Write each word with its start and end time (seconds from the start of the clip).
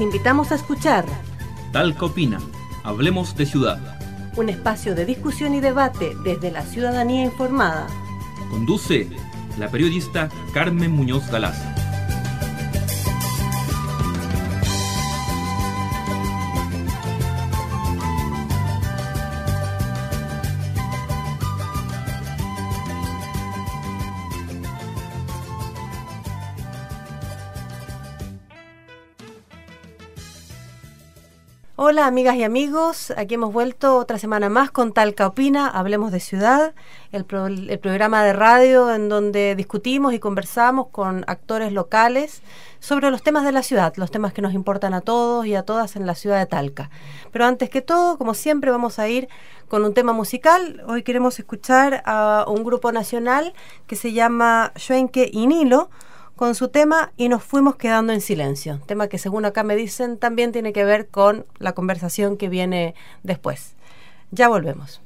Les 0.00 0.06
invitamos 0.06 0.50
a 0.50 0.54
escuchar 0.54 1.04
Talca 1.72 2.06
Opina, 2.06 2.38
Hablemos 2.84 3.36
de 3.36 3.44
Ciudad. 3.44 3.78
Un 4.34 4.48
espacio 4.48 4.94
de 4.94 5.04
discusión 5.04 5.54
y 5.54 5.60
debate 5.60 6.14
desde 6.24 6.50
la 6.50 6.62
ciudadanía 6.62 7.22
informada. 7.22 7.86
Conduce 8.48 9.10
la 9.58 9.68
periodista 9.68 10.30
Carmen 10.54 10.90
Muñoz 10.92 11.30
Galaz. 11.30 11.69
Hola 31.90 32.06
amigas 32.06 32.36
y 32.36 32.44
amigos, 32.44 33.12
aquí 33.16 33.34
hemos 33.34 33.52
vuelto 33.52 33.96
otra 33.96 34.16
semana 34.16 34.48
más 34.48 34.70
con 34.70 34.92
Talca 34.92 35.26
Opina, 35.26 35.66
Hablemos 35.66 36.12
de 36.12 36.20
Ciudad, 36.20 36.72
el, 37.10 37.24
programa 37.24 38.22
de 38.22 38.32
radio 38.32 38.94
en 38.94 39.08
donde 39.08 39.56
discutimos 39.56 40.14
y 40.14 40.20
conversamos 40.20 40.86
con 40.92 41.24
actores 41.26 41.72
locales 41.72 42.42
sobre 42.78 43.10
los 43.10 43.24
temas 43.24 43.44
de 43.44 43.50
la 43.50 43.64
ciudad, 43.64 43.92
los 43.96 44.12
temas 44.12 44.32
que 44.32 44.40
nos 44.40 44.54
importan 44.54 44.94
a 44.94 45.00
todos 45.00 45.46
y 45.46 45.56
a 45.56 45.64
todas 45.64 45.96
en 45.96 46.06
la 46.06 46.14
ciudad 46.14 46.38
de 46.38 46.46
Talca. 46.46 46.90
Pero 47.32 47.44
antes 47.44 47.70
que 47.70 47.82
todo, 47.82 48.18
como 48.18 48.34
siempre, 48.34 48.70
vamos 48.70 49.00
a 49.00 49.08
ir 49.08 49.28
con 49.66 49.84
un 49.84 49.92
tema 49.92 50.12
musical. 50.12 50.84
Hoy 50.86 51.02
queremos 51.02 51.40
escuchar 51.40 52.04
a 52.06 52.44
un 52.46 52.62
grupo 52.62 52.92
nacional 52.92 53.52
que 53.88 53.96
se 53.96 54.12
llama 54.12 54.72
Schwenke 54.78 55.28
y 55.32 55.48
Nilo 55.48 55.90
con 56.40 56.54
su 56.54 56.68
tema 56.68 57.12
y 57.18 57.28
nos 57.28 57.44
fuimos 57.44 57.76
quedando 57.76 58.14
en 58.14 58.22
silencio. 58.22 58.80
Tema 58.86 59.08
que 59.08 59.18
según 59.18 59.44
acá 59.44 59.62
me 59.62 59.76
dicen 59.76 60.16
también 60.16 60.52
tiene 60.52 60.72
que 60.72 60.86
ver 60.86 61.08
con 61.08 61.44
la 61.58 61.74
conversación 61.74 62.38
que 62.38 62.48
viene 62.48 62.94
después. 63.22 63.76
Ya 64.30 64.48
volvemos. 64.48 65.02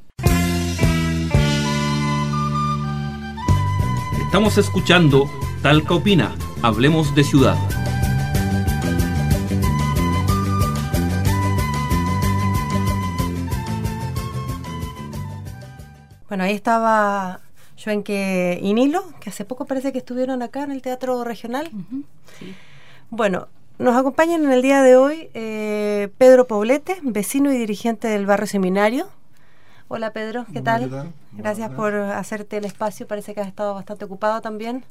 Estamos 4.24 4.58
escuchando 4.58 5.28
Talca 5.60 5.94
Opina, 5.94 6.36
Hablemos 6.62 7.12
de 7.16 7.24
Ciudad. 7.24 7.56
Bueno, 16.28 16.44
ahí 16.44 16.54
estaba 16.54 17.40
Schwenke 17.84 18.58
y 18.62 18.72
Nilo, 18.72 19.04
que 19.20 19.28
hace 19.28 19.44
poco 19.44 19.66
parece 19.66 19.92
que 19.92 19.98
estuvieron 19.98 20.40
acá 20.40 20.62
en 20.62 20.70
el 20.72 20.80
Teatro 20.80 21.22
Regional. 21.22 21.70
Bueno, 23.10 23.48
nos 23.78 23.94
acompañan 23.94 24.42
en 24.42 24.52
el 24.52 24.62
día 24.62 24.80
de 24.80 24.96
hoy 24.96 25.28
eh, 25.34 26.08
Pedro 26.16 26.46
Poblete, 26.46 26.96
vecino 27.02 27.52
y 27.52 27.58
dirigente 27.58 28.08
del 28.08 28.24
barrio 28.24 28.46
Seminario. 28.46 29.10
Hola 29.88 30.14
Pedro, 30.14 30.46
¿qué 30.50 30.62
tal? 30.62 31.12
Gracias 31.32 31.70
por 31.72 31.94
hacerte 31.94 32.56
el 32.56 32.64
espacio, 32.64 33.06
parece 33.06 33.34
que 33.34 33.42
has 33.42 33.48
estado 33.48 33.74
bastante 33.74 34.06
ocupado 34.06 34.40
también. 34.40 34.82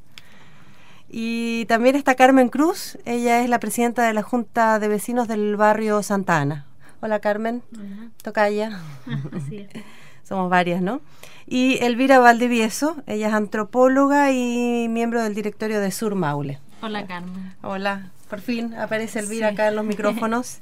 Y 1.10 1.66
también 1.66 1.96
está 1.96 2.14
Carmen 2.14 2.50
Cruz, 2.50 3.00
ella 3.06 3.42
es 3.42 3.50
la 3.50 3.60
presidenta 3.60 4.06
de 4.06 4.14
la 4.14 4.22
Junta 4.22 4.78
de 4.78 4.88
Vecinos 4.88 5.28
del 5.28 5.56
barrio 5.56 6.04
Santa 6.04 6.38
Ana. 6.38 6.68
Hola 7.02 7.20
Carmen, 7.20 7.64
tocaya. 8.22 8.80
Así 9.36 9.68
es. 9.74 9.84
Somos 10.24 10.50
varias, 10.50 10.82
¿no? 10.82 11.02
Y 11.46 11.78
Elvira 11.84 12.20
Valdivieso, 12.20 12.96
ella 13.06 13.28
es 13.28 13.34
antropóloga 13.34 14.32
y 14.32 14.88
miembro 14.90 15.22
del 15.22 15.36
directorio 15.36 15.82
de 15.82 15.92
Sur 15.92 16.16
Maule. 16.16 16.60
Hola 16.82 17.06
Carmen. 17.06 17.54
Hola, 17.62 18.12
por 18.30 18.40
fin 18.42 18.74
aparece 18.74 19.20
Elvira 19.20 19.50
acá 19.50 19.68
en 19.68 19.76
los 19.76 19.86
micrófonos. 19.94 20.60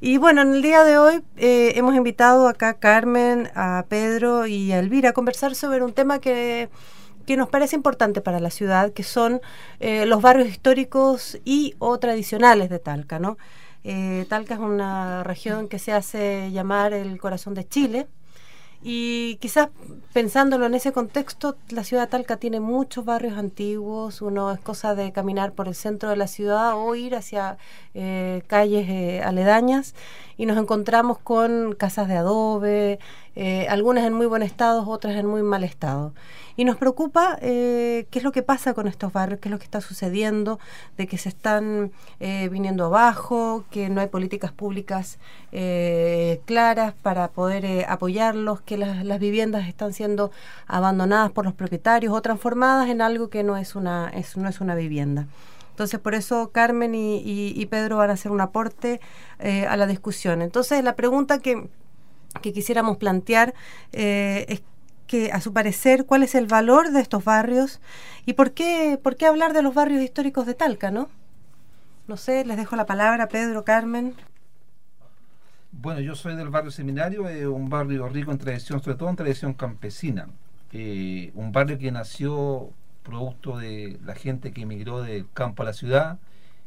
Y 0.00 0.16
bueno, 0.18 0.42
en 0.42 0.54
el 0.54 0.62
día 0.62 0.84
de 0.84 0.98
hoy 0.98 1.22
eh, 1.36 1.72
hemos 1.74 1.96
invitado 1.96 2.46
acá 2.46 2.68
a 2.68 2.74
Carmen, 2.74 3.50
a 3.54 3.84
Pedro 3.88 4.46
y 4.46 4.70
a 4.72 4.78
Elvira 4.78 5.10
a 5.10 5.12
conversar 5.12 5.56
sobre 5.56 5.82
un 5.82 5.92
tema 5.92 6.20
que, 6.20 6.68
que 7.26 7.36
nos 7.36 7.48
parece 7.48 7.74
importante 7.74 8.20
para 8.20 8.38
la 8.38 8.50
ciudad, 8.50 8.92
que 8.92 9.02
son 9.02 9.40
eh, 9.80 10.06
los 10.06 10.22
barrios 10.22 10.48
históricos 10.48 11.38
y 11.44 11.74
o 11.80 11.98
tradicionales 11.98 12.70
de 12.70 12.78
Talca, 12.78 13.18
¿no? 13.18 13.38
Eh, 13.82 14.24
Talca 14.28 14.54
es 14.54 14.60
una 14.60 15.24
región 15.24 15.68
que 15.68 15.80
se 15.80 15.92
hace 15.92 16.50
llamar 16.52 16.92
el 16.92 17.18
corazón 17.18 17.54
de 17.54 17.66
Chile 17.66 18.06
y 18.80 19.36
quizás 19.40 19.70
pensándolo 20.12 20.66
en 20.66 20.74
ese 20.74 20.92
contexto, 20.92 21.56
la 21.68 21.82
ciudad 21.82 22.04
de 22.04 22.08
Talca 22.08 22.36
tiene 22.36 22.60
muchos 22.60 23.04
barrios 23.04 23.36
antiguos, 23.36 24.22
uno 24.22 24.52
es 24.52 24.60
cosa 24.60 24.94
de 24.94 25.10
caminar 25.12 25.52
por 25.52 25.66
el 25.66 25.74
centro 25.74 26.10
de 26.10 26.16
la 26.16 26.28
ciudad 26.28 26.74
o 26.76 26.94
ir 26.94 27.16
hacia 27.16 27.58
eh, 27.94 28.42
calles 28.46 28.88
eh, 28.88 29.22
aledañas. 29.24 29.94
Y 30.36 30.46
nos 30.46 30.56
encontramos 30.56 31.18
con 31.18 31.74
casas 31.74 32.06
de 32.06 32.16
adobe, 32.16 33.00
eh, 33.36 33.66
algunas 33.68 34.04
en 34.04 34.12
muy 34.12 34.26
buen 34.26 34.42
estado, 34.42 34.88
otras 34.88 35.16
en 35.16 35.26
muy 35.26 35.42
mal 35.42 35.64
estado. 35.64 36.12
Y 36.56 36.64
nos 36.64 36.76
preocupa 36.76 37.36
qué 37.40 38.08
es 38.10 38.22
lo 38.24 38.32
que 38.32 38.42
pasa 38.42 38.74
con 38.74 38.88
estos 38.88 39.12
barrios, 39.12 39.38
qué 39.38 39.48
es 39.48 39.52
lo 39.52 39.58
que 39.58 39.64
está 39.64 39.80
sucediendo, 39.80 40.58
de 40.96 41.06
que 41.06 41.16
se 41.16 41.28
están 41.28 41.92
viniendo 42.18 42.86
abajo, 42.86 43.64
que 43.70 43.88
no 43.88 44.00
hay 44.00 44.08
políticas 44.08 44.50
públicas 44.50 45.20
claras 46.46 46.94
para 47.00 47.28
poder 47.28 47.86
apoyarlos, 47.88 48.60
que 48.62 48.76
las, 48.76 49.20
viviendas 49.20 49.68
están 49.68 49.92
siendo 49.92 50.32
abandonadas 50.66 51.30
por 51.30 51.44
los 51.44 51.54
propietarios 51.54 52.12
o 52.12 52.20
transformadas 52.22 52.88
en 52.88 53.02
algo 53.02 53.30
que 53.30 53.44
no 53.44 53.56
es 53.56 53.76
una, 53.76 54.10
es, 54.12 54.36
no 54.36 54.48
es 54.48 54.60
una 54.60 54.74
vivienda. 54.74 55.28
Entonces, 55.78 56.00
por 56.00 56.16
eso 56.16 56.50
Carmen 56.50 56.92
y, 56.96 57.64
Pedro 57.66 57.98
van 57.98 58.10
a 58.10 58.14
hacer 58.14 58.32
un 58.32 58.40
aporte 58.40 59.00
eh, 59.38 59.64
a 59.64 59.76
la 59.76 59.86
discusión. 59.86 60.42
Entonces, 60.42 60.82
la 60.82 60.96
pregunta 60.96 61.38
que, 61.38 61.68
quisiéramos 62.52 62.96
plantear 62.96 63.54
eh, 63.92 64.46
es 64.48 64.62
que, 65.06 65.32
a 65.32 65.40
su 65.40 65.52
parecer, 65.52 66.04
cuál 66.06 66.22
es 66.22 66.34
el 66.34 66.46
valor 66.46 66.90
de 66.90 67.00
estos 67.00 67.24
barrios 67.24 67.80
y 68.26 68.34
por 68.34 68.52
qué, 68.52 68.98
por 69.02 69.16
qué 69.16 69.26
hablar 69.26 69.52
de 69.52 69.62
los 69.62 69.74
barrios 69.74 70.02
históricos 70.02 70.46
de 70.46 70.54
Talca, 70.54 70.90
¿no? 70.90 71.08
No 72.06 72.16
sé, 72.16 72.44
les 72.44 72.56
dejo 72.56 72.76
la 72.76 72.86
palabra, 72.86 73.28
Pedro, 73.28 73.64
Carmen. 73.64 74.14
Bueno, 75.72 76.00
yo 76.00 76.14
soy 76.14 76.36
del 76.36 76.48
barrio 76.48 76.70
Seminario, 76.70 77.28
eh, 77.28 77.46
un 77.46 77.68
barrio 77.68 78.08
rico 78.08 78.32
en 78.32 78.38
tradición, 78.38 78.82
sobre 78.82 78.96
todo 78.96 79.10
en 79.10 79.16
tradición 79.16 79.54
campesina. 79.54 80.28
un 80.72 81.52
barrio 81.52 81.78
que 81.78 81.90
nació 81.90 82.70
producto 83.02 83.56
de 83.56 83.98
la 84.04 84.14
gente 84.14 84.52
que 84.52 84.62
emigró 84.62 85.00
del 85.02 85.26
campo 85.32 85.62
a 85.62 85.66
la 85.66 85.72
ciudad, 85.72 86.18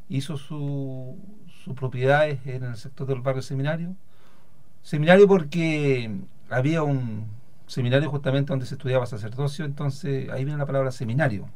hizo 0.10 0.38
sus 0.38 1.16
propiedades 1.76 2.46
en 2.46 2.64
el 2.64 2.76
sector 2.76 3.08
del 3.08 3.22
barrio 3.22 3.42
seminario. 3.42 3.96
Seminario 4.84 5.28
porque 5.28 6.12
había 6.50 6.84
un 6.84 7.26
seminario 7.68 8.10
justamente 8.10 8.50
donde 8.50 8.66
se 8.66 8.76
estudiaba 8.76 9.06
sacerdocio, 9.06 9.64
entonces 9.64 10.30
ahí 10.30 10.44
viene 10.44 10.60
la 10.60 10.66
palabra 10.66 10.92
seminario. 10.92 11.48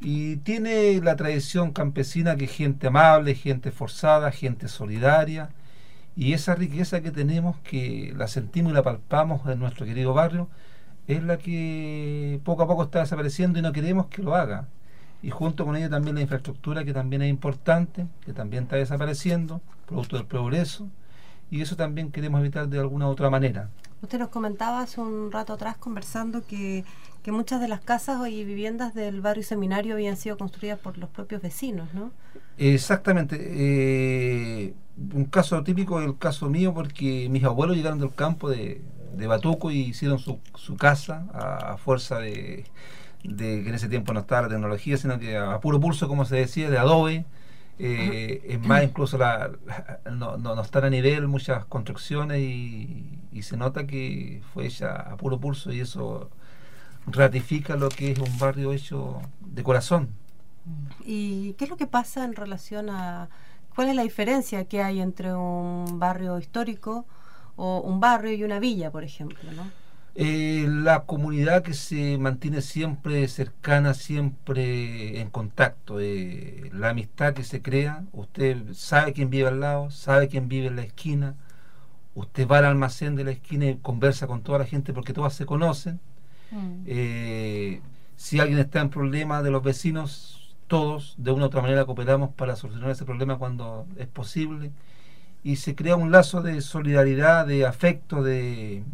Y 0.00 0.36
tiene 0.36 1.00
la 1.00 1.16
tradición 1.16 1.72
campesina 1.72 2.36
que 2.36 2.46
gente 2.46 2.88
amable, 2.88 3.34
gente 3.34 3.72
forzada, 3.72 4.30
gente 4.30 4.68
solidaria, 4.68 5.50
y 6.16 6.34
esa 6.34 6.54
riqueza 6.54 7.00
que 7.00 7.10
tenemos, 7.10 7.56
que 7.60 8.12
la 8.16 8.28
sentimos 8.28 8.72
y 8.72 8.74
la 8.74 8.82
palpamos 8.82 9.46
en 9.46 9.58
nuestro 9.58 9.86
querido 9.86 10.12
barrio, 10.12 10.48
es 11.06 11.22
la 11.22 11.38
que 11.38 12.40
poco 12.44 12.62
a 12.62 12.66
poco 12.66 12.84
está 12.84 13.00
desapareciendo 13.00 13.58
y 13.58 13.62
no 13.62 13.72
queremos 13.72 14.06
que 14.06 14.22
lo 14.22 14.34
haga. 14.34 14.68
Y 15.22 15.30
junto 15.30 15.64
con 15.64 15.76
ello 15.76 15.90
también 15.90 16.16
la 16.16 16.22
infraestructura 16.22 16.84
que 16.84 16.92
también 16.92 17.22
es 17.22 17.30
importante, 17.30 18.06
que 18.24 18.32
también 18.32 18.64
está 18.64 18.76
desapareciendo, 18.76 19.60
producto 19.86 20.16
del 20.16 20.26
progreso, 20.26 20.88
y 21.50 21.60
eso 21.60 21.76
también 21.76 22.10
queremos 22.12 22.40
evitar 22.40 22.68
de 22.68 22.78
alguna 22.78 23.08
u 23.08 23.10
otra 23.10 23.30
manera. 23.30 23.70
Usted 24.02 24.18
nos 24.18 24.28
comentaba 24.28 24.80
hace 24.80 25.00
un 25.00 25.30
rato 25.30 25.52
atrás 25.52 25.76
conversando 25.76 26.46
que, 26.46 26.84
que 27.22 27.32
muchas 27.32 27.60
de 27.60 27.68
las 27.68 27.80
casas 27.80 28.26
y 28.28 28.44
viviendas 28.44 28.94
del 28.94 29.20
barrio 29.20 29.42
seminario 29.42 29.94
habían 29.94 30.16
sido 30.16 30.38
construidas 30.38 30.78
por 30.78 30.96
los 30.96 31.10
propios 31.10 31.42
vecinos, 31.42 31.92
¿no? 31.92 32.10
Exactamente. 32.56 33.36
Eh, 33.40 34.74
un 35.14 35.24
caso 35.26 35.62
típico 35.62 36.00
es 36.00 36.06
el 36.06 36.18
caso 36.18 36.48
mío 36.48 36.72
porque 36.72 37.28
mis 37.30 37.44
abuelos 37.44 37.76
llegaron 37.76 37.98
del 37.98 38.14
campo 38.14 38.48
de, 38.48 38.82
de 39.16 39.26
Batuco 39.26 39.70
y 39.70 39.80
hicieron 39.80 40.18
su, 40.18 40.38
su 40.54 40.76
casa 40.76 41.26
a, 41.32 41.76
fuerza 41.76 42.18
de, 42.18 42.64
que 43.22 43.68
en 43.68 43.74
ese 43.74 43.88
tiempo 43.88 44.12
no 44.12 44.20
estaba 44.20 44.42
la 44.42 44.48
tecnología, 44.48 44.96
sino 44.96 45.18
que 45.18 45.36
a 45.36 45.60
puro 45.60 45.80
pulso, 45.80 46.08
como 46.08 46.24
se 46.24 46.36
decía, 46.36 46.70
de 46.70 46.78
adobe. 46.78 47.24
Eh, 47.82 48.42
es 48.44 48.60
más, 48.60 48.84
incluso 48.84 49.16
la, 49.16 49.52
no, 50.12 50.36
no, 50.36 50.60
están 50.60 50.84
a 50.84 50.90
nivel 50.90 51.28
muchas 51.28 51.64
construcciones 51.64 52.38
y, 52.40 53.16
se 53.40 53.56
nota 53.56 53.86
que 53.86 54.42
fue 54.52 54.66
hecha 54.66 54.96
a 54.96 55.16
puro 55.16 55.40
pulso 55.40 55.72
y 55.72 55.80
eso 55.80 56.28
ratifica 57.06 57.76
lo 57.76 57.88
que 57.88 58.10
es 58.10 58.18
un 58.18 58.38
barrio 58.38 58.74
hecho 58.74 59.22
de 59.40 59.62
corazón. 59.62 60.10
¿Y 61.06 61.54
qué 61.54 61.64
es 61.64 61.70
lo 61.70 61.78
que 61.78 61.86
pasa 61.86 62.22
en 62.26 62.34
relación 62.34 62.90
a 62.90 63.30
cuál 63.74 63.88
es 63.88 63.94
la 63.94 64.02
diferencia 64.02 64.66
que 64.66 64.82
hay 64.82 65.00
entre 65.00 65.32
un 65.32 65.98
barrio 65.98 66.38
histórico 66.38 67.06
o 67.56 67.80
un 67.80 67.98
barrio 67.98 68.34
y 68.34 68.44
una 68.44 68.58
villa, 68.58 68.90
por 68.90 69.04
ejemplo, 69.04 69.50
¿no? 69.52 69.79
Eh, 70.16 70.66
la 70.68 71.04
comunidad 71.04 71.62
que 71.62 71.72
se 71.72 72.18
mantiene 72.18 72.62
siempre 72.62 73.26
cercana, 73.28 73.94
siempre 73.94 75.20
en 75.20 75.30
contacto, 75.30 76.00
eh, 76.00 76.70
la 76.72 76.90
amistad 76.90 77.32
que 77.32 77.44
se 77.44 77.62
crea, 77.62 78.04
usted 78.12 78.72
sabe 78.72 79.12
quién 79.12 79.30
vive 79.30 79.48
al 79.48 79.60
lado, 79.60 79.90
sabe 79.90 80.28
quién 80.28 80.48
vive 80.48 80.66
en 80.66 80.76
la 80.76 80.82
esquina, 80.82 81.36
usted 82.14 82.48
va 82.48 82.58
al 82.58 82.64
almacén 82.66 83.14
de 83.14 83.24
la 83.24 83.30
esquina 83.30 83.66
y 83.66 83.76
conversa 83.76 84.26
con 84.26 84.42
toda 84.42 84.58
la 84.58 84.66
gente 84.66 84.92
porque 84.92 85.12
todas 85.12 85.34
se 85.34 85.46
conocen. 85.46 86.00
Mm. 86.50 86.82
Eh, 86.86 87.80
si 88.16 88.40
alguien 88.40 88.58
está 88.58 88.80
en 88.80 88.90
problema 88.90 89.42
de 89.42 89.50
los 89.50 89.62
vecinos, 89.62 90.56
todos 90.66 91.14
de 91.18 91.30
una 91.32 91.44
u 91.44 91.46
otra 91.46 91.62
manera 91.62 91.84
cooperamos 91.84 92.30
para 92.34 92.56
solucionar 92.56 92.90
ese 92.90 93.04
problema 93.04 93.38
cuando 93.38 93.86
es 93.96 94.06
posible 94.08 94.70
y 95.42 95.56
se 95.56 95.74
crea 95.74 95.96
un 95.96 96.12
lazo 96.12 96.42
de 96.42 96.60
solidaridad, 96.60 97.46
de 97.46 97.66
afecto, 97.66 98.22
de 98.22 98.84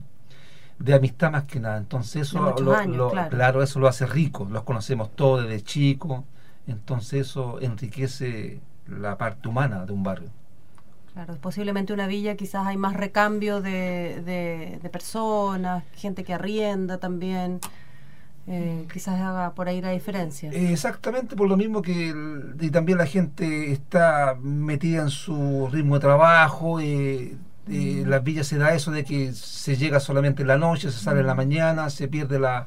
de 0.78 0.94
amistad 0.94 1.30
más 1.30 1.44
que 1.44 1.60
nada. 1.60 1.78
Entonces 1.78 2.28
eso, 2.28 2.38
lo, 2.38 3.10
claro. 3.10 3.62
eso 3.62 3.80
lo 3.80 3.88
hace 3.88 4.06
rico, 4.06 4.46
los 4.50 4.62
conocemos 4.62 5.14
todos 5.14 5.44
desde 5.44 5.62
chicos, 5.62 6.22
entonces 6.66 7.28
eso 7.28 7.60
enriquece 7.60 8.60
la 8.86 9.16
parte 9.16 9.48
humana 9.48 9.86
de 9.86 9.92
un 9.92 10.02
barrio. 10.02 10.28
Claro, 11.12 11.34
posiblemente 11.40 11.94
una 11.94 12.06
villa 12.06 12.36
quizás 12.36 12.66
hay 12.66 12.76
más 12.76 12.94
recambio 12.94 13.62
de, 13.62 14.20
de, 14.82 14.90
personas, 14.90 15.82
gente 15.94 16.24
que 16.24 16.34
arrienda 16.34 16.98
también. 16.98 17.60
Eh, 18.48 18.86
quizás 18.92 19.18
haga 19.20 19.54
por 19.54 19.66
ahí 19.66 19.80
la 19.80 19.90
diferencia. 19.90 20.50
Exactamente, 20.52 21.34
por 21.34 21.48
lo 21.48 21.56
mismo 21.56 21.82
que 21.82 22.14
y 22.60 22.70
también 22.70 22.98
la 22.98 23.06
gente 23.06 23.72
está 23.72 24.36
metida 24.40 25.02
en 25.02 25.08
su 25.10 25.68
ritmo 25.72 25.94
de 25.94 26.00
trabajo, 26.00 26.78
eh, 26.80 27.34
eh, 27.68 28.04
las 28.06 28.22
villas 28.22 28.46
se 28.46 28.58
da 28.58 28.74
eso 28.74 28.92
de 28.92 29.04
que 29.04 29.32
se 29.32 29.76
llega 29.76 29.98
solamente 29.98 30.42
en 30.42 30.48
la 30.48 30.56
noche, 30.56 30.92
se 30.92 31.00
sale 31.00 31.20
en 31.20 31.26
la 31.26 31.34
mañana, 31.34 31.90
se 31.90 32.06
pierde 32.06 32.38
la, 32.38 32.66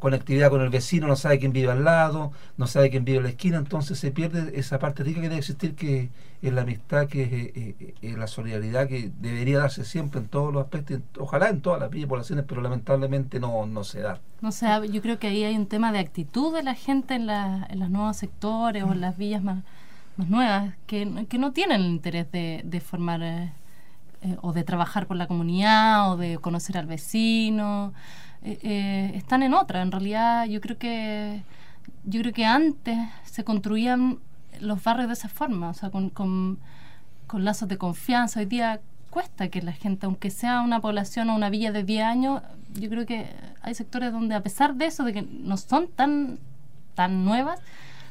conectividad 0.00 0.50
con 0.50 0.60
el 0.60 0.70
vecino, 0.70 1.06
no 1.06 1.16
sabe 1.16 1.38
quién 1.38 1.52
vive 1.52 1.72
al 1.72 1.84
lado, 1.84 2.32
no 2.56 2.66
sabe 2.66 2.90
quién 2.90 3.04
vive 3.04 3.18
en 3.18 3.24
la 3.24 3.30
esquina, 3.30 3.58
entonces 3.58 3.98
se 3.98 4.12
pierde 4.12 4.58
esa 4.58 4.78
parte 4.78 5.02
rica 5.02 5.20
que 5.20 5.28
debe 5.28 5.38
existir, 5.38 5.74
que 5.74 6.10
es 6.40 6.52
la 6.52 6.62
amistad, 6.62 7.08
que 7.08 7.22
es 7.22 7.32
eh, 7.32 7.94
eh, 8.02 8.14
la 8.16 8.26
solidaridad 8.26 8.86
que 8.88 9.10
debería 9.20 9.58
darse 9.58 9.84
siempre 9.84 10.20
en 10.20 10.28
todos 10.28 10.52
los 10.52 10.62
aspectos, 10.64 11.00
ojalá 11.18 11.48
en 11.48 11.60
todas 11.60 11.80
las 11.80 11.90
villas 11.90 12.06
y 12.06 12.08
poblaciones, 12.08 12.44
pero 12.46 12.60
lamentablemente 12.60 13.40
no, 13.40 13.66
no 13.66 13.84
se 13.84 14.00
da. 14.00 14.20
No 14.40 14.52
sé, 14.52 14.66
yo 14.90 15.02
creo 15.02 15.18
que 15.18 15.26
ahí 15.26 15.44
hay 15.44 15.56
un 15.56 15.66
tema 15.66 15.92
de 15.92 15.98
actitud 15.98 16.54
de 16.54 16.62
la 16.62 16.74
gente 16.74 17.14
en, 17.14 17.28
en 17.28 17.78
los 17.78 17.90
nuevos 17.90 18.16
sectores 18.16 18.84
o 18.84 18.92
en 18.92 19.00
las 19.00 19.16
villas 19.16 19.42
más, 19.42 19.64
más 20.16 20.28
nuevas, 20.28 20.74
que, 20.86 21.26
que 21.28 21.38
no 21.38 21.52
tienen 21.52 21.82
el 21.82 21.86
interés 21.88 22.30
de, 22.32 22.62
de 22.64 22.80
formar 22.80 23.22
eh, 24.22 24.36
o 24.42 24.52
de 24.52 24.64
trabajar 24.64 25.06
por 25.06 25.16
la 25.16 25.26
comunidad 25.26 26.12
o 26.12 26.16
de 26.16 26.38
conocer 26.38 26.76
al 26.78 26.86
vecino. 26.86 27.92
Eh, 28.42 28.58
eh, 28.62 29.12
están 29.14 29.42
en 29.42 29.54
otra. 29.54 29.82
En 29.82 29.90
realidad 29.92 30.46
yo 30.46 30.60
creo 30.60 30.78
que 30.78 31.42
yo 32.04 32.20
creo 32.20 32.32
que 32.32 32.46
antes 32.46 32.98
se 33.24 33.44
construían 33.44 34.18
los 34.60 34.82
barrios 34.82 35.08
de 35.08 35.14
esa 35.14 35.28
forma, 35.28 35.70
o 35.70 35.74
sea, 35.74 35.90
con, 35.90 36.10
con, 36.10 36.58
con 37.26 37.44
lazos 37.44 37.68
de 37.68 37.78
confianza. 37.78 38.40
Hoy 38.40 38.46
día 38.46 38.80
cuesta 39.10 39.48
que 39.48 39.62
la 39.62 39.72
gente, 39.72 40.06
aunque 40.06 40.30
sea 40.30 40.60
una 40.62 40.80
población 40.80 41.30
o 41.30 41.34
una 41.34 41.50
villa 41.50 41.72
de 41.72 41.84
10 41.84 42.04
años, 42.04 42.42
yo 42.74 42.88
creo 42.88 43.06
que 43.06 43.26
hay 43.62 43.74
sectores 43.74 44.12
donde 44.12 44.34
a 44.34 44.42
pesar 44.42 44.74
de 44.74 44.86
eso, 44.86 45.04
de 45.04 45.12
que 45.12 45.22
no 45.22 45.56
son 45.56 45.88
tan, 45.88 46.38
tan 46.94 47.24
nuevas, 47.24 47.60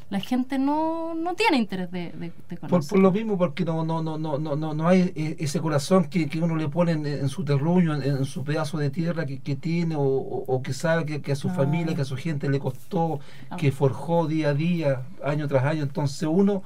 la 0.09 0.19
gente 0.19 0.57
no, 0.57 1.13
no 1.13 1.35
tiene 1.35 1.57
interés 1.57 1.91
de, 1.91 2.11
de, 2.11 2.57
conocer. 2.57 2.89
Por, 2.89 2.99
lo 2.99 3.11
mismo, 3.11 3.37
porque 3.37 3.63
no, 3.63 3.83
no, 3.85 4.01
no, 4.01 4.17
no, 4.17 4.37
no, 4.39 4.73
no 4.73 4.87
hay 4.87 5.13
e, 5.15 5.35
ese 5.39 5.59
corazón 5.59 6.05
que, 6.05 6.27
que 6.27 6.39
uno 6.39 6.55
le 6.55 6.67
pone 6.67 6.93
en, 6.93 7.29
su 7.29 7.43
terruño, 7.43 7.93
en, 8.01 8.25
su 8.25 8.43
pedazo 8.43 8.79
de 8.79 8.89
tierra 8.89 9.25
que, 9.27 9.39
que 9.39 9.55
tiene, 9.55 9.95
o, 9.95 10.01
o, 10.01 10.61
que 10.63 10.73
sabe 10.73 11.05
que, 11.05 11.21
que 11.21 11.33
a 11.33 11.35
su 11.35 11.49
ah. 11.49 11.53
familia, 11.53 11.93
que 11.95 12.01
a 12.01 12.05
su 12.05 12.15
gente 12.15 12.49
le 12.49 12.59
costó, 12.59 13.19
ah. 13.51 13.57
que 13.57 13.71
forjó 13.71 14.27
día 14.27 14.49
a 14.49 14.53
día, 14.55 15.03
año 15.23 15.47
tras 15.47 15.63
año. 15.63 15.83
Entonces 15.83 16.27
uno 16.27 16.63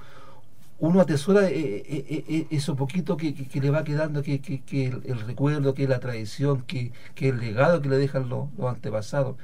uno 0.79 0.99
atesora 0.99 1.47
eh, 1.49 1.83
eh, 1.87 2.25
eh, 2.27 2.47
eso 2.49 2.75
poquito 2.75 3.15
que, 3.15 3.33
que, 3.33 3.61
le 3.61 3.69
va 3.69 3.85
quedando, 3.85 4.21
que, 4.21 4.41
que 4.41 4.87
el, 4.87 5.19
recuerdo, 5.21 5.73
que 5.73 5.87
la 5.87 5.99
tradición, 5.99 6.63
que, 6.63 6.91
el 7.15 7.39
legado 7.39 7.81
que 7.81 7.87
le 7.87 7.97
dejan 7.97 8.27
los, 8.27 8.49
los 8.57 8.69
antepasados. 8.69 9.37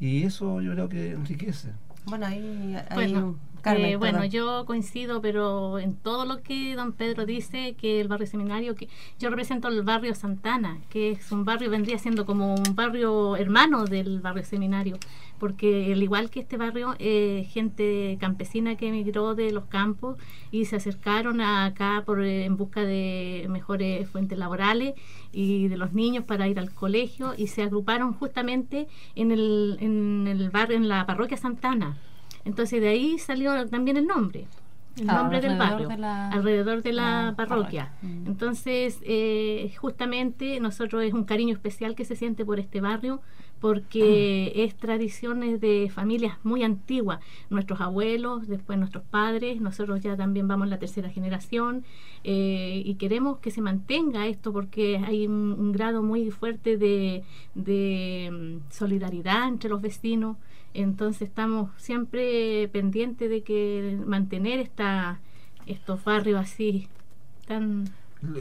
Y 0.00 0.22
eso 0.22 0.62
yo 0.62 0.72
creo 0.72 0.88
que 0.88 1.10
enriquece. 1.10 1.72
Bueno, 2.06 2.26
ahí, 2.26 2.76
bueno, 2.94 3.40
eh, 3.66 3.96
bueno, 3.96 4.24
yo 4.24 4.64
coincido, 4.66 5.20
pero 5.20 5.78
en 5.78 5.96
todo 5.96 6.24
lo 6.24 6.42
que 6.42 6.74
don 6.74 6.92
Pedro 6.92 7.26
dice, 7.26 7.74
que 7.74 8.00
el 8.00 8.08
barrio 8.08 8.26
seminario, 8.26 8.74
que 8.74 8.88
yo 9.18 9.30
represento 9.30 9.68
el 9.68 9.82
barrio 9.82 10.14
Santana, 10.14 10.78
que 10.88 11.12
es 11.12 11.32
un 11.32 11.44
barrio, 11.44 11.70
vendría 11.70 11.98
siendo 11.98 12.26
como 12.26 12.54
un 12.54 12.74
barrio 12.74 13.36
hermano 13.36 13.84
del 13.84 14.20
barrio 14.20 14.44
seminario, 14.44 14.98
porque 15.38 15.92
al 15.92 16.02
igual 16.02 16.30
que 16.30 16.40
este 16.40 16.56
barrio, 16.56 16.94
eh, 16.98 17.46
gente 17.50 18.16
campesina 18.20 18.76
que 18.76 18.88
emigró 18.88 19.34
de 19.34 19.50
los 19.52 19.64
campos 19.64 20.16
y 20.50 20.66
se 20.66 20.76
acercaron 20.76 21.40
acá 21.40 22.02
por, 22.06 22.24
en 22.24 22.56
busca 22.56 22.82
de 22.82 23.46
mejores 23.48 24.08
fuentes 24.08 24.38
laborales 24.38 24.94
y 25.32 25.68
de 25.68 25.76
los 25.76 25.92
niños 25.92 26.24
para 26.24 26.48
ir 26.48 26.58
al 26.58 26.72
colegio 26.72 27.34
y 27.36 27.48
se 27.48 27.62
agruparon 27.62 28.12
justamente 28.14 28.88
en 29.14 29.32
el, 29.32 29.76
en 29.80 30.26
el 30.28 30.50
barrio, 30.50 30.76
en 30.76 30.88
la 30.88 31.06
parroquia 31.06 31.36
Santana. 31.36 31.96
Entonces 32.46 32.80
de 32.80 32.88
ahí 32.88 33.18
salió 33.18 33.68
también 33.68 33.98
el 33.98 34.06
nombre 34.06 34.46
el 35.00 35.10
ah, 35.10 35.14
nombre 35.18 35.40
del 35.40 35.58
barrio, 35.58 35.88
alrededor 35.90 36.82
de 36.82 36.92
la, 36.92 37.34
parroquia. 37.36 37.92
Mm. 38.00 38.26
Entonces, 38.26 38.98
eh, 39.02 39.72
justamente 39.76 40.58
nosotros 40.60 41.04
es 41.04 41.12
un 41.12 41.24
cariño 41.24 41.54
especial 41.54 41.94
que 41.94 42.04
se 42.04 42.16
siente 42.16 42.44
por 42.46 42.58
este 42.58 42.80
barrio, 42.80 43.20
porque 43.60 44.52
mm. 44.54 44.60
es 44.60 44.74
tradiciones 44.74 45.60
de 45.60 45.90
familias 45.94 46.38
muy 46.44 46.62
antiguas, 46.62 47.20
nuestros 47.50 47.80
abuelos, 47.80 48.48
después 48.48 48.78
nuestros 48.78 49.04
padres, 49.04 49.60
nosotros 49.60 50.00
ya 50.00 50.16
también 50.16 50.48
vamos 50.48 50.66
en 50.66 50.70
la 50.70 50.78
tercera 50.78 51.10
generación 51.10 51.84
eh, 52.24 52.82
y 52.84 52.94
queremos 52.94 53.38
que 53.38 53.50
se 53.50 53.60
mantenga 53.60 54.26
esto 54.26 54.52
porque 54.52 54.98
hay 54.98 55.26
un, 55.26 55.72
grado 55.72 56.02
muy 56.02 56.30
fuerte 56.30 56.78
de, 56.78 57.22
de 57.54 58.30
mm, 58.32 58.72
solidaridad 58.72 59.48
entre 59.48 59.68
los 59.68 59.82
vecinos. 59.82 60.36
Entonces 60.76 61.28
estamos 61.28 61.70
siempre 61.78 62.68
pendientes 62.68 63.30
de 63.30 63.42
que 63.42 63.98
mantener 64.04 64.60
esta, 64.60 65.20
estos 65.64 66.04
barrios 66.04 66.38
así 66.38 66.88
tan... 67.46 67.88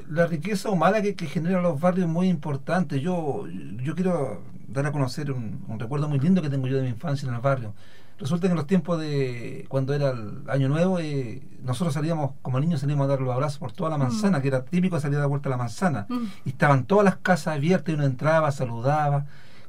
La 0.10 0.26
riqueza 0.26 0.70
humana 0.70 1.02
que, 1.02 1.16
que 1.16 1.28
generan 1.28 1.64
los 1.64 1.80
barrios 1.80 2.08
es 2.08 2.12
muy 2.12 2.28
importante. 2.28 3.00
Yo, 3.00 3.46
yo 3.82 3.96
quiero 3.96 4.42
dar 4.68 4.86
a 4.86 4.92
conocer 4.92 5.32
un, 5.32 5.64
recuerdo 5.80 6.10
muy 6.10 6.20
lindo 6.20 6.42
que 6.42 6.50
tengo 6.50 6.68
yo 6.68 6.78
de 6.78 6.84
mi 6.84 6.90
infancia 6.90 7.28
en 7.28 7.36
el 7.36 7.42
barrio. 7.42 7.74
Resulta 8.20 8.48
que 8.48 8.52
en 8.52 8.58
los 8.58 8.68
tiempos 8.68 9.00
de 9.00 9.66
cuando 9.70 9.94
era 9.94 10.10
el 10.10 10.44
año 10.50 10.68
nuevo, 10.68 11.00
eh, 11.00 11.42
nosotros 11.64 11.94
salíamos, 11.94 12.32
como 12.42 12.60
niños 12.60 12.82
salíamos 12.82 13.06
a 13.06 13.10
dar 13.10 13.22
los 13.22 13.34
abrazos 13.34 13.60
por 13.60 13.72
toda 13.72 13.90
la 13.90 13.98
manzana, 13.98 14.40
mm. 14.40 14.42
que 14.42 14.48
era 14.48 14.66
típico 14.66 15.00
salir 15.00 15.18
a 15.18 15.22
dar 15.22 15.30
vuelta 15.30 15.48
a 15.48 15.52
la 15.52 15.58
manzana. 15.58 16.06
Mm. 16.10 16.26
Y 16.46 16.50
estaban 16.50 16.86
todas 16.86 17.06
las 17.06 17.18
casas 17.18 17.56
abiertas 17.56 17.90
y 17.90 17.96
uno 17.96 18.06
entraba, 18.06 18.52
saludaba 18.52 19.26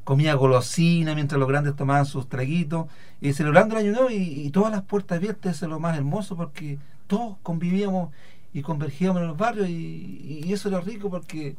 comía 0.06 0.34
golosina 0.34 1.16
mientras 1.16 1.36
los 1.36 1.48
grandes 1.48 1.74
tomaban 1.74 2.06
sus 2.06 2.28
traguitos, 2.28 2.86
y 3.20 3.32
celebrando 3.32 3.76
el 3.76 3.84
año 3.84 3.92
nuevo 3.92 4.10
y, 4.10 4.48
todas 4.50 4.70
las 4.70 4.82
puertas 4.82 5.18
abiertas, 5.18 5.56
eso 5.56 5.66
es 5.66 5.70
lo 5.70 5.80
más 5.80 5.96
hermoso 5.96 6.36
porque 6.36 6.78
todos 7.08 7.36
convivíamos 7.42 8.10
y 8.54 8.62
convergíamos 8.62 9.20
en 9.20 9.26
los 9.26 9.36
barrios 9.36 9.68
y, 9.68 10.44
eso 10.52 10.68
era 10.68 10.80
rico 10.80 11.10
porque 11.10 11.56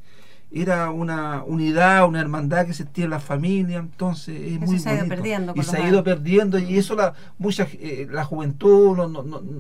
era 0.50 0.92
una 0.92 1.44
unidad, 1.44 2.08
una 2.08 2.22
hermandad 2.22 2.64
que 2.64 2.72
existía 2.72 3.04
en 3.04 3.10
la 3.10 3.20
familia, 3.20 3.80
entonces 3.80 4.40
es 4.40 4.60
muy 4.62 4.80
se 4.80 4.92
ha 4.92 4.96
ido 4.96 5.08
perdiendo. 5.10 5.54
Y 5.54 5.64
se 5.64 5.76
ha 5.76 5.90
ido 5.90 6.02
perdiendo 6.06 6.58
y 6.58 6.78
eso 6.78 6.96
la 6.96 7.16
mucha 7.38 7.68
eh, 7.74 8.08
la 8.10 8.24
juventud 8.24 8.98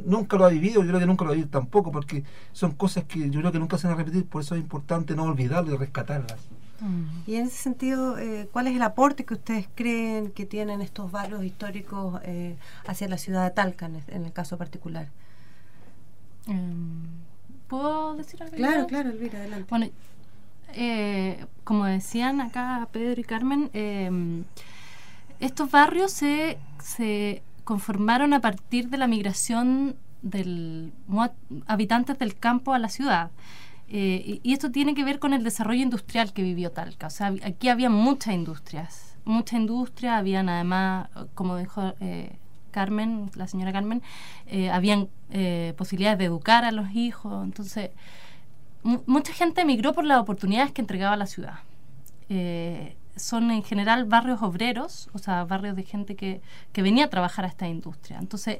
nunca 0.06 0.38
lo 0.38 0.46
ha 0.46 0.50
vivido, 0.50 0.82
yo 0.82 0.88
creo 0.88 1.02
que 1.02 1.06
nunca 1.06 1.26
lo 1.26 1.32
ha 1.32 1.34
vivido 1.34 1.50
tampoco, 1.50 1.92
porque 1.92 2.24
son 2.54 2.72
cosas 2.72 3.04
que 3.04 3.30
yo 3.30 3.42
creo 3.42 3.52
que 3.52 3.60
nunca 3.60 3.78
se 3.78 3.88
van 3.88 3.96
a 3.96 3.98
repetir, 3.98 4.26
por 4.26 4.44
eso 4.44 4.56
es 4.56 4.62
importante 4.62 5.14
no 5.14 5.24
olvidarlo 5.24 5.74
y 5.74 5.78
rescatarlas. 5.78 6.40
Y 7.26 7.36
en 7.36 7.48
ese 7.48 7.58
sentido, 7.58 8.18
eh, 8.20 8.48
¿cuál 8.52 8.68
es 8.68 8.76
el 8.76 8.82
aporte 8.84 9.26
que 9.26 9.34
ustedes 9.34 9.68
creen 9.74 10.32
que 10.32 10.46
tienen 10.46 10.82
estos 10.82 11.12
barrios 11.12 11.44
históricos 11.44 12.22
eh, 12.24 12.56
hacia 12.86 13.08
la 13.08 13.18
ciudad 13.18 13.44
de 13.46 13.52
Talca, 13.52 13.88
en 13.88 14.26
el, 14.26 14.32
caso 14.32 14.58
particular? 14.58 15.08
Em, 16.48 17.08
¿Puedo 17.68 18.16
decir 18.16 18.42
algo? 18.44 18.56
Claro, 18.56 18.86
claro, 18.86 19.10
Elvira, 19.10 19.40
adelante. 19.40 19.66
Bueno, 19.70 19.88
eh, 20.74 21.46
como 21.64 21.86
decían 21.86 22.42
acá 22.42 22.88
Pedro 22.92 23.22
y 23.22 23.24
Carmen, 23.24 23.70
em, 23.74 24.44
estos 25.40 25.72
barrios 25.72 26.12
se, 26.12 26.60
se 26.84 27.42
conformaron 27.64 28.34
a 28.34 28.40
partir 28.40 28.90
de 28.90 28.98
la 28.98 29.08
migración 29.08 29.96
de 30.22 30.90
habitantes 31.66 32.20
del 32.20 32.36
campo 32.36 32.74
a 32.74 32.80
la 32.80 32.90
ciudad. 32.90 33.32
Eh, 33.90 34.42
y, 34.44 34.54
esto 34.54 34.70
tiene 34.70 34.94
que 34.94 35.04
ver 35.06 35.20
con 35.20 35.34
el 35.34 35.44
desarrollo 35.44 35.82
industrial 35.82 36.34
que 36.34 36.44
vivió 36.44 36.72
Talca. 36.72 37.08
O 37.08 37.10
sea, 37.10 37.34
aquí 37.44 37.70
había 37.70 37.90
muchas 37.90 38.34
industrias, 38.34 39.16
mucha 39.24 39.58
industria, 39.58 40.18
habían 40.18 40.50
además, 40.50 41.10
como 41.36 41.58
dijo 41.58 41.94
eh, 42.02 42.38
Carmen, 42.72 43.32
la 43.36 43.48
señora 43.48 43.72
Carmen, 43.72 44.02
eh, 44.48 44.70
habían 44.70 45.10
posibilidades 45.78 46.20
de 46.20 46.26
educar 46.26 46.64
a 46.66 46.72
los 46.72 46.92
hijos. 46.92 47.44
Entonces, 47.44 47.92
mucha 48.84 49.34
gente 49.34 49.62
emigró 49.62 49.94
por 49.94 50.06
las 50.06 50.20
oportunidades 50.20 50.72
que 50.72 50.82
entregaba 50.82 51.18
la 51.18 51.26
ciudad. 51.26 51.60
son 53.16 53.52
en 53.52 53.64
general 53.64 54.06
barrios 54.06 54.42
obreros, 54.42 55.10
o 55.14 55.18
sea, 55.18 55.44
barrios 55.46 55.76
de 55.76 55.84
gente 55.84 56.16
que, 56.16 56.42
que 56.72 56.82
venía 56.82 57.06
a 57.06 57.10
trabajar 57.10 57.46
a 57.46 57.48
esta 57.48 57.68
industria. 57.68 58.20
Entonces, 58.20 58.60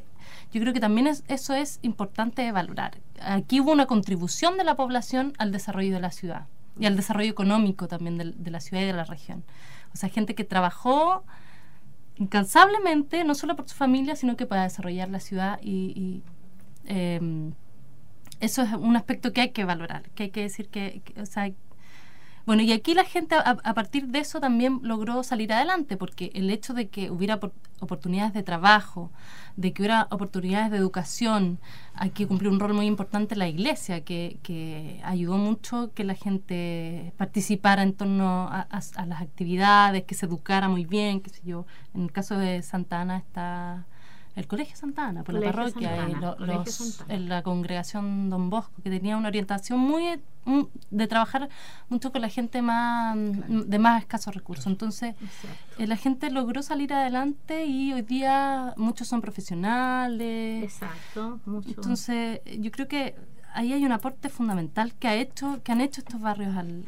yo 0.52 0.62
creo 0.62 0.74
que 0.74 0.80
también 0.80 1.08
eso 1.08 1.54
es 1.54 1.80
importante 1.82 2.52
valorar. 2.52 2.98
Aquí 3.22 3.60
hubo 3.60 3.72
una 3.72 3.86
contribución 3.86 4.58
de 4.58 4.64
la 4.64 4.76
población 4.76 5.34
al 5.38 5.52
desarrollo 5.52 5.94
de 5.94 6.00
la 6.00 6.12
ciudad 6.12 6.48
y 6.80 6.86
al 6.86 6.96
desarrollo 6.96 7.30
económico 7.30 7.88
también 7.88 8.18
de, 8.18 8.52
la 8.52 8.60
ciudad 8.60 8.84
y 8.84 8.86
de 8.86 8.94
la 8.94 9.04
región. 9.04 9.44
O 9.94 9.98
sea, 9.98 10.10
gente 10.10 10.36
que 10.36 10.44
trabajó 10.44 11.24
incansablemente, 12.16 13.24
no 13.24 13.36
solo 13.36 13.56
por 13.56 13.68
su 13.68 13.76
familia, 13.76 14.16
sino 14.16 14.38
que 14.38 14.46
para 14.46 14.64
desarrollar 14.64 15.10
la 15.10 15.20
ciudad 15.20 15.60
y, 15.62 16.24
em, 16.86 17.54
eso 18.40 18.62
es 18.62 18.72
un 18.74 18.96
aspecto 18.96 19.34
que 19.34 19.42
hay 19.42 19.50
que 19.50 19.66
valorar, 19.66 20.10
que 20.12 20.24
hay 20.24 20.30
que 20.30 20.42
decir 20.42 20.70
que, 20.70 21.02
o 21.20 21.26
sea, 21.26 21.52
bueno, 22.48 22.64
y 22.64 22.72
aquí 22.72 22.94
la 22.94 23.04
gente 23.04 23.36
a, 23.36 23.74
partir 23.74 24.08
de 24.08 24.20
eso 24.20 24.40
también 24.40 24.80
logró 24.82 25.22
salir 25.24 25.52
adelante, 25.52 25.98
porque 25.98 26.32
el 26.34 26.50
hecho 26.50 26.74
de 26.74 26.88
que 26.88 27.12
hubiera 27.12 27.42
oportunidades 27.82 28.34
de 28.34 28.42
trabajo, 28.42 29.12
de 29.58 29.74
que 29.74 29.82
hubiera 29.82 30.08
oportunidades 30.12 30.72
de 30.72 30.78
educación, 30.78 31.60
aquí 31.94 32.26
cumplió 32.26 32.50
un 32.50 32.62
rol 32.62 32.74
muy 32.74 32.86
importante 32.86 33.36
la 33.36 33.50
iglesia, 33.50 34.06
que, 34.06 34.40
que 34.44 35.02
ayudó 35.04 35.38
mucho 35.38 35.92
que 35.94 36.06
la 36.06 36.16
gente 36.16 37.12
participara 37.18 37.84
en 37.84 37.92
torno 37.92 38.48
a, 38.50 38.66
las 38.72 39.22
actividades, 39.22 40.06
que 40.06 40.16
se 40.16 40.26
educara 40.26 40.70
muy 40.70 40.86
bien, 40.86 41.20
qué 41.20 41.30
sé 41.30 41.42
yo. 41.44 41.66
En 41.94 42.04
el 42.04 42.14
caso 42.14 42.38
de 42.38 42.62
Santa 42.62 43.02
Ana 43.02 43.18
está 43.18 43.86
el 44.38 44.46
Colegio 44.46 44.78
Santa 44.78 45.08
Ana, 45.08 45.24
por 45.24 45.34
la 45.34 45.52
parroquia, 45.52 46.08
y 46.08 46.14
los, 46.14 47.04
en 47.10 47.28
la 47.28 47.42
congregación 47.42 48.30
Don 48.30 48.52
Bosco, 48.52 48.72
que 48.84 48.92
tenía 48.92 49.18
una 49.18 49.30
orientación 49.30 49.80
muy 49.80 50.22
de 50.92 51.08
trabajar 51.08 51.50
mucho 51.90 52.12
con 52.12 52.22
la 52.22 52.30
gente 52.30 52.62
más 52.62 53.18
de 53.18 53.80
más 53.80 54.04
escasos 54.04 54.36
recursos. 54.36 54.68
Entonces, 54.68 55.16
eh, 55.80 55.88
la 55.88 55.98
gente 55.98 56.30
logró 56.30 56.62
salir 56.62 56.94
adelante 56.94 57.66
y 57.66 57.94
hoy 57.94 58.04
día 58.04 58.76
muchos 58.78 59.08
son 59.08 59.22
profesionales. 59.22 60.64
Exacto, 60.64 61.40
Entonces, 61.66 62.42
yo 62.60 62.70
creo 62.70 62.88
que 62.88 63.16
ahí 63.54 63.74
hay 63.74 63.86
un 63.86 63.92
aporte 63.92 64.30
fundamental 64.30 64.94
que 65.00 65.08
ha 65.08 65.16
hecho 65.16 65.62
que 65.64 65.72
han 65.72 65.82
hecho 65.82 66.02
estos 66.02 66.22
barrios 66.22 66.56
al, 66.56 66.86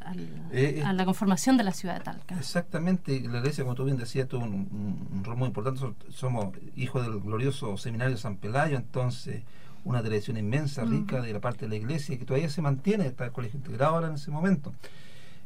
eh, 0.51 0.83
a 0.85 0.93
la 0.93 1.05
conformación 1.05 1.57
de 1.57 1.63
la 1.63 1.73
ciudad 1.73 1.97
de 1.97 2.03
Talca. 2.03 2.37
Exactamente, 2.37 3.19
la 3.21 3.39
iglesia, 3.39 3.63
como 3.63 3.75
tú 3.75 3.85
bien 3.85 3.97
decías, 3.97 4.27
tuvo 4.27 4.43
un, 4.43 5.07
un, 5.11 5.23
rol 5.23 5.37
muy 5.37 5.47
importante. 5.47 5.81
Somos 6.09 6.55
hijos 6.75 7.05
del 7.05 7.19
glorioso 7.19 7.77
seminario 7.77 8.17
San 8.17 8.37
Pelayo, 8.37 8.77
entonces 8.77 9.43
una 9.83 10.01
tradición 10.01 10.37
inmensa, 10.37 10.85
mm. 10.85 10.89
rica 10.91 11.21
de 11.21 11.33
la 11.33 11.39
parte 11.39 11.65
de 11.65 11.69
la 11.69 11.75
iglesia, 11.75 12.17
que 12.17 12.25
todavía 12.25 12.49
se 12.49 12.61
mantiene, 12.61 13.07
está 13.07 13.25
el 13.25 13.31
colegio 13.31 13.57
integrado 13.57 13.95
ahora 13.95 14.07
en 14.07 14.15
ese 14.15 14.31
momento. 14.31 14.73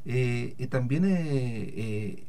Eh, 0.06 0.56
y 0.58 0.68
también, 0.68 1.04
eh, 1.08 2.26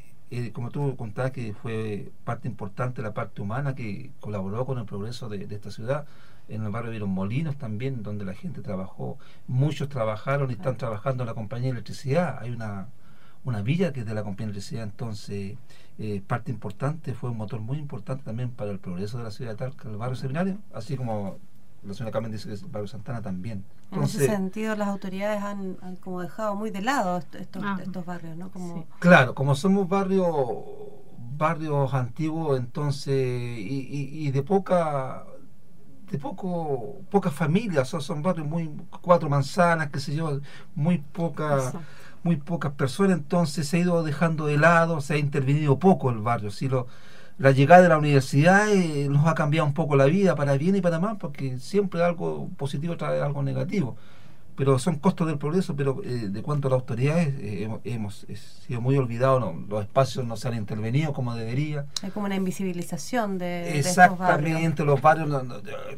como 0.53 0.71
tú 0.71 0.97
contabas, 0.97 1.33
que 1.33 1.55
fue 1.55 2.13
parte 2.25 2.47
importante 2.47 3.03
la 3.03 3.15
parte 3.15 3.43
humana 3.43 3.75
que 3.75 4.11
colaboró 4.21 4.67
con 4.67 4.79
el 4.79 4.85
progreso 4.85 5.29
de 5.29 5.53
esta 5.55 5.71
ciudad 5.71 6.07
en 6.49 6.65
el 6.65 6.71
barrio 6.71 6.93
de 6.93 6.99
los 6.99 7.09
Molinos 7.09 7.57
también, 7.57 8.03
donde 8.03 8.25
la 8.25 8.35
gente 8.35 8.61
trabajó, 8.61 9.19
muchos 9.47 9.89
trabajaron 9.89 10.51
y 10.51 10.55
están 10.55 10.77
trabajando 10.77 11.23
en 11.23 11.29
la 11.29 11.35
compañía 11.35 11.67
de 11.67 11.73
electricidad, 11.73 12.39
hay 12.41 12.51
una, 12.51 12.89
una 13.45 13.63
villa 13.63 13.93
que 13.93 14.01
es 14.01 14.07
de 14.07 14.15
la 14.15 14.23
compañía 14.23 14.49
de 14.49 14.59
electricidad, 14.59 14.85
entonces 14.85 15.57
eh, 15.99 16.23
parte 16.27 16.51
importante, 16.51 17.15
fue 17.15 17.31
un 17.31 17.39
motor 17.39 17.61
muy 17.61 17.79
importante 17.79 18.25
también 18.25 18.51
para 18.51 18.71
el 18.71 18.79
progreso 18.79 19.19
de 19.19 19.25
la 19.25 19.31
ciudad 19.31 19.53
de 19.53 19.57
Talca, 19.57 19.89
el 19.89 19.97
barrio 19.97 20.17
seminario, 20.17 20.59
así 20.73 20.97
como 20.97 21.39
la 21.83 21.93
señora 21.93 22.13
Carmen 22.13 22.33
dice 22.33 22.49
que 22.49 22.55
el 22.55 22.61
barrio 22.67 22.89
Santana 22.89 23.21
también. 23.21 23.65
en 23.91 24.03
ese 24.03 24.27
sentido 24.27 24.75
las 24.75 24.89
autoridades 24.89 25.43
han, 25.43 25.77
como 26.01 26.21
dejado 26.23 26.57
muy 26.57 26.71
de 26.71 26.83
lado 26.83 27.19
estos, 27.19 27.63
ah. 27.65 27.79
estos 27.83 28.05
barrios, 28.05 28.37
¿no? 28.37 28.51
Como... 28.51 28.87
Claro, 28.99 29.35
como 29.35 29.55
somos 29.55 29.89
barrios 29.89 30.27
barrios 31.37 31.93
antiguos 31.95 32.59
entonces 32.59 33.59
y, 33.59 34.09
y 34.13 34.31
de 34.31 34.43
poca 34.45 35.25
de 36.11 36.19
poco 36.19 37.01
pocas 37.11 37.33
familias, 37.33 37.93
o 37.95 38.01
son 38.01 38.23
barrios 38.23 38.47
muy 38.47 38.71
cuatro 39.01 39.29
manzanas, 39.29 39.91
qué 39.91 40.01
sé 40.01 40.15
yo, 40.15 40.41
muy 40.75 40.99
poca, 40.99 41.73
muy 42.23 42.37
pocas 42.37 42.73
personas, 42.73 43.19
entonces 43.19 43.69
se 43.69 43.79
ha 43.79 43.81
ido 43.81 44.03
dejando 44.03 44.47
de 44.47 44.59
lado, 44.59 45.01
se 45.01 45.15
ha 45.15 45.19
intervenido 45.19 45.79
poco 45.79 46.11
el 46.11 46.19
barrio, 46.19 46.51
si 46.51 46.69
lo 46.69 46.87
la 47.39 47.51
llegada 47.51 47.83
de 47.83 47.89
la 47.89 47.99
universidad 47.99 48.73
eh, 48.73 49.09
nos 49.11 49.27
ha 49.27 49.35
cambiado 49.35 49.67
un 49.67 49.75
poco 49.75 49.97
la 49.97 50.05
vida 50.05 50.37
para 50.37 50.57
bien 50.57 50.77
y 50.77 50.81
para 50.81 51.01
mal, 51.01 51.19
porque 51.19 51.59
siempre 51.59 52.03
algo 52.05 52.49
positivo 52.57 52.97
trae 52.97 53.21
algo 53.21 53.43
negativo 53.43 53.97
pero 54.57 54.79
son 54.79 54.99
costos 54.99 55.27
del 55.27 55.39
progreso, 55.39 55.75
pero 55.75 56.01
eh, 56.05 56.29
de 56.29 56.43
cuanto 56.43 56.69
a 56.69 56.71
las 56.73 56.81
autoridades 56.81 57.35
eh, 57.39 57.69
hemos, 57.85 58.27
sido 58.67 58.81
muy 58.81 58.97
olvidados, 58.97 59.43
los 59.69 59.83
espacios 59.83 60.25
no 60.25 60.37
se 60.37 60.49
han 60.49 60.55
intervenido 60.55 61.13
como 61.13 61.35
debería. 61.35 61.87
Hay 62.03 62.11
como 62.11 62.27
una 62.27 62.37
invisibilización 62.37 63.39
de... 63.39 63.79
Exactamente, 63.79 64.85
los 64.85 65.01
barrios, 65.01 65.29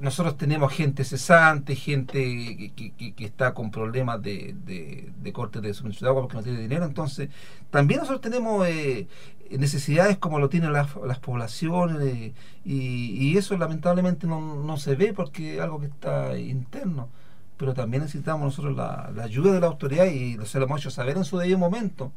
nosotros 0.01 0.37
tenemos 0.37 0.73
gente 0.73 1.05
cesante, 1.05 1.77
gente 1.77 2.73
que, 2.75 2.93
que, 3.15 3.25
está 3.25 3.53
con 3.53 3.71
problemas 3.71 4.23
de, 4.23 4.55
de, 4.65 5.13
de 5.23 5.33
corte 5.33 5.61
de 5.61 5.75
suministro 5.75 6.07
de 6.07 6.11
agua 6.11 6.23
porque 6.23 6.37
no 6.37 6.43
tiene 6.43 6.61
dinero, 6.61 6.87
entonces 6.87 7.29
también 7.71 8.01
nosotros 8.01 8.23
tenemos 8.23 8.67
eh, 8.67 9.07
necesidades 9.51 10.17
como 10.17 10.39
lo 10.39 10.49
tienen 10.49 10.73
las, 10.73 10.97
las 11.05 11.19
poblaciones 11.19 12.33
y, 12.65 13.15
y, 13.15 13.37
eso 13.37 13.57
lamentablemente 13.59 14.27
no, 14.27 14.41
no 14.41 14.77
se 14.77 14.95
ve 14.95 15.13
porque 15.13 15.57
es 15.57 15.61
algo 15.61 15.81
que 15.81 15.87
está 15.87 16.39
interno 16.39 17.09
pero 17.57 17.75
también 17.75 18.03
necesitamos 18.03 18.45
nosotros 18.45 18.77
la, 18.77 19.13
ayuda 19.23 19.53
de 19.53 19.61
la 19.61 19.67
autoridad 19.67 20.07
y 20.07 20.37
se 20.45 20.59
lo 20.59 20.67
hemos 20.67 20.81
hecho 20.81 20.91
saber 20.91 21.17
en 21.17 21.25
su 21.25 21.39
debido 21.39 21.59
momento. 21.59 22.13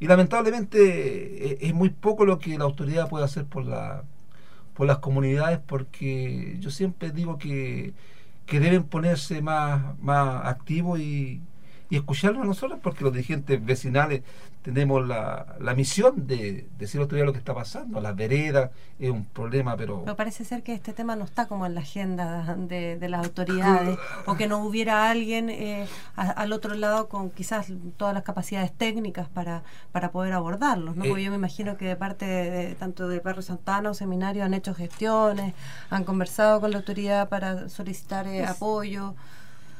Y 0.00 0.06
lamentablemente 0.06 1.52
eh, 1.52 1.58
es, 1.60 1.74
muy 1.74 1.90
poco 1.90 2.24
lo 2.24 2.38
que 2.38 2.58
la 2.58 2.64
autoridad 2.64 3.08
puede 3.08 3.24
hacer 3.24 3.44
por, 3.46 3.64
la, 3.64 4.04
por 4.74 4.86
las 4.86 4.98
comunidades 4.98 5.60
porque 5.66 6.56
yo 6.60 6.70
siempre 6.70 7.10
digo 7.10 7.38
que, 7.38 7.94
que 8.46 8.60
deben 8.60 8.84
ponerse 8.84 9.42
más, 9.42 9.98
más 10.00 10.46
activos 10.46 11.00
y, 11.00 11.40
y 11.92 11.96
escucharnos 11.96 12.42
a 12.42 12.46
nosotros 12.46 12.80
porque 12.82 13.04
los 13.04 13.12
dirigentes 13.12 13.64
vecinales 13.64 14.22
tenemos 14.62 15.06
la, 15.06 15.56
la 15.60 15.74
misión 15.74 16.26
de, 16.26 16.68
decir 16.78 17.00
a 17.00 17.04
lo 17.04 17.32
que 17.32 17.38
está 17.38 17.54
pasando. 17.54 18.00
Las 18.00 18.14
veredas 18.14 18.70
es 18.98 19.10
un 19.10 19.24
problema, 19.24 19.76
pero... 19.76 20.02
Pero 20.04 20.16
parece 20.16 20.44
ser 20.44 20.62
que 20.62 20.72
este 20.72 20.92
tema 20.92 21.16
no 21.16 21.24
está 21.24 21.46
como 21.46 21.66
en 21.66 21.74
la 21.74 21.80
agenda 21.80 22.54
de, 22.56 22.96
de 22.96 23.08
las 23.08 23.24
autoridades 23.24 23.98
o 24.26 24.36
que 24.36 24.46
no 24.46 24.64
hubiera 24.64 25.10
alguien 25.10 25.50
eh, 25.50 25.88
al 26.14 26.52
otro 26.52 26.74
lado 26.74 27.08
con 27.08 27.30
quizás 27.30 27.72
todas 27.96 28.14
las 28.14 28.22
capacidades 28.22 28.72
técnicas 28.72 29.28
para, 29.28 29.64
para 29.90 30.12
poder 30.12 30.32
abordarlos. 30.32 30.96
¿no? 30.96 31.04
Porque 31.04 31.24
yo 31.24 31.30
me 31.30 31.36
imagino 31.36 31.76
que 31.76 31.86
de 31.86 31.96
parte 31.96 32.24
de, 32.24 32.74
tanto 32.76 33.08
del 33.08 33.20
barrio 33.20 33.42
Santana 33.42 33.90
o 33.90 33.94
seminario 33.94 34.44
han 34.44 34.54
hecho 34.54 34.74
gestiones, 34.74 35.54
han 35.90 36.04
conversado 36.04 36.60
con 36.60 36.70
la 36.70 36.78
autoridad 36.78 37.28
para 37.28 37.68
solicitar 37.68 38.28
eh, 38.28 38.46
apoyo. 38.46 39.14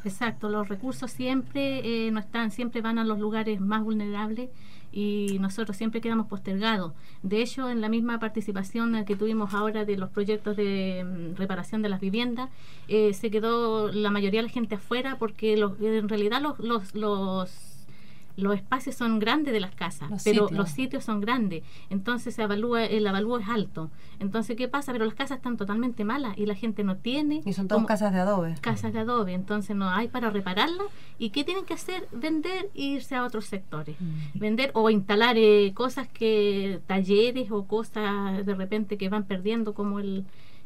Exacto, 0.05 0.49
los 0.49 0.69
recursos 0.69 1.11
siempre 1.13 2.07
eh, 2.07 2.11
no 2.11 2.19
están, 2.19 2.51
siempre 2.51 2.81
van 2.81 2.99
a 2.99 3.05
los 3.05 3.21
lugares 3.21 3.61
más 3.61 3.85
vulnerables 3.85 4.51
y 4.91 5.39
nosotros 5.41 5.77
siempre 5.77 6.01
quedamos 6.01 6.27
postergados. 6.27 6.93
De 7.23 7.41
hecho, 7.41 7.71
en 7.71 7.81
la 7.81 7.89
misma 7.89 8.19
participación 8.19 9.05
que 9.05 9.17
tuvimos 9.17 9.55
ahora 9.55 9.85
de 9.85 9.97
los 9.97 10.11
proyectos 10.11 10.57
de 10.57 11.05
mm, 11.05 11.37
reparación 11.37 11.83
de 11.83 11.89
las 11.89 12.01
viviendas, 12.01 12.51
eh, 12.89 13.15
se 13.15 13.31
quedó 13.31 13.91
la 13.93 14.11
mayoría 14.11 14.41
de 14.41 14.49
la 14.49 14.53
gente 14.53 14.75
afuera 14.75 15.17
porque 15.19 15.55
en 15.55 16.09
realidad 16.09 16.43
los, 16.43 16.59
los, 16.59 16.95
los 16.95 17.72
los 18.37 18.55
espacios 18.55 18.97
son 18.97 19.19
grandes 19.19 19.53
de 19.53 19.61
las 19.61 19.75
casas, 19.75 20.23
pero 20.25 20.49
los 20.51 20.71
sitios 20.71 21.05
son 21.05 21.21
grandes, 21.21 21.63
entonces 21.91 22.35
se 22.35 22.43
evalúa, 22.43 22.85
el 22.85 23.07
avalúo 23.07 23.39
es 23.39 23.49
alto. 23.49 23.91
Entonces, 24.19 24.57
¿qué 24.57 24.69
pasa? 24.69 24.93
Pero 24.93 25.05
las 25.05 25.15
casas 25.15 25.39
están 25.39 25.57
totalmente 25.57 26.05
malas 26.05 26.37
y 26.39 26.47
la 26.47 26.55
gente 26.55 26.85
no 26.85 26.97
tiene... 26.97 27.43
Y 27.45 27.53
son 27.53 27.69
todas 27.69 27.85
casas 27.87 28.13
de 28.13 28.21
adobe. 28.21 28.55
Casas 28.61 28.93
de 28.93 29.01
adobe, 29.01 29.33
entonces 29.33 29.75
no 29.75 29.89
hay 29.89 30.09
para 30.09 30.31
repararlas. 30.31 30.87
¿Y 31.19 31.31
qué 31.31 31.45
tienen 31.45 31.65
que 31.65 31.75
hacer? 31.75 32.09
Vender 32.13 32.71
e 32.75 32.83
irse 32.83 33.15
a 33.15 33.25
otros 33.25 33.47
sectores. 33.47 33.97
Mm. 34.01 34.39
Vender 34.39 34.71
o 34.75 34.91
instalar 34.91 35.37
eh, 35.37 35.73
cosas 35.75 36.09
que, 36.09 36.81
talleres 36.87 37.51
o 37.51 37.65
cosas 37.65 38.45
de 38.47 38.55
repente 38.55 38.97
que 38.97 39.09
van 39.09 39.25
perdiendo 39.25 39.75
como 39.75 39.99
el 39.99 40.25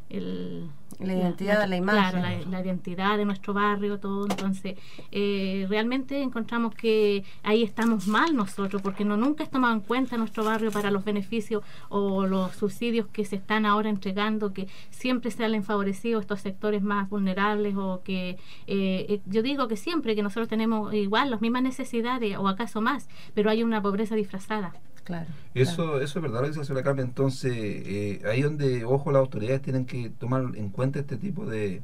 el, 0.08 0.68
la 0.98 1.14
identidad 1.14 1.60
de 1.60 1.66
la 1.66 1.76
imagen. 1.76 2.50
la, 2.50 2.60
identidad 2.60 3.18
de 3.18 3.24
nuestro 3.24 3.52
barrio, 3.52 3.98
todo. 3.98 4.26
Entonces, 4.28 4.78
eh, 5.10 5.66
realmente 5.68 6.22
encontramos 6.22 6.74
que 6.74 7.24
ahí 7.42 7.62
estamos 7.62 8.06
mal 8.06 8.34
nosotros, 8.34 8.80
porque 8.82 9.04
no 9.04 9.16
nunca 9.16 9.44
es 9.44 9.50
tomado 9.50 9.74
en 9.74 9.80
cuenta 9.80 10.16
nuestro 10.16 10.44
barrio 10.44 10.70
para 10.70 10.90
los 10.90 11.04
beneficios 11.04 11.62
o 11.88 12.26
los 12.26 12.54
subsidios 12.54 13.06
que 13.08 13.24
se 13.24 13.36
están 13.36 13.66
ahora 13.66 13.90
entregando, 13.90 14.52
que 14.52 14.68
siempre 14.90 15.30
se 15.30 15.44
han 15.44 15.62
favorecido 15.64 16.20
estos 16.20 16.40
sectores 16.40 16.82
más 16.82 17.08
vulnerables 17.08 17.76
o 17.76 18.02
que 18.04 18.30
eh, 18.66 19.06
eh, 19.08 19.20
yo 19.26 19.42
digo 19.42 19.68
que 19.68 19.76
siempre 19.76 20.14
que 20.14 20.22
nosotros 20.22 20.48
tenemos 20.48 20.92
igual 20.94 21.30
las 21.30 21.40
mismas 21.40 21.62
necesidades 21.62 22.36
o 22.36 22.48
acaso 22.48 22.80
más, 22.80 23.08
pero 23.34 23.50
hay 23.50 23.62
una 23.62 23.82
pobreza 23.82 24.14
disfrazada. 24.14 24.72
Claro, 25.06 25.26
eso, 25.54 26.00
eso 26.00 26.18
es 26.18 26.22
verdad 26.22 26.42
lo 26.42 26.52
que 26.52 26.58
dice 26.58 26.74
la 26.74 26.82
Carmen. 26.82 27.06
Entonces, 27.06 27.52
eh, 27.54 28.22
ahí 28.28 28.42
donde, 28.42 28.84
ojo, 28.84 29.12
las 29.12 29.20
autoridades 29.20 29.62
tienen 29.62 29.86
que 29.86 30.10
tomar 30.10 30.42
en 30.56 30.68
cuenta 30.68 30.98
este 30.98 31.16
tipo 31.16 31.46
de, 31.46 31.80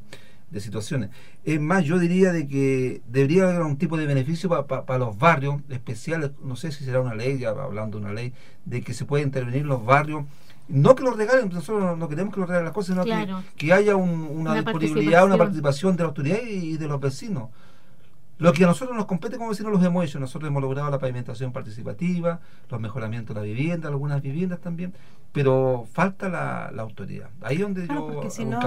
situaciones. 0.58 1.10
Es 1.44 1.60
más, 1.60 1.84
yo 1.84 2.00
diría 2.00 2.32
de 2.32 2.48
que 2.48 3.00
debería 3.06 3.44
haber 3.44 3.62
un 3.62 3.78
tipo 3.78 3.96
de 3.96 4.06
beneficio 4.06 4.50
para 4.66 4.98
los 4.98 5.16
barrios 5.16 5.62
especiales, 5.70 6.32
no 6.42 6.56
sé 6.56 6.72
si 6.72 6.84
será 6.84 7.00
una 7.00 7.14
ley, 7.14 7.38
ya 7.38 7.50
hablando 7.50 7.98
de 7.98 8.04
una 8.04 8.12
ley, 8.12 8.34
de 8.64 8.82
que 8.82 8.92
se 8.92 9.04
puede 9.04 9.22
intervenir 9.22 9.64
los 9.64 9.84
barrios 9.84 10.24
no 10.68 10.94
que 10.94 11.02
los 11.04 11.16
regalen, 11.16 11.48
nosotros 11.48 11.98
no 11.98 12.08
queremos 12.08 12.32
que 12.32 12.40
los 12.40 12.48
regalen 12.48 12.66
las 12.66 12.74
cosas, 12.74 12.96
sino 13.04 13.42
que, 13.56 13.72
haya 13.72 13.96
una, 13.96 14.54
disponibilidad, 14.54 15.24
una 15.24 15.36
participación 15.36 15.96
de 15.96 16.02
la 16.02 16.08
autoridad 16.08 16.38
y 16.42 16.76
de 16.76 16.88
los 16.88 17.00
vecinos. 17.00 17.50
Lo 18.42 18.52
que 18.52 18.64
a 18.64 18.66
nosotros 18.66 18.96
nos 18.96 19.06
compete 19.06 19.36
como 19.36 19.50
vecinos 19.50 19.72
los 19.72 19.84
hemos 19.84 20.04
hecho. 20.04 20.18
Nosotros 20.18 20.48
hemos 20.48 20.60
logrado 20.60 20.90
la 20.90 20.98
pavimentación 20.98 21.52
participativa, 21.52 22.40
los 22.68 22.80
mejoramientos 22.80 23.36
de 23.36 23.40
la 23.40 23.46
vivienda, 23.46 23.88
algunas 23.88 24.20
viviendas 24.20 24.60
también, 24.60 24.92
pero 25.30 25.86
falta 25.92 26.28
la, 26.28 26.82
autoridad. 26.82 27.30
Ahí 27.40 27.56
es 27.56 27.62
donde 27.62 27.86
yo 27.86 28.04
porque 28.08 28.30
si 28.30 28.44
no, 28.44 28.60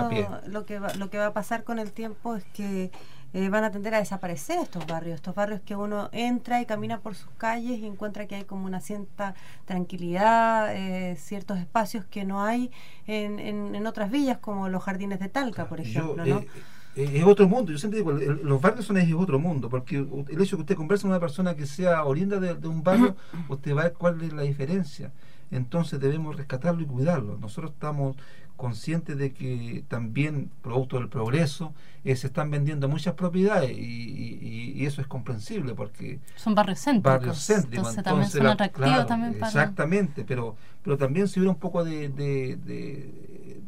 lo 0.48 0.66
que, 0.66 0.80
va, 0.80 0.94
lo 0.94 1.10
que 1.10 1.18
va 1.18 1.26
a 1.26 1.34
pasar 1.34 1.66
con 1.66 1.80
el 1.80 1.92
tiempo 1.92 2.38
es 2.38 2.46
que 2.54 2.90
eh, 3.34 3.50
van 3.50 3.66
a 3.66 3.72
tender 3.72 3.94
a 3.94 3.98
desaparecer 4.00 4.60
estos 4.60 4.88
barrios, 4.88 5.16
estos 5.16 5.36
barrios 5.36 5.60
que 5.60 5.76
uno 5.76 6.08
entra 6.14 6.62
y 6.62 6.66
camina 6.66 7.02
por 7.02 7.16
sus 7.16 7.30
calles 7.32 7.80
y 7.80 7.86
encuentra 7.86 8.28
que 8.28 8.36
hay 8.36 8.44
como 8.46 8.66
una 8.66 8.80
cierta 8.80 9.36
tranquilidad, 9.66 10.74
eh, 10.74 11.18
ciertos 11.18 11.60
espacios 11.60 12.06
que 12.06 12.24
no 12.24 12.42
hay 12.42 12.72
en, 13.08 13.40
en, 13.40 13.88
otras 13.88 14.10
villas 14.10 14.38
como 14.38 14.70
los 14.70 14.82
jardines 14.82 15.20
de 15.20 15.28
Talca, 15.28 15.68
por 15.68 15.82
ejemplo. 15.82 16.26
¿no? 16.26 16.38
Eh, 16.40 16.48
es 16.96 17.24
otro 17.24 17.48
mundo. 17.48 17.72
Yo 17.72 17.78
siempre 17.78 18.00
digo, 18.00 18.12
los 18.12 18.62
barrios 18.62 18.86
son 18.86 18.98
es 18.98 19.14
otro 19.14 19.40
mundo, 19.40 19.70
porque 19.70 19.98
el 19.98 20.42
hecho 20.42 20.56
que 20.58 20.62
usted 20.62 20.76
converse 20.76 21.04
con 21.04 21.12
una 21.12 21.20
persona 21.20 21.56
que 21.56 21.66
sea 21.66 22.06
oriunda 22.06 22.40
de, 22.40 22.68
un 22.68 22.84
barrio, 22.84 23.16
usted 23.50 23.76
va 23.76 23.82
a 23.82 23.84
ver 23.86 23.94
cuál 23.94 24.22
es 24.22 24.34
la 24.34 24.44
diferencia. 24.44 25.12
Entonces 25.52 26.00
debemos 26.00 26.36
rescatarlo 26.36 26.82
y 26.82 26.86
cuidarlo. 26.86 27.38
Nosotros 27.38 27.72
estamos 27.74 28.16
conscientes 28.56 29.18
de 29.18 29.34
que 29.34 29.84
también, 29.90 30.50
producto 30.62 30.98
del 30.98 31.10
progreso, 31.10 31.74
eh, 32.06 32.16
se 32.16 32.28
están 32.28 32.50
vendiendo 32.50 32.88
muchas 32.88 33.14
propiedades 33.16 33.78
y, 33.78 34.86
eso 34.86 35.02
es 35.02 35.08
comprensible 35.08 35.74
porque 35.74 36.20
son 36.36 36.54
barrios 36.54 36.80
céntricos. 36.80 37.12
Barrios 37.12 37.44
céntricos. 37.44 37.98
Entonces, 37.98 38.04
también 38.04 38.30
son 38.30 38.48
atractivos 38.48 39.08
también 39.08 39.34
para... 39.34 39.48
Exactamente, 39.48 40.24
pero, 40.24 40.56
pero 40.84 40.96
también 40.96 41.28
si 41.28 41.40
hubiera 41.40 41.52
un 41.52 41.60
poco 41.60 41.84
de 41.84 42.10
de 42.10 43.62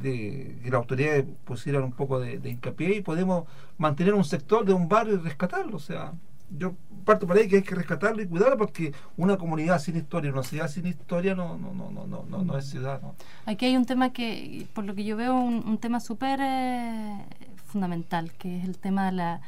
que 0.00 0.60
las 0.64 0.74
autoridades 0.74 1.24
pusieran 1.44 1.84
un 1.84 1.92
poco 1.92 2.20
de, 2.20 2.40
hincapié 2.44 2.96
y 2.96 3.00
podemos 3.00 3.44
mantener 3.78 4.14
un 4.14 4.24
sector 4.24 4.64
de 4.64 4.72
un 4.72 4.88
barrio 4.88 5.14
y 5.14 5.18
rescatarlo. 5.18 5.76
O 5.76 5.80
sea, 5.80 6.12
yo 6.56 6.74
parto 7.04 7.26
para 7.26 7.40
ahí 7.40 7.48
que 7.48 7.56
hay 7.56 7.62
que 7.62 7.74
rescatarlo 7.74 8.22
y 8.22 8.26
cuidarlo 8.26 8.56
porque 8.58 8.92
una 9.16 9.36
comunidad 9.36 9.78
sin 9.78 9.96
historia, 9.96 10.32
una 10.32 10.42
ciudad 10.42 10.68
sin 10.68 10.86
historia 10.86 11.34
no, 11.34 11.56
no, 11.56 11.72
no, 11.72 11.90
no, 11.90 12.24
no, 12.28 12.44
no, 12.44 12.58
es 12.58 12.66
ciudad. 12.66 13.00
Aquí 13.46 13.66
hay 13.66 13.76
un 13.76 13.86
tema 13.86 14.12
que, 14.12 14.66
por 14.74 14.84
lo 14.84 14.94
que 14.94 15.04
yo 15.04 15.16
veo, 15.16 15.34
un, 15.34 15.78
tema 15.78 16.00
súper 16.00 16.40
eh, 16.42 17.24
fundamental, 17.66 18.32
que 18.32 18.58
es 18.58 18.64
el 18.64 18.78
tema 18.78 19.06
de 19.06 19.12
la 19.12 19.40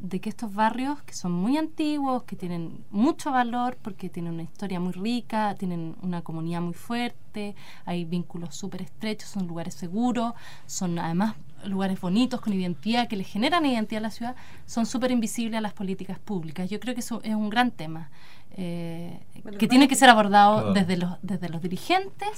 de 0.00 0.20
que 0.20 0.30
estos 0.30 0.54
barrios, 0.54 1.02
que 1.02 1.12
son 1.12 1.32
muy 1.32 1.58
antiguos, 1.58 2.22
que 2.22 2.34
tienen 2.34 2.84
mucho 2.90 3.30
valor 3.30 3.76
porque 3.82 4.08
tienen 4.08 4.34
una 4.34 4.42
historia 4.42 4.80
muy 4.80 4.92
rica, 4.92 5.54
tienen 5.58 5.94
una 6.00 6.22
comunidad 6.22 6.62
muy 6.62 6.72
fuerte, 6.72 7.54
hay 7.84 8.04
vínculos 8.06 8.54
súper 8.54 8.80
estrechos, 8.82 9.28
son 9.28 9.46
lugares 9.46 9.74
seguros, 9.74 10.32
son 10.66 10.98
además 10.98 11.34
lugares 11.64 12.00
bonitos, 12.00 12.40
con 12.40 12.54
identidad, 12.54 13.08
que 13.08 13.16
le 13.16 13.24
generan 13.24 13.66
identidad 13.66 13.98
a 13.98 14.08
la 14.08 14.10
ciudad, 14.10 14.36
son 14.64 14.86
súper 14.86 15.10
invisibles 15.10 15.58
a 15.58 15.60
las 15.60 15.74
políticas 15.74 16.18
públicas. 16.18 16.70
Yo 16.70 16.80
creo 16.80 16.94
que 16.94 17.00
eso 17.00 17.20
es 17.22 17.34
un 17.34 17.50
gran 17.50 17.70
tema. 17.70 18.10
Eh, 18.52 19.20
que 19.58 19.68
tiene 19.68 19.86
que 19.86 19.94
ser 19.94 20.08
abordado 20.10 20.72
desde 20.72 20.96
los 20.96 21.18
desde 21.22 21.48
los 21.48 21.62
dirigentes, 21.62 22.30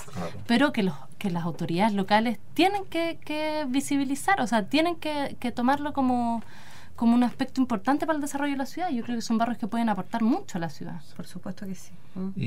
pero 0.47 0.71
que 0.71 0.83
los 0.83 0.95
que 1.17 1.31
las 1.31 1.45
autoridades 1.45 1.95
locales 1.95 2.39
tienen 2.53 2.85
que, 2.85 3.19
que 3.25 3.65
visibilizar, 3.69 4.41
o 4.43 4.47
sea, 4.47 4.67
tienen 4.67 4.97
que, 4.97 5.37
que 5.41 5.53
tomarlo 5.53 5.95
como 5.95 6.43
como 6.97 7.15
un 7.15 7.23
aspecto 7.25 7.61
importante 7.61 8.07
para 8.07 8.17
el 8.17 8.23
desarrollo 8.23 8.53
de 8.53 8.59
la 8.59 8.67
ciudad. 8.67 8.91
Yo 8.91 9.03
creo 9.03 9.17
que 9.17 9.23
son 9.23 9.39
barrios 9.39 9.59
que 9.59 9.67
pueden 9.67 9.89
aportar 9.89 10.23
mucho 10.23 10.59
a 10.59 10.61
la 10.61 10.69
ciudad. 10.69 11.01
Por 11.17 11.27
supuesto 11.27 11.67
que 11.67 11.75
sí. 11.75 11.93
Mm. 12.15 12.29
Y, 12.37 12.45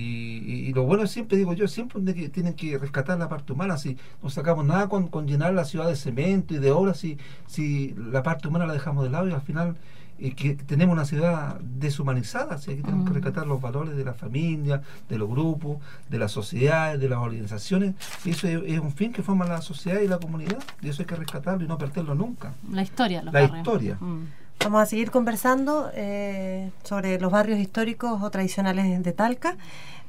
y, 0.70 0.74
lo 0.74 0.84
bueno 0.84 1.08
siempre, 1.08 1.38
digo 1.38 1.54
yo, 1.54 1.68
siempre 1.68 2.02
tienen 2.30 2.54
que 2.54 2.78
rescatar 2.78 3.18
la 3.18 3.30
parte 3.30 3.54
humana. 3.54 3.78
Si 3.78 3.98
no 4.22 4.30
sacamos 4.30 4.66
nada 4.66 4.88
con, 4.88 5.08
con 5.08 5.28
llenar 5.28 5.54
la 5.54 5.66
ciudad 5.66 5.88
de 5.88 5.96
cemento 5.96 6.54
y 6.54 6.60
de 6.60 6.72
obras, 6.72 6.98
si, 6.98 7.18
si 7.48 7.94
la 7.98 8.24
parte 8.24 8.48
humana 8.48 8.66
la 8.66 8.74
dejamos 8.74 9.04
de 9.04 9.10
lado 9.10 9.28
y 9.28 9.34
al 9.34 9.42
final 9.42 9.76
y 10.18 10.32
que 10.32 10.56
tenemos 10.56 10.94
una 10.94 11.06
ciudad 11.06 11.60
deshumanizada, 11.60 12.56
así 12.56 12.76
que 12.76 12.84
tenemos 12.84 13.08
que 13.08 13.14
rescatar 13.14 13.48
los 13.48 13.62
valores 13.62 13.96
de 13.96 14.06
la 14.06 14.14
familia, 14.14 14.82
de 15.10 15.18
los 15.18 15.30
grupos, 15.30 15.78
de 16.10 16.18
las 16.18 16.32
sociedades, 16.32 17.00
de 17.00 17.10
las 17.10 17.20
organizaciones, 17.20 17.96
y 18.24 18.32
eso 18.32 18.48
es, 18.48 18.80
un 18.80 18.92
fin 18.92 19.12
que 19.12 19.24
forma 19.24 19.46
la 19.46 19.62
sociedad 19.62 20.02
y 20.02 20.08
la 20.08 20.18
comunidad, 20.18 20.60
y 20.82 20.90
eso 20.90 21.02
hay 21.02 21.08
que 21.08 21.16
rescatarlo 21.16 21.66
y 21.66 21.68
no 21.68 21.78
perderlo 21.78 22.16
nunca. 22.16 22.54
La 22.72 22.82
historia, 22.82 23.24
La 23.24 23.44
historia. 23.44 23.98
Mm. 24.00 24.45
Vamos 24.66 24.82
a 24.82 24.88
seguir 24.88 25.12
conversando 25.12 25.92
eh, 25.94 26.72
sobre 26.84 27.20
los 27.20 27.32
barrios 27.32 27.60
históricos 27.60 28.24
o 28.24 28.32
tradicionales 28.32 29.04
de 29.04 29.14
Talca, 29.14 29.58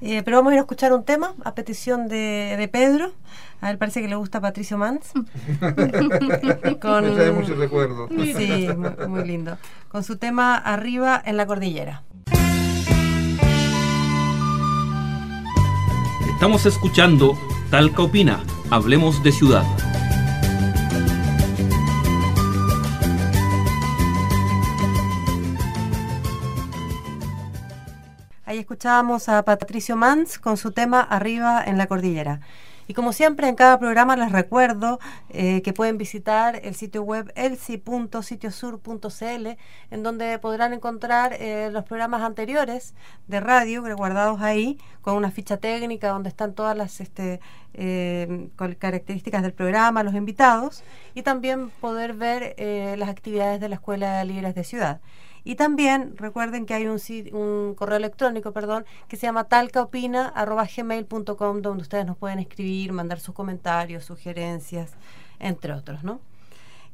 eh, 0.01 0.23
pero 0.25 0.39
vamos 0.39 0.53
a 0.53 0.55
ir 0.55 0.59
a 0.61 0.63
escuchar 0.63 0.95
un 0.95 1.05
tema 1.05 1.35
a 1.45 1.55
petición 1.55 2.09
de, 2.09 2.55
de 2.57 2.67
Pedro. 2.67 3.13
A 3.61 3.71
él 3.71 3.77
parece 3.77 4.01
que 4.01 4.09
le 4.09 4.17
gusta 4.17 4.41
Patricio 4.41 4.79
Mans. 4.79 5.13
con, 6.81 7.05
Me 7.05 7.11
trae 7.11 7.33
muchos 7.33 7.59
recuerdos. 7.59 8.09
Sí, 8.09 8.67
muy, 9.07 9.27
lindo. 9.27 9.59
Con 9.91 10.03
su 10.03 10.17
tema 10.17 10.57
Arriba 10.57 11.21
en 11.23 11.37
la 11.37 11.47
Cordillera. 11.47 12.03
Estamos 16.33 16.65
escuchando 16.65 17.37
Talca 17.71 18.01
Opina. 18.01 18.43
Hablemos 18.71 19.23
de 19.23 19.33
ciudad. 19.33 19.65
Ahí 28.57 28.61
escuchábamos 28.61 29.29
a 29.29 29.45
Patricio 29.45 29.97
Mans 29.97 30.39
con 30.39 30.57
su 30.57 30.73
tema 30.73 31.03
Arriba 31.03 31.63
en 31.63 31.77
la 31.77 31.89
Cordillera. 31.89 32.41
Y 32.89 32.95
como 32.95 33.13
siempre 33.13 33.49
en 33.49 33.55
cada 33.55 33.79
programa 33.79 34.17
les 34.17 34.33
recuerdo 34.33 34.99
eh, 35.29 35.61
que 35.61 35.75
pueden 35.75 35.99
visitar 35.99 36.59
el 36.65 36.75
sitio 36.75 37.03
web 37.03 37.31
elsi.sitiosur.cl 37.35 39.47
en 39.91 40.03
donde 40.03 40.39
podrán 40.39 40.73
encontrar 40.73 41.35
eh, 41.35 41.69
los 41.71 41.85
programas 41.85 42.23
anteriores 42.23 42.95
de 43.29 43.41
radio 43.41 43.83
guardados 43.95 44.41
ahí 44.41 44.79
con 45.03 45.17
una 45.17 45.31
ficha 45.31 45.59
técnica 45.59 46.09
donde 46.09 46.31
están 46.31 46.55
todas 46.55 46.75
las 46.75 47.03
este, 47.03 47.41
eh, 47.75 48.49
características 48.79 49.43
del 49.43 49.53
programa, 49.53 50.03
los 50.03 50.15
invitados 50.15 50.83
y 51.13 51.21
también 51.21 51.69
poder 51.69 52.15
ver 52.15 52.57
las 52.99 53.11
actividades 53.11 53.61
de 53.61 53.69
la 53.69 53.75
Escuela 53.75 54.17
de 54.17 54.25
Líderes 54.25 54.55
de 54.55 54.65
Ciudad. 54.65 55.03
Y 55.47 55.55
también 55.55 56.15
recuerden 56.17 56.67
que 56.67 56.75
hay 56.75 56.89
un, 56.89 57.01
un 57.33 57.75
correo 57.77 57.99
electrónico, 57.99 58.51
perdón, 58.51 58.85
que 59.07 59.17
se 59.17 59.29
llama 59.29 59.45
talcaopina.gmail.com 59.45 61.63
donde 61.63 61.83
ustedes 61.83 62.05
nos 62.05 62.17
pueden 62.17 62.41
escribir, 62.41 62.93
mandar 62.93 63.21
sus 63.21 63.33
comentarios, 63.33 64.05
sugerencias, 64.05 64.91
entre 65.39 65.73
otros, 65.73 66.03
¿no? 66.03 66.19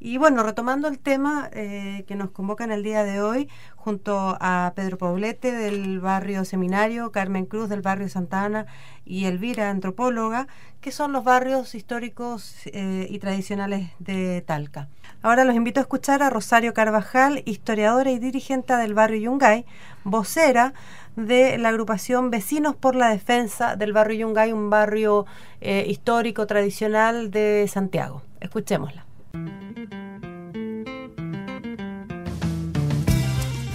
Y 0.05 0.19
bueno, 0.19 0.43
retomando 0.43 0.89
el 0.89 0.99
tema 0.99 1.49
eh, 1.53 2.05
que 2.09 2.17
nos 2.17 2.33
convoca 2.33 2.65
en 2.65 2.73
el 2.73 2.83
día 2.83 3.05
de 3.05 3.23
hoy, 3.23 3.49
junto 3.77 4.37
a 4.41 4.73
Pedro 4.75 4.99
Poblete 4.99 5.53
del 5.53 6.01
barrio 6.01 6.45
Seminario, 6.45 7.13
Carmen 7.13 7.47
Cruz 7.47 7.69
del 7.69 7.83
barrio 7.83 8.09
Santa 8.09 8.43
Ana 8.43 8.67
y 9.05 9.27
Elvira, 9.27 9.71
antropóloga, 9.71 10.49
que 10.81 10.91
son 10.91 11.13
los 11.13 11.23
barrios 11.23 11.77
históricos 11.77 12.53
eh, 12.67 13.07
y 13.09 13.21
tradicionales 13.21 13.91
de 14.01 14.41
Talca. 14.41 14.89
Ahora 15.23 15.45
los 15.45 15.55
invito 15.55 15.79
a 15.79 15.83
escuchar 15.83 16.21
a 16.25 16.31
Rosario 16.31 16.75
Carvajal, 16.75 17.41
historiadora 17.45 18.11
y 18.11 18.19
dirigente 18.19 18.75
del 18.75 18.95
barrio 18.95 19.21
Yungay, 19.21 19.65
vocera 20.03 20.75
de 21.15 21.59
la 21.59 21.69
agrupación 21.69 22.33
Vecinos 22.33 22.75
por 22.75 22.97
la 22.97 23.11
Defensa 23.11 23.77
del 23.77 23.93
barrio 23.93 24.27
Yungay, 24.27 24.53
un 24.53 24.69
barrio 24.69 25.27
eh, 25.61 25.85
histórico 25.87 26.49
tradicional 26.49 27.31
de 27.31 27.69
Santiago. 27.69 28.23
Escuchémosla. 28.41 29.12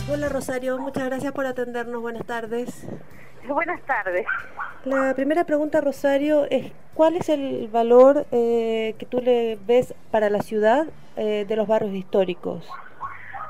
Hola 0.10 0.30
Rosario, 0.30 0.78
muchas 0.78 1.06
gracias 1.06 1.32
por 1.34 1.46
atendernos. 1.46 2.02
Buenas 2.02 2.26
tardes. 2.26 2.88
Buenas 3.48 3.82
tardes. 3.84 4.26
La 4.86 5.14
primera 5.16 5.46
pregunta, 5.46 5.82
Rosario, 5.82 6.46
es 6.50 6.72
¿cuál 6.94 7.16
es 7.16 7.30
el 7.30 7.68
valor 7.70 8.26
eh, 8.32 8.96
que 9.00 9.06
tú 9.06 9.20
le 9.22 9.58
ves 9.66 9.94
para 10.12 10.30
la 10.30 10.42
ciudad 10.42 10.88
eh, 11.16 11.46
de 11.48 11.56
los 11.56 11.68
barrios 11.68 11.94
históricos? 11.94 12.70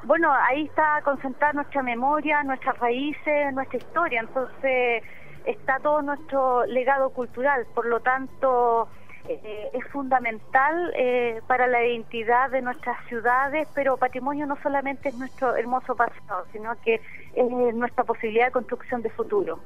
Bueno, 0.04 0.32
ahí 0.34 0.66
está 0.66 1.02
concentrada 1.04 1.54
nuestra 1.54 1.84
memoria, 1.84 2.44
nuestras 2.44 2.78
raíces, 2.80 3.54
nuestra 3.54 3.78
historia. 3.78 4.22
Entonces 4.22 5.04
está 5.46 5.80
todo 5.80 6.02
nuestro 6.02 6.66
legado 6.66 7.10
cultural. 7.10 7.66
Por 7.74 7.88
lo 7.88 8.00
tanto, 8.00 8.88
eh, 9.28 9.70
es 9.74 9.86
fundamental 9.92 10.94
eh, 10.96 11.42
para 11.48 11.68
la 11.68 11.86
identidad 11.86 12.50
de 12.52 12.62
nuestras 12.62 12.98
ciudades, 13.08 13.68
pero 13.74 13.98
patrimonio 13.98 14.46
no 14.46 14.58
solamente 14.62 15.10
es 15.10 15.18
nuestro 15.18 15.56
hermoso 15.56 15.96
pasado, 15.96 16.46
sino 16.52 16.74
que 16.84 17.02
es 17.36 17.76
nuestra 17.76 18.04
posibilidad 18.04 18.46
de 18.46 18.52
construcción 18.52 19.02
de 19.02 19.10
futuro. 19.10 19.60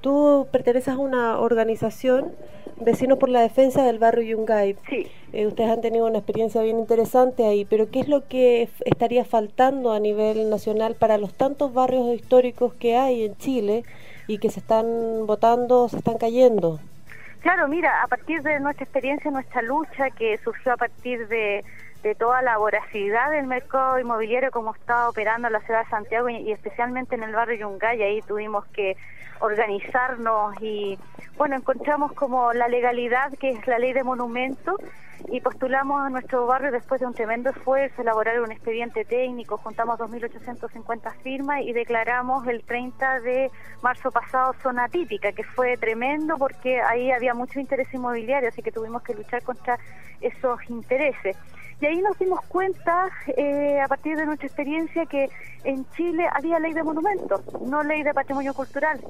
Tú 0.00 0.46
perteneces 0.52 0.94
a 0.94 0.98
una 0.98 1.38
organización 1.38 2.32
Vecinos 2.80 3.18
por 3.18 3.28
la 3.28 3.40
Defensa 3.40 3.82
del 3.82 3.98
Barrio 3.98 4.36
Yungay. 4.36 4.76
Sí. 4.88 5.06
Eh, 5.32 5.46
ustedes 5.46 5.70
han 5.70 5.80
tenido 5.80 6.06
una 6.06 6.18
experiencia 6.18 6.62
bien 6.62 6.78
interesante 6.78 7.44
ahí, 7.44 7.64
pero 7.64 7.90
¿qué 7.90 8.00
es 8.00 8.08
lo 8.08 8.28
que 8.28 8.68
estaría 8.84 9.24
faltando 9.24 9.92
a 9.92 10.00
nivel 10.00 10.48
nacional 10.48 10.94
para 10.94 11.18
los 11.18 11.34
tantos 11.34 11.74
barrios 11.74 12.14
históricos 12.14 12.72
que 12.74 12.96
hay 12.96 13.24
en 13.24 13.36
Chile 13.36 13.82
y 14.28 14.38
que 14.38 14.50
se 14.50 14.60
están 14.60 15.26
votando, 15.26 15.88
se 15.88 15.96
están 15.96 16.18
cayendo? 16.18 16.78
Claro, 17.48 17.66
mira, 17.66 18.02
a 18.02 18.06
partir 18.08 18.42
de 18.42 18.60
nuestra 18.60 18.84
experiencia, 18.84 19.30
nuestra 19.30 19.62
lucha 19.62 20.10
que 20.10 20.36
surgió 20.44 20.74
a 20.74 20.76
partir 20.76 21.26
de, 21.28 21.64
toda 22.18 22.42
la 22.42 22.58
voracidad 22.58 23.30
del 23.30 23.46
mercado 23.46 23.98
inmobiliario 23.98 24.50
como 24.50 24.74
está 24.74 25.08
operando 25.08 25.48
la 25.48 25.60
ciudad 25.60 25.84
de 25.84 25.88
Santiago 25.88 26.28
y, 26.28 26.52
especialmente 26.52 27.14
en 27.14 27.22
el 27.22 27.32
barrio 27.32 27.56
Yungay, 27.60 28.02
ahí 28.02 28.20
tuvimos 28.20 28.66
que 28.66 28.98
organizarnos 29.40 30.54
y 30.60 30.98
bueno, 31.36 31.56
encontramos 31.56 32.12
como 32.12 32.52
la 32.52 32.68
legalidad 32.68 33.32
que 33.38 33.50
es 33.50 33.66
la 33.66 33.78
ley 33.78 33.92
de 33.92 34.02
monumentos 34.02 34.76
y 35.30 35.40
postulamos 35.40 36.00
a 36.00 36.10
nuestro 36.10 36.46
barrio 36.46 36.70
después 36.70 37.00
de 37.00 37.06
un 37.06 37.14
tremendo 37.14 37.50
esfuerzo, 37.50 38.02
elaborar 38.02 38.40
un 38.40 38.52
expediente 38.52 39.04
técnico, 39.04 39.58
juntamos 39.58 39.98
2.850 39.98 41.12
firmas 41.22 41.62
y 41.62 41.72
declaramos 41.72 42.46
el 42.46 42.62
30 42.62 43.20
de 43.20 43.50
marzo 43.82 44.10
pasado 44.10 44.54
zona 44.62 44.88
típica, 44.88 45.32
que 45.32 45.44
fue 45.44 45.76
tremendo 45.76 46.36
porque 46.38 46.80
ahí 46.80 47.10
había 47.10 47.34
mucho 47.34 47.60
interés 47.60 47.92
inmobiliario, 47.92 48.48
así 48.48 48.62
que 48.62 48.72
tuvimos 48.72 49.02
que 49.02 49.14
luchar 49.14 49.42
contra 49.42 49.78
esos 50.20 50.58
intereses. 50.70 51.36
Y 51.80 51.86
ahí 51.86 52.02
nos 52.02 52.18
dimos 52.18 52.40
cuenta, 52.46 53.08
eh, 53.28 53.80
a 53.80 53.86
partir 53.86 54.16
de 54.16 54.26
nuestra 54.26 54.48
experiencia, 54.48 55.06
que 55.06 55.30
en 55.62 55.88
Chile 55.92 56.26
había 56.32 56.58
ley 56.58 56.72
de 56.72 56.82
monumentos, 56.82 57.40
no 57.62 57.82
ley 57.82 58.02
de 58.02 58.12
patrimonio 58.12 58.52
cultural. 58.52 59.00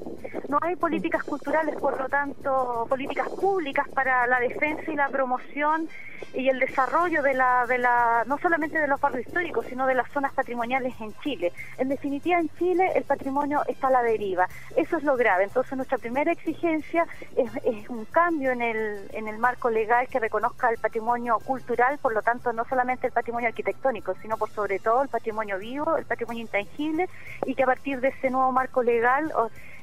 No 0.47 0.59
hay 0.61 0.75
políticas 0.75 1.23
culturales, 1.23 1.75
por 1.75 1.99
lo 1.99 2.07
tanto, 2.09 2.85
políticas 2.87 3.29
públicas 3.29 3.87
para 3.89 4.27
la 4.27 4.39
defensa 4.39 4.91
y 4.91 4.95
la 4.95 5.07
promoción 5.09 5.87
y 6.33 6.47
el 6.49 6.59
desarrollo 6.59 7.21
de 7.23 7.33
la, 7.33 7.65
de 7.67 7.77
la, 7.77 8.23
no 8.27 8.37
solamente 8.37 8.79
de 8.79 8.87
los 8.87 8.99
barrios 8.99 9.27
históricos, 9.27 9.65
sino 9.67 9.87
de 9.87 9.95
las 9.95 10.09
zonas 10.11 10.33
patrimoniales 10.33 10.93
en 10.99 11.13
Chile. 11.21 11.51
En 11.77 11.89
definitiva, 11.89 12.39
en 12.39 12.49
Chile 12.57 12.91
el 12.95 13.03
patrimonio 13.03 13.61
está 13.67 13.87
a 13.87 13.91
la 13.91 14.03
deriva. 14.03 14.47
Eso 14.75 14.97
es 14.97 15.03
lo 15.03 15.17
grave. 15.17 15.45
Entonces, 15.45 15.75
nuestra 15.75 15.97
primera 15.97 16.31
exigencia 16.31 17.07
es, 17.35 17.89
un 17.89 18.05
cambio 18.05 18.51
en 18.51 18.61
el, 18.61 19.09
en 19.13 19.27
el 19.27 19.37
marco 19.37 19.69
legal 19.69 20.07
que 20.07 20.19
reconozca 20.19 20.69
el 20.69 20.77
patrimonio 20.77 21.39
cultural, 21.39 21.97
por 21.99 22.13
lo 22.13 22.21
tanto, 22.21 22.53
no 22.53 22.58
solamente 22.65 23.07
el 23.07 23.13
patrimonio 23.13 23.49
arquitectónico, 23.49 24.15
sino 24.21 24.37
por 24.37 24.49
sobre 24.49 24.79
todo 24.79 25.01
el 25.03 25.09
patrimonio 25.09 25.57
vivo, 25.59 25.97
el 25.97 26.05
patrimonio 26.05 26.41
intangible, 26.41 27.09
y 27.45 27.55
que 27.55 27.63
a 27.63 27.67
partir 27.67 28.01
de 28.01 28.09
ese 28.09 28.29
nuevo 28.29 28.51
marco 28.51 28.83
legal, 28.83 29.31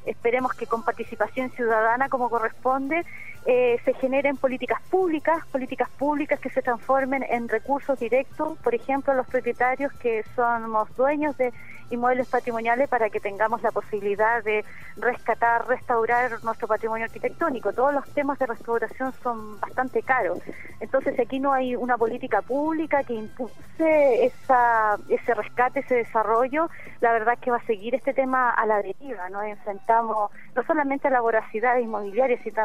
esperemos 0.05 0.55
que 0.55 0.67
con 0.67 0.83
participación 0.83 1.51
ciudadana 1.51 2.09
como 2.09 2.31
corresponde, 2.31 3.05
eh, 3.47 3.79
se 3.85 3.95
generen 3.95 4.37
políticas 4.37 4.83
públicas, 4.91 5.47
políticas 5.53 5.89
públicas 5.91 6.41
que 6.41 6.51
se 6.51 6.63
transformen 6.63 7.25
en 7.29 7.49
recursos 7.49 7.99
directos, 7.99 8.59
por 8.59 8.75
ejemplo, 8.75 9.15
los 9.15 9.27
propietarios 9.27 9.93
que 9.95 10.25
somos 10.35 10.95
dueños 10.97 11.37
de 11.37 11.53
inmuebles 11.91 12.29
patrimoniales 12.29 12.89
para 12.89 13.11
que 13.11 13.21
tengamos 13.21 13.63
la 13.63 13.71
posibilidad 13.71 14.43
de 14.43 14.65
rescatar, 14.97 15.67
restaurar 15.69 16.43
nuestro 16.43 16.67
patrimonio 16.67 17.05
arquitectónico. 17.05 17.73
Todos 17.73 17.95
los 17.95 18.09
temas 18.11 18.39
de 18.39 18.47
restauración 18.47 19.13
son 19.23 19.61
bastante 19.61 20.03
caros. 20.03 20.39
Entonces 20.81 21.19
aquí 21.19 21.39
no 21.39 21.53
hay 21.53 21.77
una 21.77 21.97
política 21.97 22.43
pública 22.43 23.05
que 23.05 23.15
impulse 23.15 24.25
esa, 24.25 24.99
ese 25.09 25.35
rescate, 25.35 25.81
ese 25.81 25.97
desarrollo. 25.97 26.69
La 27.01 27.13
verdad 27.13 27.35
es 27.35 27.41
que 27.41 27.51
va 27.51 27.59
a 27.59 27.67
seguir 27.67 27.95
este 27.95 28.15
tema 28.15 28.51
a 28.51 28.67
la 28.67 28.83
deriva. 28.83 29.29
Nos 29.31 29.45
enfrentamos 29.45 30.31
no 30.55 30.63
solamente 30.65 31.09
a 31.09 31.11
la 31.11 31.21
voracidad 31.21 31.79
inmobiliaria, 31.79 32.43
sino 32.43 32.57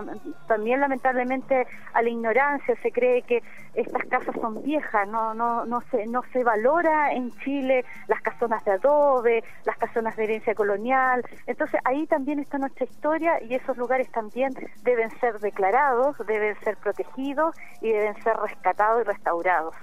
también 0.47 0.70
lamentablemente 0.79 1.67
a 1.93 2.01
la 2.01 2.09
ignorancia. 2.09 2.75
Se 2.81 2.91
cree 2.91 3.21
que 3.23 3.43
estas 3.73 4.03
casas 4.05 4.35
son 4.39 4.63
viejas, 4.63 5.07
no, 5.07 5.33
no, 5.33 5.65
no, 5.65 5.81
se, 5.91 6.05
no 6.07 6.21
se 6.31 6.43
valora 6.43 7.11
en 7.13 7.31
Chile 7.39 7.85
las 8.07 8.21
casonas 8.21 8.63
de 8.65 8.71
adobe 8.71 9.43
las 9.65 9.77
casonas 9.77 10.15
de 10.15 10.23
herencia 10.23 10.55
colonial. 10.55 11.23
Entonces 11.47 11.79
ahí 11.85 12.07
también 12.07 12.39
está 12.39 12.57
nuestra 12.57 12.85
historia 12.85 13.41
y 13.43 13.55
esos 13.55 13.77
lugares 13.77 14.09
también 14.11 14.53
deben 14.83 15.09
ser 15.19 15.39
declarados, 15.39 16.15
deben 16.25 16.55
ser 16.61 16.77
protegidos 16.77 17.55
y 17.81 17.89
deben 17.91 18.15
ser 18.23 18.35
rescatados 18.37 19.01
y 19.01 19.05
restaurados. 19.05 19.75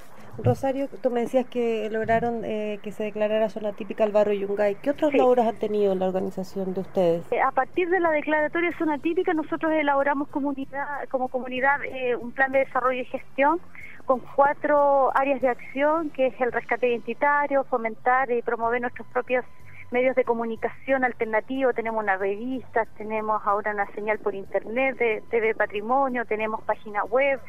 Rosario, 0.44 0.88
tú 1.03 1.11
me 1.11 1.20
decías 1.20 1.46
que 1.46 1.88
lograron 1.90 2.44
eh, 2.44 2.79
que 2.83 2.92
se 2.92 3.05
declarara 3.05 3.48
zona 3.48 3.72
típica 3.72 4.05
el 4.05 4.12
barrio 4.12 4.46
Yungay. 4.46 4.77
¿Qué 4.77 4.90
otros 4.90 5.12
logros 5.14 5.46
han 5.46 5.57
tenido 5.57 5.92
en 5.92 5.98
la 5.98 6.07
organización 6.07 6.74
de 6.74 6.81
ustedes? 6.81 7.33
Eh, 7.33 7.40
a 7.40 7.51
partir 7.51 7.88
de 7.90 8.01
la 8.01 8.11
declaratoria 8.11 8.77
zona 8.79 8.98
típica, 8.98 9.35
nosotros 9.35 9.72
elaboramos 9.72 10.29
comunidad, 10.29 11.09
como 11.11 11.29
comunidad 11.29 11.85
eh, 11.85 12.16
un 12.16 12.33
plan 12.33 12.53
de 12.53 12.61
desarrollo 12.61 13.01
y 13.01 13.05
gestión 13.07 13.61
con 14.07 14.20
cuatro 14.20 15.11
áreas 15.14 15.40
de 15.42 15.48
acción, 15.48 16.11
que 16.11 16.29
es 16.29 16.40
el 16.40 16.51
rescate 16.51 16.88
identitario, 16.88 17.64
fomentar 17.64 18.31
y 18.31 18.40
promover 18.40 18.81
nuestros 18.81 19.07
propios 19.09 19.44
medios 19.90 20.16
de 20.16 20.24
comunicación 20.24 21.05
alternativo, 21.05 21.72
tenemos 21.72 22.03
una 22.03 22.16
revista, 22.16 22.87
tenemos 22.96 23.40
ahora 23.44 23.72
una 23.72 23.87
señal 23.92 24.18
por 24.18 24.35
internet 24.35 24.98
de 24.98 25.22
TV 25.31 25.55
Patrimonio, 25.55 26.24
tenemos 26.27 26.62
página 26.62 27.05
web, 27.05 27.40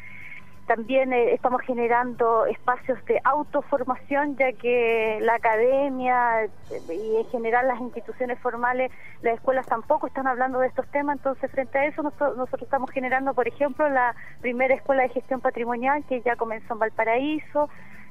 también 0.66 1.12
eh, 1.12 1.34
estamos 1.34 1.62
generando 1.62 2.46
espacios 2.46 3.04
de 3.06 3.20
autoformación, 3.24 4.36
ya 4.36 4.52
que 4.52 5.18
la 5.20 5.34
academia 5.34 6.44
eh, 6.44 6.50
y 6.88 7.16
en 7.16 7.26
general 7.26 7.68
las 7.68 7.80
instituciones 7.80 8.38
formales, 8.38 8.90
las 9.22 9.34
escuelas 9.34 9.66
tampoco 9.66 10.06
están 10.06 10.26
hablando 10.26 10.60
de 10.60 10.68
estos 10.68 10.86
temas, 10.88 11.16
entonces 11.16 11.50
frente 11.50 11.78
a 11.78 11.86
eso 11.86 12.02
nosotros, 12.02 12.36
nosotros 12.36 12.62
estamos 12.62 12.90
generando, 12.90 13.34
por 13.34 13.48
ejemplo, 13.48 13.88
la 13.88 14.14
primera 14.40 14.74
escuela 14.74 15.02
de 15.02 15.08
gestión 15.10 15.40
patrimonial 15.40 16.04
que 16.08 16.20
ya 16.20 16.36
comenzó 16.36 16.74
en 16.74 16.78
Valparaíso, 16.78 17.68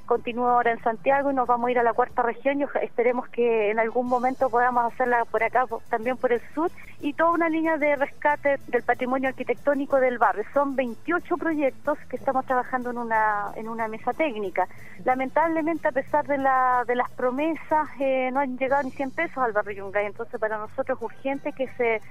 continúa 0.09 0.53
ahora 0.53 0.71
en 0.71 0.81
Santiago 0.81 1.29
y 1.29 1.35
nos 1.35 1.47
vamos 1.47 1.67
a 1.67 1.71
ir 1.71 1.77
a 1.77 1.83
la 1.83 1.93
cuarta 1.93 2.23
región 2.23 2.59
y 2.59 2.65
esperemos 2.81 3.29
que 3.29 3.69
en 3.69 3.77
algún 3.77 4.07
momento 4.07 4.49
podamos 4.49 4.91
hacerla 4.91 5.23
por 5.25 5.43
acá, 5.43 5.67
también 5.87 6.17
por 6.17 6.33
el 6.33 6.41
sur, 6.55 6.71
y 6.99 7.13
toda 7.13 7.29
una 7.29 7.47
línea 7.47 7.77
de 7.77 7.95
rescate 7.95 8.57
del 8.67 8.81
patrimonio 8.81 9.29
arquitectónico 9.29 9.99
del 9.99 10.17
barrio. 10.17 10.43
Son 10.51 10.75
28 10.75 11.37
proyectos 11.37 11.99
que 12.09 12.15
estamos 12.15 12.43
trabajando 12.47 12.89
en 12.89 12.97
una, 12.97 13.51
en 13.55 13.69
una 13.69 13.87
mesa 13.87 14.11
técnica. 14.13 14.67
Lamentablemente, 15.05 15.87
a 15.87 15.91
pesar 15.91 16.25
de, 16.25 16.39
la, 16.39 16.83
de 16.87 16.95
las 16.95 17.11
promesas, 17.11 17.87
eh, 17.99 18.31
no 18.33 18.39
han 18.39 18.57
llegado 18.57 18.81
ni 18.81 18.91
100 18.91 19.11
pesos 19.11 19.37
al 19.37 19.51
barrio 19.51 19.85
Yungay, 19.85 20.07
entonces 20.07 20.39
para 20.39 20.57
nosotros 20.57 20.97
es 20.97 21.03
urgente 21.03 21.53
que 21.53 21.67
se 21.77 22.01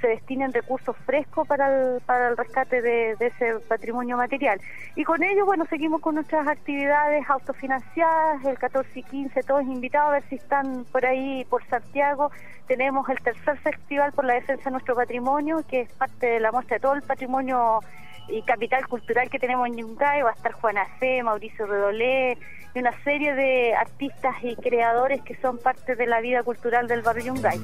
se 0.00 0.08
destinen 0.08 0.52
recursos 0.52 0.96
frescos 1.04 1.46
para 1.46 1.68
el, 1.68 2.00
para 2.02 2.28
el 2.28 2.36
rescate 2.36 2.80
de, 2.82 3.16
ese 3.20 3.58
patrimonio 3.68 4.16
material. 4.16 4.60
Y 4.96 5.04
con 5.04 5.22
ello, 5.22 5.44
bueno, 5.44 5.64
seguimos 5.66 6.00
con 6.00 6.14
nuestras 6.14 6.46
actividades 6.46 7.28
autofinanciadas, 7.28 8.44
el 8.44 8.58
14 8.58 8.90
y 8.98 9.02
15, 9.02 9.42
todos 9.42 9.62
invitados 9.62 10.08
a 10.08 10.12
ver 10.12 10.22
si 10.28 10.36
están 10.36 10.84
por 10.92 11.04
ahí, 11.04 11.44
por 11.46 11.64
Santiago. 11.66 12.30
Tenemos 12.66 13.08
el 13.08 13.20
tercer 13.20 13.58
festival 13.58 14.12
por 14.12 14.24
la 14.24 14.34
defensa 14.34 14.64
de 14.64 14.70
nuestro 14.72 14.94
patrimonio, 14.94 15.64
que 15.68 15.82
es 15.82 15.92
parte 15.92 16.26
de 16.26 16.40
la 16.40 16.52
muestra 16.52 16.76
de 16.76 16.80
todo 16.80 16.94
el 16.94 17.02
patrimonio 17.02 17.80
y 18.28 18.42
capital 18.42 18.86
cultural 18.86 19.30
que 19.30 19.38
tenemos 19.38 19.66
en 19.68 19.78
Yungay. 19.78 20.22
Va 20.22 20.30
a 20.30 20.34
estar 20.34 20.52
Juana 20.52 20.86
C., 20.98 21.22
Mauricio 21.22 21.66
Redolé, 21.66 22.38
y 22.74 22.78
una 22.78 22.92
serie 23.02 23.34
de 23.34 23.74
artistas 23.74 24.36
y 24.42 24.54
creadores 24.56 25.22
que 25.22 25.34
son 25.36 25.58
parte 25.58 25.96
de 25.96 26.06
la 26.06 26.20
vida 26.20 26.42
cultural 26.42 26.86
del 26.86 27.02
barrio 27.02 27.34
Yungay. 27.34 27.58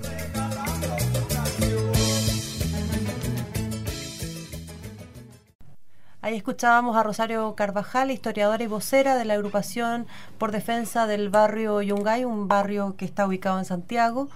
Ahí 6.24 6.36
escuchábamos 6.36 6.96
a 6.96 7.02
Rosario 7.02 7.54
Carvajal, 7.54 8.10
historiadora 8.10 8.64
y 8.64 8.66
vocera 8.66 9.14
de 9.14 9.26
la 9.26 9.34
agrupación 9.34 10.06
por 10.38 10.52
defensa 10.52 11.06
del 11.06 11.28
barrio 11.28 11.82
Yungay, 11.82 12.24
un 12.24 12.48
barrio 12.48 12.96
que 12.96 13.04
está 13.04 13.26
ubicado 13.26 13.58
en 13.58 13.66
Santiago, 13.66 14.30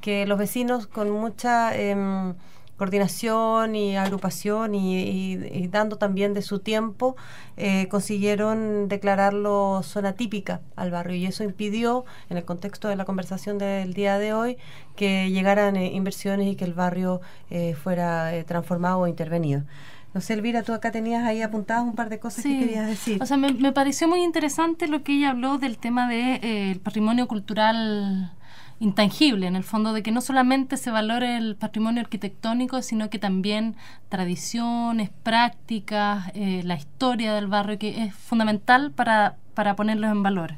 que 0.00 0.24
los 0.24 0.38
vecinos 0.38 0.86
con 0.86 1.10
mucha 1.10 1.76
em, 1.76 2.34
coordinación 2.76 3.74
y 3.74 3.96
agrupación 3.96 4.76
y, 4.76 5.66
dando 5.66 5.96
también 5.96 6.32
de 6.32 6.42
su 6.42 6.60
tiempo, 6.60 7.16
eh, 7.56 7.88
consiguieron 7.88 8.86
declararlo 8.86 9.80
zona 9.82 10.12
típica 10.12 10.60
al 10.76 10.92
barrio 10.92 11.16
y 11.16 11.26
eso 11.26 11.42
impidió, 11.42 12.04
en 12.30 12.36
el 12.36 12.44
contexto 12.44 12.86
de 12.86 12.94
la 12.94 13.04
conversación 13.04 13.58
del 13.58 13.94
día 13.94 14.16
de 14.18 14.32
hoy, 14.32 14.58
que 14.94 15.28
llegaran 15.32 15.74
eh, 15.74 15.90
inversiones 15.92 16.46
y 16.46 16.54
que 16.54 16.66
el 16.66 16.74
barrio 16.74 17.20
eh, 17.50 17.74
fuera 17.74 18.30
transformado 18.46 19.00
o 19.00 19.06
intervenido. 19.08 19.64
No 20.14 20.20
sé, 20.20 20.34
Elvira, 20.34 20.62
tú 20.62 20.74
acá 20.74 20.90
tenías 20.90 21.24
ahí 21.24 21.40
apuntadas 21.40 21.84
un 21.84 21.94
par 21.94 22.10
de 22.10 22.18
cosas 22.18 22.44
que 22.44 22.58
querías 22.58 22.86
decir. 22.86 23.22
O 23.22 23.26
sea, 23.26 23.38
me, 23.38 23.72
pareció 23.72 24.08
muy 24.08 24.22
interesante 24.22 24.86
lo 24.86 25.02
que 25.02 25.14
ella 25.14 25.30
habló 25.30 25.58
del 25.58 25.78
tema 25.78 26.06
del 26.06 26.40
de, 26.40 26.70
eh, 26.72 26.80
patrimonio 26.82 27.26
cultural 27.26 28.30
intangible, 28.78 29.46
en 29.46 29.54
el 29.56 29.62
fondo 29.62 29.92
de 29.92 30.02
que 30.02 30.10
no 30.10 30.20
solamente 30.20 30.76
se 30.76 30.90
valore 30.90 31.36
el 31.36 31.56
patrimonio 31.56 32.02
arquitectónico, 32.02 32.82
sino 32.82 33.10
que 33.10 33.18
también 33.18 33.76
tradiciones, 34.08 35.08
prácticas, 35.22 36.30
eh, 36.34 36.62
la 36.64 36.74
historia 36.74 37.32
del 37.32 37.46
barrio, 37.46 37.78
que 37.78 38.02
es 38.02 38.14
fundamental 38.14 38.90
para, 38.90 39.36
para 39.54 39.76
ponerlos 39.76 40.10
en 40.10 40.22
valor. 40.22 40.56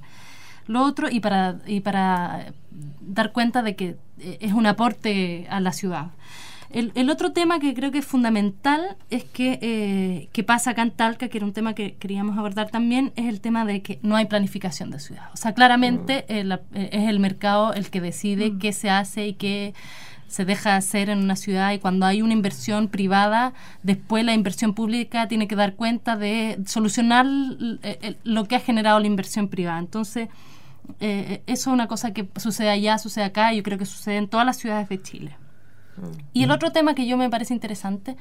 Lo 0.67 0.83
otro, 0.83 1.11
y 1.11 1.21
para, 1.21 1.59
y 1.67 1.81
para 1.81 2.47
dar 3.03 3.33
cuenta 3.33 3.63
de 3.63 3.77
que 3.77 3.97
eh, 4.19 4.39
es 4.41 4.53
un 4.55 4.67
aporte 4.67 5.47
a 5.51 5.61
la 5.61 5.73
ciudad. 5.73 6.07
El, 6.75 7.09
otro 7.09 7.31
tema 7.31 7.61
que 7.61 7.73
creo 7.73 7.93
que 7.93 7.99
es 7.99 8.05
fundamental 8.05 8.97
es 9.09 9.23
que, 9.23 9.61
eh, 9.63 10.29
que 10.33 10.43
pasa 10.43 10.73
acá 10.73 10.83
en 10.83 10.91
Talca, 10.91 11.29
que 11.29 11.39
era 11.39 11.47
un 11.47 11.53
tema 11.53 11.73
que 11.73 11.95
queríamos 11.95 12.37
abordar 12.37 12.69
también, 12.69 13.13
es 13.15 13.27
el 13.27 13.41
tema 13.41 13.65
de 13.65 13.81
que 13.81 14.01
no 14.03 14.17
hay 14.17 14.25
planificación 14.25 14.91
de 14.91 14.99
ciudad. 14.99 15.31
O 15.33 15.37
sea, 15.37 15.55
claramente 15.55 16.27
mm. 16.29 16.33
eh, 16.33 16.59
eh, 16.75 16.89
es 16.91 17.09
el 17.09 17.21
mercado 17.21 17.75
el 17.75 17.91
que 17.91 18.01
decide 18.01 18.51
mm. 18.51 18.59
qué 18.59 18.73
se 18.73 18.91
hace 18.91 19.29
y 19.29 19.35
qué 19.35 19.73
se 20.27 20.45
deja 20.45 20.75
hacer 20.75 21.11
en 21.11 21.19
una 21.19 21.37
ciudad 21.37 21.73
y 21.73 21.79
cuando 21.79 22.07
hay 22.07 22.23
una 22.23 22.33
inversión 22.33 22.89
privada, 22.89 23.55
después 23.85 24.25
la 24.25 24.35
inversión 24.35 24.75
pública 24.75 25.29
tiene 25.29 25.47
que 25.47 25.55
dar 25.55 25.77
cuenta 25.77 26.17
de 26.17 26.59
solucionar 26.67 27.25
lo 27.25 28.45
que 28.47 28.57
ha 28.57 28.61
generado 28.61 28.99
la 28.99 29.07
inversión 29.07 29.47
privada. 29.47 29.79
Entonces, 29.79 30.29
eso 30.99 31.41
es 31.47 31.67
una 31.69 31.87
cosa 31.87 32.13
que 32.13 32.29
sucede 32.35 32.71
allá, 32.71 32.99
sucede 32.99 33.27
acá, 33.27 33.53
yo 33.53 33.63
creo 33.63 33.79
que 33.79 33.87
sucede 33.87 34.17
en 34.17 34.27
todas 34.27 34.45
las 34.45 34.57
ciudades 34.57 34.89
de 34.89 35.01
Chile. 35.01 35.37
Y 36.33 36.43
el 36.43 36.51
otro 36.51 36.73
tema 36.73 36.95
que 36.95 37.07
yo 37.07 37.17
me 37.17 37.31
parece 37.31 37.55
interesante 37.55 38.13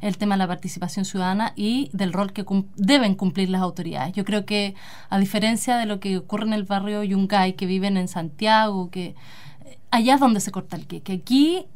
es 0.00 0.08
el 0.08 0.18
tema 0.18 0.34
de 0.34 0.40
la 0.40 0.46
participación 0.46 1.04
ciudadana 1.04 1.52
y 1.56 1.90
del 1.92 2.12
rol 2.12 2.32
que 2.32 2.44
deben 2.76 3.14
cumplir 3.14 3.48
las 3.50 3.62
autoridades. 3.62 4.12
Yo 4.14 4.24
creo 4.24 4.44
que, 4.44 4.74
a 5.08 5.18
diferencia 5.18 5.76
de 5.76 5.86
lo 5.86 6.00
que 6.00 6.18
ocurre 6.18 6.46
en 6.46 6.52
el 6.52 6.64
barrio 6.64 7.02
Yungay, 7.02 7.54
que 7.54 7.66
viven 7.66 7.96
en 7.96 8.08
Santiago, 8.08 8.90
que 8.90 9.14
eh, 9.64 9.78
allá 9.90 10.14
es 10.14 10.20
donde 10.20 10.40
se 10.40 10.50
corta 10.50 10.76
el 10.76 10.86
que, 10.86 11.00
que 11.00 11.14
aquí 11.14 11.66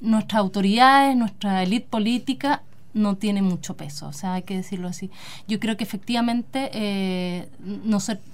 nuestras 0.00 0.40
autoridades, 0.40 1.16
nuestra 1.16 1.62
élite 1.62 1.86
política 1.88 2.62
no 2.92 3.16
tiene 3.16 3.42
mucho 3.42 3.76
peso, 3.76 4.08
o 4.08 4.12
sea, 4.12 4.34
hay 4.34 4.42
que 4.42 4.56
decirlo 4.56 4.88
así. 4.88 5.10
Yo 5.46 5.60
creo 5.60 5.76
que 5.76 5.84
efectivamente 5.84 6.70
eh, 6.72 7.48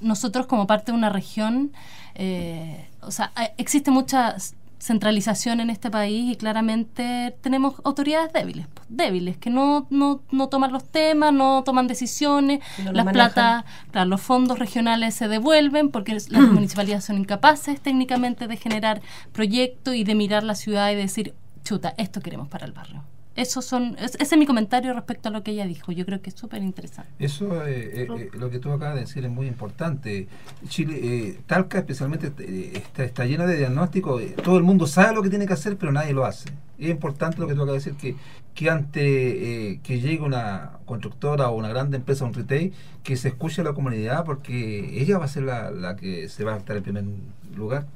nosotros 0.01 0.47
como 0.47 0.69
parte 0.69 0.93
de 0.93 0.99
una 0.99 1.11
región, 1.11 1.73
eh, 2.15 2.89
o 3.01 3.11
sea, 3.11 3.33
existe 3.57 3.91
muchas 3.91 4.55
centralización 4.83 5.61
en 5.61 5.71
este 5.71 5.93
país 5.93 6.33
y 6.33 6.37
claramente 6.37 7.37
tenemos 7.41 7.75
autoridades 7.85 8.33
débiles, 8.33 8.67
pues, 8.75 8.85
débiles, 8.91 9.37
que 9.37 9.49
no, 9.49 9.87
no, 9.91 10.23
no, 10.33 10.49
toman 10.49 10.73
los 10.73 10.85
temas, 10.85 11.33
no 11.33 11.63
toman 11.65 11.87
decisiones, 11.87 12.59
las 12.93 13.07
plata, 13.13 13.65
los 13.93 14.21
fondos 14.21 14.59
regionales 14.59 15.15
se 15.15 15.29
devuelven 15.29 15.91
porque 15.91 16.15
las 16.15 16.29
municipalidades 16.53 17.05
son 17.05 17.19
incapaces 17.19 17.81
técnicamente 17.81 18.49
de 18.49 18.57
generar 18.57 19.03
proyectos 19.31 19.95
y 19.95 20.03
de 20.03 20.17
mirar 20.17 20.43
la 20.43 20.57
ciudad 20.57 20.91
y 20.91 20.97
decir, 20.97 21.35
chuta, 21.63 21.95
esto 21.97 22.21
queremos 22.21 22.49
para 22.49 22.67
el 22.67 22.73
barrio. 22.73 23.05
Eso 23.35 23.63
son, 23.63 23.97
ese 23.99 24.19
es 24.21 24.37
mi 24.37 24.45
comentario 24.45 24.93
respecto 24.93 25.29
a 25.29 25.33
lo 25.33 25.43
que 25.43 25.53
ella 25.53 25.67
dijo. 25.67 25.91
Yo 25.91 26.05
creo 26.05 26.21
que 26.21 26.29
es 26.31 26.37
súper 26.37 26.63
interesante. 26.63 27.11
Eso, 27.19 27.67
eh, 27.67 28.03
eh, 28.03 28.09
eh, 28.11 28.31
lo 28.35 28.51
que 28.51 28.59
tú 28.59 28.71
acabas 28.71 28.97
de 28.97 29.01
decir 29.03 29.25
es 29.25 29.31
muy 29.31 29.47
importante. 29.47 30.29
Chile, 30.69 31.39
Talca 31.47 31.79
especialmente 31.79 32.33
está, 32.77 33.05
está 33.05 33.25
llena 33.25 33.47
de 33.47 33.57
diagnósticos. 33.57 34.23
todo 34.43 34.59
el 34.59 34.65
mundo 34.65 34.87
sabe 34.87 35.15
lo 35.15 35.23
que 35.23 35.31
tiene 35.31 35.47
que 35.47 35.55
hacer, 35.55 35.79
pero 35.79 35.93
nadie 35.93 36.13
lo 36.13 36.27
hace. 36.27 36.51
Es 36.79 36.91
importante 36.91 37.39
lo 37.39 37.47
que 37.47 37.55
tú 37.55 37.63
acabas 37.63 37.85
de 37.85 37.93
decir, 37.93 38.15
que, 38.15 38.21
que 38.55 38.69
ante 38.69 39.81
que 39.83 40.01
llegue 40.01 40.21
una 40.21 40.73
constructora 40.85 41.49
o 41.49 41.57
una 41.57 41.69
grande 41.69 41.97
empresa, 41.97 42.27
un 42.27 42.35
retail, 42.35 42.75
que 43.03 43.17
se 43.17 43.29
escuche 43.29 43.63
a 43.63 43.65
la 43.65 43.73
comunidad 43.73 44.25
porque 44.27 45.01
ella 45.01 45.17
va 45.17 45.25
a 45.25 45.29
ser 45.29 45.45
la, 45.45 45.71
la 45.71 45.97
que 45.97 46.29
se 46.29 46.45
va 46.45 46.55
a 46.55 46.59
estar 46.59 46.77
en 46.77 46.83
primer 46.83 47.05
lugar. 47.57 47.87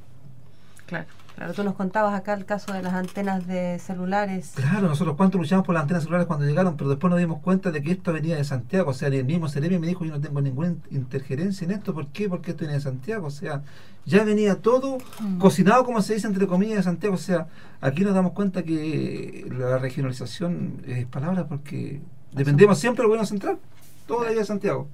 Claro. 0.86 1.06
Claro, 1.36 1.52
tú 1.52 1.64
nos 1.64 1.74
contabas 1.74 2.14
acá 2.14 2.32
el 2.32 2.46
caso 2.46 2.72
de 2.72 2.82
las 2.82 2.94
antenas 2.94 3.46
de 3.46 3.78
celulares. 3.78 4.52
Claro, 4.54 4.88
nosotros 4.88 5.16
cuánto 5.18 5.36
luchamos 5.36 5.66
por 5.66 5.74
las 5.74 5.82
antenas 5.82 6.04
celulares 6.04 6.26
cuando 6.26 6.46
llegaron, 6.46 6.78
pero 6.78 6.88
después 6.88 7.10
nos 7.10 7.18
dimos 7.18 7.40
cuenta 7.40 7.70
de 7.70 7.82
que 7.82 7.92
esto 7.92 8.10
venía 8.10 8.36
de 8.36 8.44
Santiago. 8.44 8.92
O 8.92 8.94
sea, 8.94 9.08
el 9.08 9.22
mismo 9.26 9.46
Ceremi 9.46 9.78
me 9.78 9.86
dijo, 9.86 10.06
yo 10.06 10.12
no 10.12 10.20
tengo 10.20 10.40
ninguna 10.40 10.74
interferencia 10.90 11.66
en 11.66 11.72
esto. 11.72 11.92
¿Por 11.92 12.06
qué? 12.06 12.30
Porque 12.30 12.52
esto 12.52 12.60
viene 12.60 12.74
de 12.74 12.80
Santiago. 12.80 13.26
O 13.26 13.30
sea, 13.30 13.62
ya 14.06 14.24
venía 14.24 14.62
todo 14.62 14.96
mm. 15.20 15.36
cocinado, 15.36 15.84
como 15.84 16.00
se 16.00 16.14
dice 16.14 16.26
entre 16.26 16.46
comillas, 16.46 16.78
de 16.78 16.82
Santiago. 16.84 17.16
O 17.16 17.18
sea, 17.18 17.48
aquí 17.82 18.02
nos 18.02 18.14
damos 18.14 18.32
cuenta 18.32 18.62
que 18.62 19.46
la 19.50 19.76
regionalización 19.76 20.80
es 20.86 21.04
palabra 21.04 21.46
porque 21.46 22.00
dependemos 22.32 22.78
siempre 22.78 23.02
del 23.02 23.08
gobierno 23.08 23.26
central. 23.26 23.58
Todo 24.06 24.22
de 24.22 24.28
allá 24.30 24.38
de 24.38 24.46
Santiago. 24.46 24.88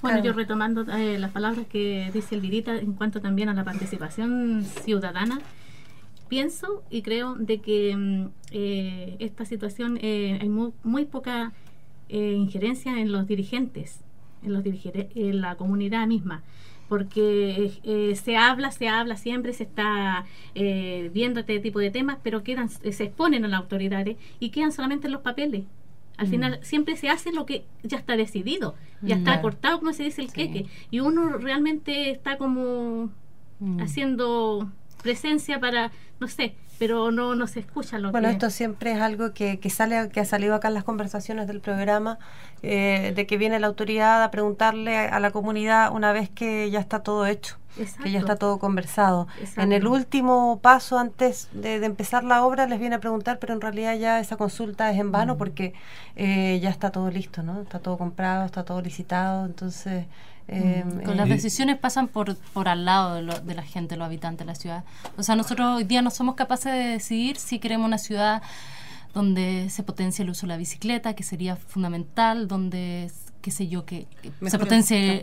Bueno, 0.00 0.22
yo 0.22 0.32
retomando 0.32 0.82
eh, 0.92 1.18
las 1.18 1.30
palabras 1.30 1.66
que 1.68 2.10
dice 2.12 2.34
Elvirita 2.34 2.76
en 2.76 2.94
cuanto 2.94 3.20
también 3.20 3.48
a 3.48 3.54
la 3.54 3.64
participación 3.64 4.64
ciudadana, 4.64 5.40
pienso 6.28 6.82
y 6.90 7.02
creo 7.02 7.34
de 7.36 7.60
que 7.60 7.96
mm, 7.96 8.26
eh, 8.50 9.16
esta 9.20 9.44
situación 9.44 9.98
eh, 10.02 10.38
hay 10.40 10.48
muy, 10.48 11.04
poca 11.04 11.52
injerencia 12.08 13.00
en 13.00 13.10
los 13.10 13.26
dirigentes, 13.26 14.00
en, 14.42 14.52
los 14.52 14.64
en 14.66 15.40
la 15.40 15.54
comunidad 15.54 16.06
misma 16.06 16.42
porque 16.88 18.12
se 18.22 18.36
habla, 18.36 18.70
se 18.70 18.86
habla 18.86 19.16
siempre, 19.16 19.54
se 19.54 19.62
está 19.62 20.26
viendo 20.54 21.40
este 21.40 21.58
tipo 21.58 21.78
de 21.78 21.90
temas, 21.90 22.18
pero 22.22 22.42
quedan, 22.42 22.68
se 22.68 23.04
exponen 23.04 23.46
a 23.46 23.48
las 23.48 23.60
autoridades 23.60 24.18
y 24.40 24.50
quedan 24.50 24.72
solamente 24.72 25.06
en 25.06 25.14
los 25.14 25.22
papeles. 25.22 25.64
Al 26.16 26.26
mm. 26.26 26.30
final 26.30 26.58
siempre 26.62 26.96
se 26.96 27.08
hace 27.08 27.32
lo 27.32 27.46
que 27.46 27.64
ya 27.82 27.98
está 27.98 28.16
decidido, 28.16 28.74
ya 29.00 29.16
está 29.16 29.40
cortado, 29.40 29.78
como 29.78 29.92
se 29.92 30.04
dice 30.04 30.22
el 30.22 30.32
queque. 30.32 30.66
Y 30.90 31.00
uno 31.00 31.38
realmente 31.38 32.10
está 32.10 32.38
como 32.38 33.10
mm. 33.58 33.80
haciendo 33.80 34.70
presencia 35.02 35.58
para, 35.58 35.90
no 36.20 36.28
sé, 36.28 36.54
pero 36.82 37.12
no, 37.12 37.36
no 37.36 37.46
se 37.46 37.60
escucha 37.60 37.96
lo 38.00 38.10
bueno, 38.10 38.28
esto 38.28 38.50
siempre 38.50 38.90
es 38.90 39.00
algo 39.00 39.32
que, 39.32 39.60
que, 39.60 39.70
sale, 39.70 40.08
que 40.08 40.18
ha 40.18 40.24
salido 40.24 40.56
acá 40.56 40.66
en 40.66 40.74
las 40.74 40.82
conversaciones 40.82 41.46
del 41.46 41.60
programa, 41.60 42.18
eh, 42.64 43.12
de 43.14 43.24
que 43.24 43.36
viene 43.36 43.60
la 43.60 43.68
autoridad 43.68 44.24
a 44.24 44.32
preguntarle 44.32 44.98
a 44.98 45.20
la 45.20 45.30
comunidad 45.30 45.92
una 45.92 46.10
vez 46.10 46.28
que 46.28 46.68
ya 46.72 46.80
está 46.80 47.04
todo 47.04 47.24
hecho 47.26 47.56
que 48.02 48.10
ya 48.10 48.18
está 48.18 48.34
todo 48.34 48.58
conversado. 48.58 49.28
En 49.56 49.72
el 49.72 49.86
último 49.86 50.58
paso, 50.60 50.98
antes 50.98 51.48
de, 51.52 51.76
empezar 51.76 52.24
la 52.24 52.44
obra, 52.44 52.66
les 52.66 52.80
viene 52.80 52.96
a 52.96 53.00
preguntar, 53.00 53.38
pero 53.38 53.54
en 53.54 53.60
realidad 53.60 53.96
ya 53.96 54.18
esa 54.18 54.36
consulta 54.36 54.90
es 54.90 54.98
en 54.98 55.12
vano 55.12 55.36
mm. 55.36 55.38
porque 55.38 55.74
eh, 56.16 56.58
ya 56.60 56.68
está 56.68 56.90
todo 56.90 57.10
listo, 57.10 57.44
¿no? 57.44 57.62
Está 57.62 57.78
todo 57.78 57.96
comprado, 57.96 58.44
está 58.44 58.64
todo 58.64 58.82
licitado, 58.82 59.46
entonces... 59.46 60.06
Eh, 60.48 60.84
mm. 60.84 61.10
las 61.10 61.28
decisiones 61.28 61.78
pasan 61.78 62.08
por, 62.08 62.36
por 62.36 62.68
al 62.68 62.84
lado 62.84 63.14
de, 63.14 63.40
de 63.40 63.54
la 63.54 63.62
gente, 63.62 63.96
los 63.96 64.06
habitantes 64.06 64.40
de 64.40 64.52
la 64.52 64.54
ciudad. 64.54 64.84
O 65.16 65.22
sea, 65.22 65.36
nosotros 65.36 65.76
hoy 65.76 65.84
día 65.84 66.02
no 66.02 66.10
somos 66.10 66.34
capaces 66.34 66.72
de 66.72 66.86
decidir 66.86 67.36
si 67.36 67.58
queremos 67.58 67.86
una 67.86 67.98
ciudad 67.98 68.42
donde 69.14 69.68
se 69.70 69.82
potencie 69.82 70.22
el 70.22 70.30
uso 70.30 70.42
de 70.46 70.48
la 70.48 70.56
bicicleta, 70.56 71.14
que 71.14 71.22
sería 71.22 71.56
fundamental, 71.56 72.48
donde 72.48 73.10
qué 73.42 73.50
sé 73.50 73.66
yo, 73.66 73.84
que, 73.84 74.06
se 74.46 74.58
potencie 74.58 75.14
el 75.14 75.20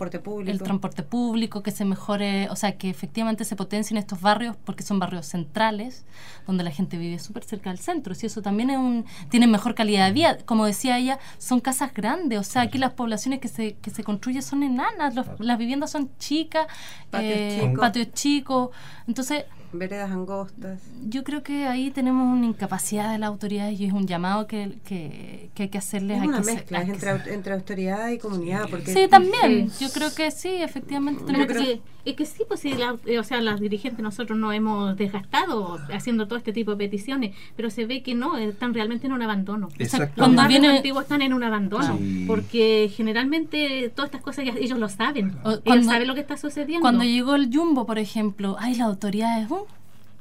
transporte, 0.61 1.03
público. 1.03 1.63
que 1.63 1.71
se 1.71 1.85
mejore, 1.85 2.49
o 2.49 2.55
sea, 2.55 2.77
que 2.77 2.89
efectivamente 2.89 3.45
se 3.45 3.55
potencien 3.55 3.97
estos 3.97 4.19
barrios 4.19 4.57
porque 4.65 4.83
son 4.83 4.99
barrios 4.99 5.25
centrales, 5.25 6.05
donde 6.45 6.63
la 6.65 6.71
gente 6.71 6.97
vive 6.97 7.17
súper 7.17 7.45
cerca 7.45 7.69
del 7.69 7.79
centro. 7.79 8.13
Si 8.13 8.25
eso 8.25 8.41
también 8.41 8.69
es 8.69 8.77
un, 8.77 9.05
tiene 9.29 9.47
mejor 9.47 9.73
calidad 9.73 10.07
de 10.07 10.13
vida. 10.13 10.37
Como 10.45 10.65
decía 10.65 10.97
ella, 10.97 11.17
son 11.37 11.61
casas 11.61 11.93
grandes, 11.93 12.37
o 12.39 12.43
sea, 12.43 12.63
aquí 12.63 12.77
las 12.77 12.91
poblaciones 12.91 13.39
que 13.39 13.47
se, 13.47 13.75
que 13.75 13.89
se 13.89 14.03
construyen 14.03 14.43
son 14.43 14.63
enanas, 14.63 15.15
las 15.39 15.57
viviendas 15.57 15.89
son 15.89 16.11
chicas, 16.19 16.67
patios 17.09 18.07
eh, 18.07 18.11
chicos. 18.13 18.69
Entonces, 19.07 19.45
veredas 19.71 20.11
angostas. 20.11 20.81
Yo 21.07 21.23
creo 21.23 21.43
que 21.43 21.67
ahí 21.67 21.91
tenemos 21.91 22.25
una 22.31 22.45
incapacidad 22.45 23.11
de 23.11 23.19
las 23.19 23.27
autoridades 23.27 23.79
y 23.79 23.85
es 23.85 23.93
un 23.93 24.07
llamado 24.07 24.47
que, 24.47 24.79
que, 24.83 25.49
que 25.53 25.63
hay 25.63 25.69
que 25.69 25.77
hacerles. 25.77 26.21
Es 26.21 26.27
una 26.27 26.39
mezcla 26.41 26.81
entre, 26.81 27.33
entre 27.33 27.53
autoridad 27.53 28.08
y 28.13 28.17
comunidad. 28.17 28.67
Porque 28.69 28.93
sí, 28.93 29.07
también. 29.09 29.69
Yo 29.79 29.89
creo 29.91 30.13
que 30.13 30.31
sí, 30.31 30.49
efectivamente. 30.49 31.23
Tenemos 31.23 31.47
que, 31.47 31.81
es 32.05 32.15
que 32.15 32.25
sí, 32.25 32.43
pues 32.47 32.59
sí, 32.59 32.73
o 32.73 33.23
sea, 33.23 33.41
las 33.41 33.59
dirigentes 33.59 34.01
nosotros 34.01 34.37
nos 34.37 34.53
hemos 34.53 34.97
desgastado 34.97 35.77
haciendo 35.93 36.27
todo 36.27 36.37
este 36.37 36.53
tipo 36.53 36.71
de 36.71 36.77
peticiones, 36.77 37.35
pero 37.55 37.69
se 37.69 37.85
ve 37.85 38.01
que 38.01 38.15
no, 38.15 38.37
están 38.37 38.73
realmente 38.73 39.07
en 39.07 39.13
un 39.13 39.21
abandono. 39.21 39.69
Cuando 40.15 40.47
vienen 40.47 40.71
antiguos 40.71 41.03
están 41.03 41.21
en 41.21 41.33
un 41.33 41.43
abandono, 41.43 41.99
porque 42.27 42.91
generalmente 42.95 43.91
todas 43.95 44.09
estas 44.09 44.21
cosas 44.21 44.45
ellos 44.59 44.79
lo 44.79 44.89
saben, 44.89 45.35
ellos 45.65 45.85
saben 45.85 46.07
lo 46.07 46.15
que 46.15 46.21
está 46.21 46.37
sucediendo. 46.37 46.81
Cuando 46.81 47.03
llegó 47.03 47.35
el 47.35 47.49
Jumbo, 47.53 47.85
por 47.85 47.99
ejemplo, 47.99 48.55
ay, 48.59 48.75
la 48.75 48.85
autoridad 48.85 49.41
es 49.41 49.49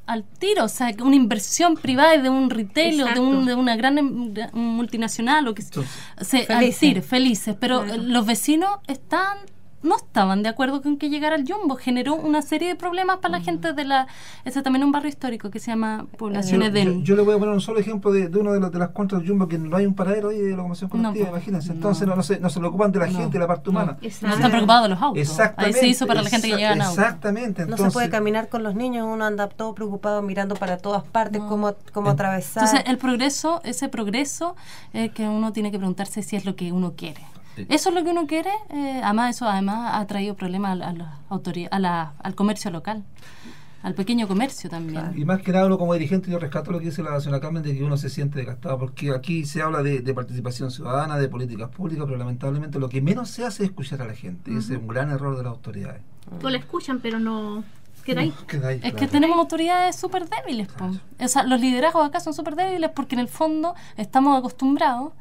al 0.09 0.23
tiro, 0.23 0.65
o 0.65 0.69
sea, 0.69 0.91
una 1.01 1.15
inversión 1.15 1.75
privada 1.75 2.17
de 2.17 2.29
un 2.29 2.49
retail 2.49 2.97
de, 3.13 3.19
un, 3.19 3.45
de, 3.45 3.53
una 3.53 3.75
gran 3.75 3.99
em, 3.99 4.33
multinacional 4.53 5.47
o 5.47 5.53
que 5.53 5.61
se, 5.61 6.45
felices. 6.45 7.05
felices, 7.05 7.55
pero 7.59 7.85
los 7.85 8.25
vecinos 8.25 8.79
están 8.87 9.37
no 9.81 9.95
estaban 9.95 10.43
de 10.43 10.49
acuerdo 10.49 10.81
con 10.81 10.97
que 10.97 11.09
llegara 11.09 11.35
el 11.35 11.45
Jumbo. 11.49 11.75
Generó 11.75 12.15
una 12.15 12.41
serie 12.41 12.67
de 12.67 12.75
problemas 12.75 13.17
para 13.17 13.37
la 13.37 13.43
gente 13.43 13.73
de 13.73 13.85
la... 13.85 14.07
Ese 14.45 14.61
también 14.61 14.83
es 14.83 14.85
un 14.87 14.91
barrio 14.91 15.09
histórico 15.09 15.49
que 15.49 15.59
se 15.59 15.71
llama 15.71 16.05
Poblaciones 16.17 16.73
de... 16.73 17.01
Yo, 17.03 17.15
le 17.15 17.21
voy 17.21 17.35
a 17.35 17.39
poner 17.39 17.53
un 17.53 17.61
solo 17.61 17.79
ejemplo 17.79 18.11
de, 18.11 18.27
de 18.27 18.39
una 18.39 18.51
de, 18.51 18.69
de, 18.69 18.79
las 18.79 18.89
contras 18.89 19.21
del 19.21 19.29
Jumbo, 19.29 19.47
que 19.47 19.57
no 19.57 19.75
hay 19.77 19.85
un 19.85 19.95
paradero 19.95 20.29
ahí 20.29 20.39
de 20.39 20.51
locomoción 20.51 20.89
colectiva, 20.89 21.29
imagínense. 21.29 21.71
Entonces 21.71 22.07
no, 22.07 22.15
no, 22.15 22.23
se, 22.23 22.39
no 22.39 22.49
se 22.49 22.59
lo 22.59 22.69
ocupan 22.69 22.91
de 22.91 22.99
la 22.99 23.07
gente, 23.07 23.29
de 23.29 23.39
la 23.39 23.47
parte 23.47 23.69
humana. 23.69 23.97
No, 24.01 24.07
están 24.07 24.49
preocupados 24.49 24.83
de 24.83 24.89
los 24.89 25.01
autos. 25.01 25.21
Exactamente. 25.21 25.77
Ahí 25.77 25.81
se 25.81 25.87
hizo 25.87 26.07
para 26.07 26.21
la 26.21 26.29
gente 26.29 26.49
que 26.49 26.55
llega 26.55 26.73
en 26.73 26.81
auto. 26.81 26.99
Exactamente. 27.01 27.65
no 27.65 27.77
se 27.77 27.91
puede 27.91 28.09
caminar 28.09 28.49
con 28.49 28.63
los 28.63 28.75
niños, 28.75 29.07
uno 29.09 29.25
anda 29.25 29.47
todo 29.47 29.73
preocupado 29.73 30.21
mirando 30.21 30.55
para 30.55 30.77
todas 30.77 31.03
partes, 31.03 31.41
cómo, 31.47 31.75
cómo 31.93 32.09
atravesar. 32.09 32.63
Entonces 32.63 32.89
el 32.89 32.97
progreso, 32.97 33.61
ese 33.63 33.89
progreso, 33.89 34.55
es 34.93 35.11
que 35.11 35.27
uno 35.27 35.53
tiene 35.53 35.71
que 35.71 35.77
preguntarse 35.77 36.21
si 36.21 36.35
es 36.35 36.45
lo 36.45 36.55
que 36.55 36.71
uno 36.71 36.93
quiere. 36.95 37.21
Eso 37.69 37.89
es 37.89 37.95
lo 37.95 38.03
que 38.03 38.11
uno 38.11 38.27
quiere. 38.27 38.51
Eh, 38.69 39.01
además, 39.03 39.35
eso 39.35 39.47
además 39.47 39.91
ha 39.93 40.05
traído 40.07 40.35
problemas 40.35 40.79
a, 40.81 40.93
la 40.93 41.19
autoridad, 41.29 41.69
a 41.71 41.79
la, 41.79 42.13
al 42.21 42.35
comercio 42.35 42.71
local. 42.71 43.03
al 43.81 43.93
pequeño 43.93 44.27
comercio 44.27 44.69
también. 44.69 45.13
Y 45.15 45.25
más 45.25 45.41
que 45.41 45.51
nada, 45.51 45.65
uno 45.65 45.77
como 45.77 45.93
dirigente, 45.93 46.29
yo 46.29 46.37
rescato 46.37 46.71
lo 46.71 46.79
que 46.79 46.85
dice 46.85 47.01
la 47.01 47.19
señora 47.21 47.39
Carmen 47.39 47.63
de 47.63 47.75
que 47.75 47.83
uno 47.83 47.97
se 47.97 48.09
siente 48.09 48.37
desgastado, 48.37 48.77
porque 48.77 49.11
aquí 49.11 49.45
se 49.45 49.61
habla 49.61 49.81
de, 49.81 50.13
participación 50.13 50.69
ciudadana, 50.69 51.17
de 51.17 51.29
políticas 51.29 51.69
públicas, 51.69 52.05
pero 52.05 52.17
lamentablemente 52.17 52.77
lo 52.79 52.89
que 52.89 53.01
menos 53.01 53.29
se 53.29 53.45
hace 53.45 53.63
es 53.63 53.69
escuchar 53.69 54.01
a 54.01 54.05
la 54.05 54.15
gente. 54.15 54.51
Ese 54.51 54.73
es 54.73 54.79
un 54.79 54.87
gran 54.87 55.09
error 55.11 55.37
de 55.37 55.43
las 55.43 55.51
autoridades. 55.53 56.01
Pues 56.41 56.51
la 56.51 56.59
escuchan, 56.59 56.99
pero 56.99 57.19
no, 57.19 57.63
Queda 58.03 58.21
ahí. 58.21 58.33
es 58.83 58.93
que 58.93 59.07
tenemos 59.07 59.37
autoridades 59.37 59.95
súper 59.95 60.27
débiles. 60.27 60.67
O 61.19 61.27
sea, 61.27 61.43
los 61.43 61.59
liderazgos 61.59 62.07
acá 62.07 62.19
son 62.19 62.33
súper 62.33 62.55
débiles 62.55 62.91
porque 62.95 63.15
en 63.15 63.19
el 63.19 63.27
fondo 63.27 63.75
estamos 63.97 64.37
acostumbrados 64.37 65.13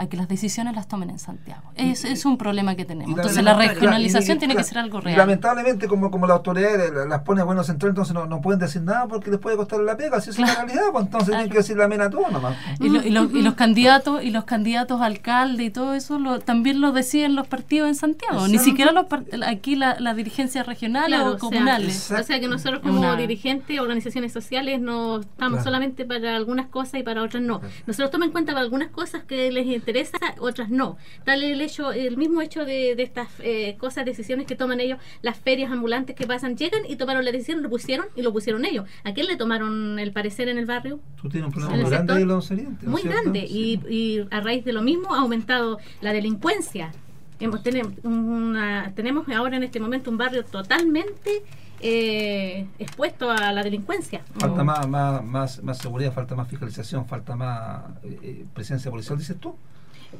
a 0.00 0.06
que 0.06 0.16
las 0.16 0.28
decisiones 0.28 0.74
las 0.74 0.88
tomen 0.88 1.10
en 1.10 1.18
Santiago. 1.18 1.60
Es, 1.74 2.06
es 2.06 2.24
un 2.24 2.38
problema 2.38 2.74
que 2.74 2.86
tenemos. 2.86 3.18
Entonces 3.18 3.44
la 3.44 3.52
regionalización 3.52 4.38
tiene 4.38 4.56
que 4.56 4.64
ser 4.64 4.78
algo 4.78 4.98
real. 4.98 5.18
lamentablemente, 5.18 5.88
como, 5.88 6.10
como 6.10 6.26
la 6.26 6.34
autoridad 6.34 6.70
las 7.06 7.20
pone 7.20 7.42
a 7.42 7.44
buenos 7.44 7.66
centros, 7.66 7.90
entonces 7.90 8.14
no, 8.14 8.24
no, 8.24 8.40
pueden 8.40 8.60
decir 8.60 8.80
nada 8.80 9.06
porque 9.08 9.30
les 9.30 9.38
puede 9.38 9.58
costar 9.58 9.78
la 9.80 9.98
pega. 9.98 10.18
Si 10.22 10.30
es 10.30 10.38
la 10.38 10.54
realidad, 10.54 10.84
pues 10.90 11.04
entonces 11.04 11.28
tienen 11.28 11.50
que 11.50 11.58
decir 11.58 11.76
la 11.76 11.86
mena 11.86 12.08
todo 12.08 12.30
nomás. 12.30 12.56
Y, 12.80 12.86
y, 12.86 13.10
los 13.10 13.54
candidatos 13.56 14.24
y 14.24 14.30
los 14.30 14.44
candidatos 14.44 15.02
a 15.02 15.04
alcalde 15.04 15.64
y 15.64 15.70
todo 15.70 15.92
eso 15.92 16.18
lo, 16.18 16.40
también 16.40 16.80
lo 16.80 16.92
deciden 16.92 17.36
los 17.36 17.46
partidos 17.46 17.90
en 17.90 17.94
Santiago. 17.94 18.48
Ni 18.48 18.58
siquiera 18.58 18.92
los 18.92 19.04
aquí 19.46 19.76
la, 19.76 20.00
la 20.00 20.14
dirigencia 20.14 20.62
regional 20.62 21.12
o 21.12 21.36
comunales. 21.36 22.10
O 22.10 22.22
sea 22.22 22.40
que 22.40 22.48
nosotros 22.48 22.80
como 22.80 23.16
dirigentes, 23.16 23.78
organizaciones 23.78 24.32
sociales, 24.32 24.80
no 24.80 25.20
estamos 25.20 25.62
solamente 25.62 26.06
para 26.06 26.36
algunas 26.36 26.68
cosas 26.68 27.00
y 27.00 27.02
para 27.02 27.22
otras 27.22 27.42
no. 27.42 27.60
Nosotros 27.86 28.10
tomamos 28.10 28.28
en 28.28 28.32
cuenta 28.32 28.52
para 28.52 28.64
algunas 28.64 28.88
cosas 28.88 29.24
que 29.24 29.52
les 29.52 29.66
interesa 29.66 29.89
otras 30.38 30.70
no. 30.70 30.96
Tal 31.24 31.42
el 31.42 31.60
hecho, 31.60 31.92
el 31.92 32.16
mismo 32.16 32.40
hecho 32.40 32.64
de, 32.64 32.92
estas 32.92 33.28
eh, 33.40 33.76
cosas, 33.78 34.04
decisiones 34.04 34.46
que 34.46 34.56
toman 34.56 34.80
ellos, 34.80 34.98
las 35.22 35.38
ferias 35.38 35.70
ambulantes 35.70 36.16
que 36.16 36.26
pasan, 36.26 36.56
llegan 36.56 36.82
y 36.88 36.96
tomaron 36.96 37.24
la 37.24 37.32
decisión, 37.32 37.62
lo 37.62 37.70
pusieron 37.70 38.06
y 38.16 38.22
lo 38.22 38.32
pusieron 38.32 38.64
ellos. 38.64 38.86
¿A 39.04 39.12
quién 39.12 39.26
le 39.26 39.36
tomaron 39.36 39.98
el 39.98 40.12
parecer 40.12 40.48
en 40.48 40.58
el 40.58 40.66
barrio? 40.66 41.00
Tú 41.20 41.28
tienes 41.28 41.46
un 41.46 41.52
problema 41.52 41.76
muy 41.76 41.90
grande 41.90 42.24
los 42.24 42.50
Muy 42.82 43.02
grande. 43.02 43.40
Y, 43.40 43.80
y 43.88 44.26
a 44.30 44.40
raíz 44.40 44.64
de 44.64 44.72
lo 44.72 44.82
mismo 44.82 45.14
ha 45.14 45.20
aumentado 45.20 45.78
la 46.00 46.12
delincuencia. 46.12 46.92
Hemos, 47.38 47.62
tenemos, 47.62 47.94
una, 48.02 48.92
tenemos 48.94 49.28
ahora 49.30 49.56
en 49.56 49.62
este 49.62 49.80
momento 49.80 50.10
un 50.10 50.18
barrio 50.18 50.44
totalmente 50.44 51.42
eh, 51.80 52.68
expuesto 52.78 53.30
a 53.30 53.52
la 53.52 53.62
delincuencia. 53.62 54.22
Falta 54.38 54.62
más, 54.62 54.86
más, 54.86 55.24
más, 55.24 55.62
más 55.62 55.78
seguridad, 55.78 56.12
falta 56.12 56.34
más 56.34 56.48
fiscalización, 56.48 57.06
falta 57.06 57.36
más 57.36 57.84
eh, 58.02 58.18
eh, 58.22 58.44
presencia 58.52 58.90
policial, 58.90 59.18
dices 59.18 59.38
tú. 59.40 59.56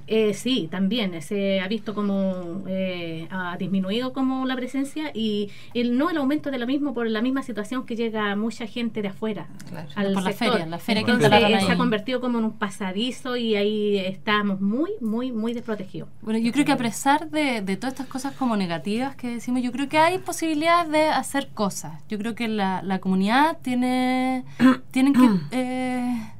Eh, 0.06 0.34
sí, 0.34 0.68
también 0.70 1.20
se 1.22 1.60
ha 1.60 1.68
visto 1.68 1.94
como 1.94 2.64
eh, 2.66 3.28
ha 3.30 3.56
disminuido 3.56 4.12
como 4.12 4.46
la 4.46 4.56
presencia 4.56 5.10
y 5.14 5.50
el, 5.74 5.96
no 5.96 6.10
el 6.10 6.16
aumento 6.16 6.50
de 6.50 6.58
lo 6.58 6.66
mismo 6.66 6.94
por 6.94 7.08
la 7.08 7.22
misma 7.22 7.42
situación 7.42 7.86
que 7.86 7.96
llega 7.96 8.34
mucha 8.36 8.66
gente 8.66 9.02
de 9.02 9.08
afuera 9.08 9.48
al 9.94 10.12
por 10.12 10.22
la 10.22 10.32
feria, 10.32 10.66
la 10.66 10.78
feria 10.78 11.04
que 11.04 11.16
se 11.18 11.72
ha 11.72 11.76
convertido 11.76 12.20
como 12.20 12.38
en 12.38 12.44
un 12.44 12.52
pasadizo 12.52 13.36
y 13.36 13.56
ahí 13.56 13.98
estamos 13.98 14.60
muy, 14.60 14.90
muy, 15.00 15.32
muy 15.32 15.54
desprotegidos. 15.54 16.08
Bueno, 16.22 16.38
yo 16.38 16.52
creo 16.52 16.64
que 16.64 16.72
a 16.72 16.76
pesar 16.76 17.30
de, 17.30 17.62
de 17.62 17.76
todas 17.76 17.94
estas 17.94 18.06
cosas 18.06 18.34
como 18.34 18.56
negativas 18.56 19.16
que 19.16 19.28
decimos, 19.28 19.62
yo 19.62 19.72
creo 19.72 19.88
que 19.88 19.98
hay 19.98 20.18
posibilidades 20.18 20.90
de 20.90 21.08
hacer 21.08 21.48
cosas. 21.48 21.92
Yo 22.08 22.18
creo 22.18 22.34
que 22.34 22.48
la, 22.48 22.82
la 22.82 22.98
comunidad 22.98 23.58
tiene, 23.62 24.44
tienen 24.90 25.12
que 25.12 25.28
eh, 25.52 26.32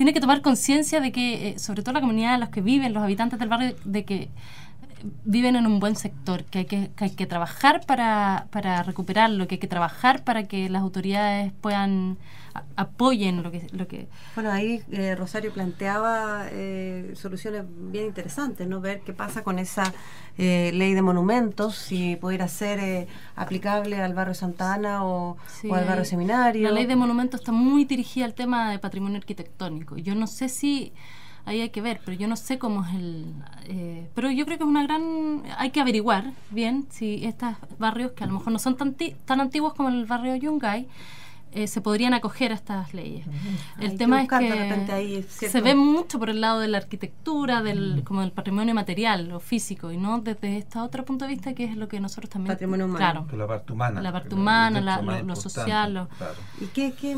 tiene 0.00 0.14
que 0.14 0.20
tomar 0.22 0.40
conciencia 0.40 0.98
de 1.02 1.12
que, 1.12 1.48
eh, 1.48 1.58
sobre 1.58 1.82
todo 1.82 1.92
la 1.92 2.00
comunidad, 2.00 2.40
los 2.40 2.48
que 2.48 2.62
viven, 2.62 2.94
los 2.94 3.02
habitantes 3.02 3.38
del 3.38 3.50
barrio, 3.50 3.76
de 3.84 4.06
que 4.06 4.30
viven 5.24 5.56
en 5.56 5.66
un 5.66 5.80
buen 5.80 5.96
sector, 5.96 6.44
que 6.44 6.60
hay 6.60 6.64
que, 6.66 6.90
hay 6.96 7.10
que 7.10 7.26
trabajar 7.26 7.84
para, 7.86 8.46
para 8.50 8.82
recuperarlo, 8.82 9.46
que 9.46 9.56
hay 9.56 9.58
que 9.58 9.68
trabajar 9.68 10.24
para 10.24 10.44
que 10.44 10.68
las 10.68 10.82
autoridades 10.82 11.52
puedan 11.60 12.18
apoyen 12.74 13.44
lo 13.44 13.50
que, 13.52 13.66
lo 13.72 13.86
que... 13.86 14.08
Bueno, 14.34 14.50
ahí 14.50 14.82
eh, 14.90 15.14
Rosario 15.14 15.52
planteaba 15.52 16.46
soluciones 17.14 17.64
bien 17.68 18.06
interesantes, 18.06 18.66
¿no? 18.66 18.80
Ver 18.80 19.02
qué 19.02 19.12
pasa 19.12 19.44
con 19.44 19.58
esa 19.58 19.92
ley 20.36 20.94
de 20.94 21.02
monumentos, 21.02 21.76
si 21.76 22.16
pudiera 22.16 22.48
ser 22.48 23.06
aplicable 23.36 24.00
al 24.00 24.14
barrio 24.14 24.34
Santana 24.34 25.04
o, 25.04 25.36
o, 25.68 25.74
al 25.74 25.84
barrio 25.84 26.04
Seminario. 26.04 26.68
La 26.68 26.74
ley 26.74 26.86
de 26.86 26.96
monumentos 26.96 27.40
está 27.40 27.52
muy 27.52 27.84
dirigida 27.84 28.24
al 28.24 28.34
tema 28.34 28.70
de 28.70 28.78
patrimonio 28.78 29.18
arquitectónico. 29.18 29.96
Yo 29.96 30.14
no 30.14 30.26
sé 30.26 30.48
si 30.48 30.92
ahí 31.50 31.60
hay 31.60 31.70
que 31.70 31.80
ver, 31.80 32.00
pero 32.04 32.16
yo 32.16 32.28
no 32.28 32.36
sé 32.36 32.58
cómo 32.58 32.84
es 32.84 32.94
el... 32.94 33.34
Eh, 33.64 34.08
pero 34.14 34.30
yo 34.30 34.44
creo 34.44 34.56
que 34.56 34.64
es 34.64 34.68
una 34.70 34.84
gran... 34.84 35.42
Hay 35.58 35.70
que 35.70 35.80
averiguar 35.80 36.32
bien 36.50 36.86
si 36.90 37.24
estos 37.26 37.54
barrios, 37.78 38.12
que 38.12 38.24
a 38.24 38.26
lo 38.28 38.34
mejor 38.34 38.52
no 38.52 38.58
son 38.58 38.76
tan, 38.76 38.94
tan 39.24 39.40
antiguos 39.40 39.74
como 39.74 39.88
el 39.88 40.06
barrio 40.06 40.36
Yungay, 40.36 40.86
eh, 41.52 41.66
se 41.66 41.80
podrían 41.80 42.14
acoger 42.14 42.52
a 42.52 42.54
estas 42.54 42.94
leyes. 42.94 43.26
El 43.80 43.96
tema 43.96 44.22
es 44.22 44.28
que 44.28 45.48
se 45.48 45.60
ve 45.60 45.74
mucho 45.74 46.18
por 46.18 46.30
el 46.30 46.40
lado 46.40 46.60
de 46.60 46.68
la 46.68 46.78
arquitectura, 46.78 47.62
del, 47.62 48.02
como 48.04 48.20
del 48.20 48.32
patrimonio 48.32 48.74
material 48.74 49.32
o 49.32 49.40
físico, 49.40 49.90
y 49.90 49.96
no 49.96 50.20
desde 50.20 50.58
este 50.58 50.78
otro 50.78 51.04
punto 51.04 51.24
de 51.24 51.32
vista 51.32 51.54
que 51.54 51.64
es 51.64 51.76
lo 51.76 51.88
que 51.88 51.98
nosotros 51.98 52.30
también... 52.30 52.54
Patrimonio 52.54 52.86
humano. 52.86 53.26
Claro. 53.26 53.38
La 53.38 53.46
parte 53.46 53.72
humana. 53.72 54.00
La 54.00 54.12
parte 54.12 54.34
humana, 54.34 55.22
lo, 55.22 55.36
social. 55.36 56.08
¿Y 56.60 56.66
qué, 56.66 56.92
qué, 56.92 57.16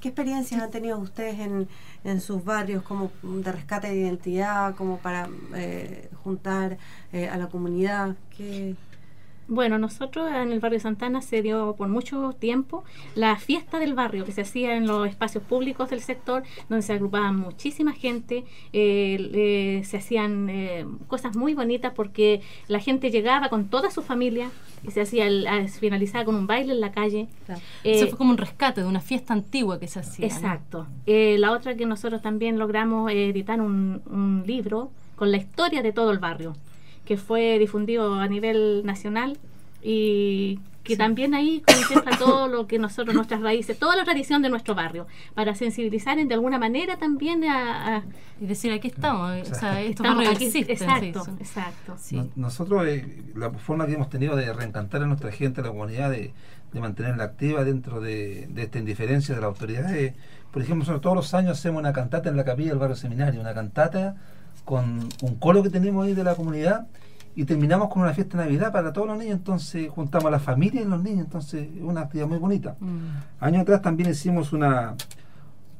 qué, 0.00 0.08
experiencias 0.08 0.60
han 0.60 0.70
tenido 0.70 0.98
ustedes 0.98 1.38
en, 1.38 1.68
en 2.04 2.20
sus 2.20 2.44
barrios 2.44 2.82
como 2.82 3.12
de 3.22 3.52
rescate 3.52 3.88
de 3.88 3.96
identidad, 3.96 4.74
como 4.74 4.98
para 4.98 5.28
eh, 5.54 6.10
juntar 6.24 6.78
eh, 7.12 7.28
a 7.28 7.36
la 7.36 7.46
comunidad? 7.46 8.16
¿Qué... 8.36 8.74
Bueno, 9.48 9.78
nosotros 9.78 10.30
en 10.30 10.52
el 10.52 10.60
barrio 10.60 10.78
Santana 10.78 11.22
se 11.22 11.40
dio 11.40 11.74
por 11.74 11.88
mucho 11.88 12.34
tiempo 12.38 12.84
la 13.14 13.36
fiesta 13.38 13.78
del 13.78 13.94
barrio 13.94 14.26
que 14.26 14.32
se 14.32 14.42
hacía 14.42 14.76
en 14.76 14.86
los 14.86 15.08
espacios 15.08 15.42
públicos 15.42 15.88
del 15.88 16.02
sector, 16.02 16.42
donde 16.68 16.82
se 16.82 16.92
agrupaban 16.92 17.36
muchísima 17.36 17.94
gente, 17.94 18.44
eh, 18.74 19.82
se 19.86 19.96
hacían 19.96 20.50
eh, 20.50 20.86
cosas 21.06 21.34
muy 21.34 21.54
bonitas 21.54 21.94
porque 21.96 22.42
la 22.68 22.78
gente 22.78 23.10
llegaba 23.10 23.48
con 23.48 23.68
toda 23.68 23.90
su 23.90 24.02
familia 24.02 24.50
y 24.86 24.90
se 24.90 25.00
hacía, 25.00 25.26
el, 25.26 25.48
finalizaba 25.70 26.26
con 26.26 26.34
un 26.34 26.46
baile 26.46 26.74
en 26.74 26.82
la 26.82 26.92
calle. 26.92 27.28
Eso 27.84 28.06
fue 28.08 28.18
como 28.18 28.32
un 28.32 28.38
rescate 28.38 28.82
de 28.82 28.86
una 28.86 29.00
fiesta 29.00 29.32
antigua 29.32 29.80
que 29.80 29.88
se 29.88 30.00
hacía. 30.00 30.26
Exacto. 30.26 30.86
Eh, 31.06 31.36
la 31.38 31.52
otra 31.52 31.74
que 31.74 31.86
nosotros 31.86 32.20
también 32.20 32.58
logramos 32.58 33.10
editar 33.10 33.62
un, 33.62 34.02
un 34.10 34.44
libro 34.46 34.90
con 35.16 35.30
la 35.30 35.38
historia 35.38 35.82
de 35.82 35.92
todo 35.92 36.10
el 36.10 36.18
barrio 36.18 36.54
que 37.08 37.16
fue 37.16 37.58
difundido 37.58 38.16
a 38.16 38.28
nivel 38.28 38.84
nacional 38.84 39.38
y 39.82 40.60
que 40.84 40.94
también 40.94 41.32
ahí 41.32 41.62
contempla 41.66 42.18
todo 42.18 42.48
lo 42.48 42.66
que 42.66 42.78
nosotros, 42.78 43.14
nuestras 43.14 43.40
raíces, 43.40 43.78
toda 43.78 43.96
la 43.96 44.04
tradición 44.04 44.42
de 44.42 44.50
nuestro 44.50 44.74
barrio, 44.74 45.06
para 45.34 45.54
sensibilizar 45.54 46.18
de 46.22 46.34
alguna 46.34 46.58
manera 46.58 46.98
también 46.98 47.44
a... 47.44 48.04
y 48.38 48.44
decir, 48.44 48.72
aquí 48.72 48.88
estamos, 48.88 49.50
o 49.50 49.54
sea, 49.54 49.80
estos 49.80 50.06
aquí, 50.06 50.52
Exacto, 50.54 51.26
exacto. 51.40 51.96
nosotros, 52.36 52.86
eh, 52.86 53.22
la 53.34 53.52
forma 53.52 53.86
que 53.86 53.94
hemos 53.94 54.10
tenido 54.10 54.36
de 54.36 54.52
reencantar 54.52 55.02
a 55.02 55.06
nuestra 55.06 55.32
gente, 55.32 55.62
a 55.62 55.64
la 55.64 55.70
comunidad, 55.70 56.10
de, 56.10 56.34
mantenerla 56.78 57.24
activa 57.24 57.64
dentro 57.64 58.02
de, 58.02 58.50
esta 58.54 58.78
indiferencia 58.78 59.34
de 59.34 59.40
la 59.40 59.46
autoridad, 59.46 59.90
por 60.52 60.60
ejemplo, 60.60 60.80
nosotros 60.80 61.00
todos 61.00 61.16
los 61.16 61.32
años 61.32 61.58
hacemos 61.58 61.80
una 61.80 61.94
cantata 61.94 62.28
en 62.28 62.36
la 62.36 62.44
capilla 62.44 62.68
del 62.68 62.78
barrio 62.78 62.96
seminario, 62.96 63.40
una 63.40 63.54
cantata 63.54 64.16
con 64.64 65.08
un 65.22 65.34
coro 65.36 65.62
que 65.62 65.70
tenemos 65.70 66.06
ahí 66.06 66.14
de 66.14 66.24
la 66.24 66.34
comunidad 66.34 66.86
y 67.34 67.44
terminamos 67.44 67.88
con 67.88 68.02
una 68.02 68.12
fiesta 68.14 68.36
de 68.36 68.44
Navidad 68.44 68.72
para 68.72 68.92
todos 68.92 69.06
los 69.06 69.16
niños, 69.16 69.36
entonces 69.36 69.88
juntamos 69.90 70.26
a 70.26 70.30
la 70.30 70.40
familia 70.40 70.82
y 70.82 70.84
los 70.84 71.02
niños, 71.02 71.20
entonces 71.20 71.68
es 71.76 71.82
una 71.82 72.00
actividad 72.00 72.26
muy 72.26 72.38
bonita. 72.38 72.76
Mm. 72.80 73.44
Años 73.44 73.62
atrás 73.62 73.80
también 73.80 74.10
hicimos 74.10 74.52
una, 74.52 74.96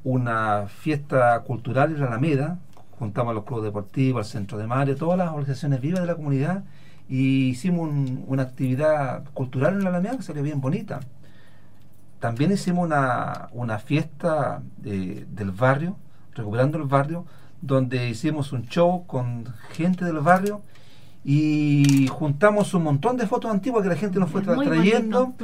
una 0.05 0.67
fiesta 0.69 1.41
cultural 1.41 1.93
en 1.95 2.01
la 2.01 2.07
Alameda, 2.07 2.59
juntamos 2.99 3.33
a 3.33 3.35
los 3.35 3.45
clubes 3.45 3.65
deportivos, 3.65 4.27
al 4.27 4.31
centro 4.31 4.57
de 4.57 4.67
madre, 4.67 4.95
todas 4.95 5.19
las 5.19 5.31
organizaciones 5.31 5.81
vivas 5.81 6.01
de 6.01 6.07
la 6.07 6.15
comunidad 6.15 6.65
y 7.09 7.49
hicimos 7.49 7.91
una 8.27 8.43
actividad 8.43 9.25
cultural 9.35 9.75
en 9.75 9.85
la 9.85 9.91
Alameda 9.91 10.17
que 10.17 10.23
salió 10.23 10.43
bien 10.43 10.61
bonita. 10.61 11.01
También 12.21 12.53
hicimos 12.53 12.87
una, 12.87 13.49
una 13.53 13.79
fiesta 13.79 14.63
del 14.77 15.51
barrio, 15.53 15.97
recuperando 16.35 16.79
el 16.79 16.85
barrio, 16.85 17.25
donde 17.61 18.09
hicimos 18.09 18.53
un 18.53 18.67
show 18.67 19.05
con 19.07 19.45
gente 19.73 20.05
del 20.05 20.19
barrio 20.19 20.63
y 21.25 22.07
juntamos 22.07 22.73
un 22.75 22.85
montón 22.85 23.17
de 23.17 23.27
fotos 23.27 23.51
antiguas 23.51 23.83
que 23.83 23.89
la 23.89 23.97
gente 23.97 24.19
nos 24.19 24.31
fue 24.31 24.41
trayendo 24.41 25.35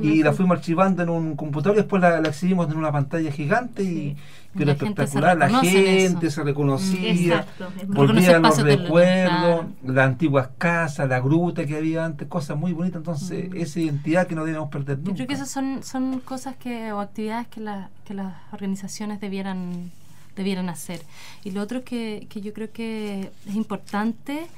y 0.00 0.22
la 0.22 0.32
fuimos 0.32 0.56
archivando 0.56 1.02
en 1.02 1.10
un 1.10 1.36
computador 1.36 1.76
y 1.76 1.80
después 1.80 2.00
la, 2.00 2.18
exhibimos 2.20 2.70
en 2.70 2.78
una 2.78 2.92
pantalla 2.92 3.30
gigante 3.30 3.82
y 3.82 4.16
que 4.56 4.70
espectacular, 4.70 5.36
la 5.36 5.50
gente 5.60 6.30
se 6.30 6.42
reconocía, 6.44 7.44
volvía 7.88 8.36
a 8.36 8.38
los 8.38 8.62
recuerdos, 8.62 9.66
las 9.84 10.06
antiguas 10.06 10.48
casas, 10.56 11.08
la 11.08 11.20
gruta 11.20 11.66
que 11.66 11.76
había 11.76 12.04
antes, 12.04 12.28
cosas 12.28 12.56
muy 12.56 12.72
bonitas, 12.72 12.98
entonces 13.00 13.50
mm. 13.50 13.56
esa 13.56 13.80
identidad 13.80 14.26
que 14.28 14.36
no 14.36 14.44
debemos 14.44 14.70
perder 14.70 14.98
nunca. 14.98 15.10
Yo 15.10 15.16
creo 15.16 15.26
que 15.26 15.34
esas 15.34 15.50
son, 15.50 15.82
son 15.82 16.20
cosas 16.20 16.56
que 16.56 16.92
o 16.92 17.00
actividades 17.00 17.48
que, 17.48 17.60
que 18.04 18.14
las 18.14 18.34
organizaciones 18.52 19.20
debieran 19.20 19.90
debieran 20.36 20.68
hacer. 20.68 21.02
Y 21.44 21.50
lo 21.50 21.62
otro 21.62 21.84
que, 21.84 22.26
que 22.28 22.40
yo 22.40 22.52
creo 22.52 22.72
que 22.72 23.30
es 23.46 23.54
importante 23.54 24.48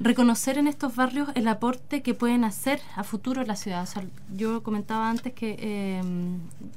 reconocer 0.00 0.58
en 0.58 0.66
estos 0.66 0.96
barrios 0.96 1.28
el 1.34 1.46
aporte 1.48 2.02
que 2.02 2.14
pueden 2.14 2.44
hacer 2.44 2.80
a 2.96 3.04
futuro 3.04 3.42
la 3.44 3.56
ciudad. 3.56 3.88
yo 4.34 4.62
comentaba 4.62 5.08
antes 5.08 5.32
que, 5.32 5.56
eh, 5.58 6.02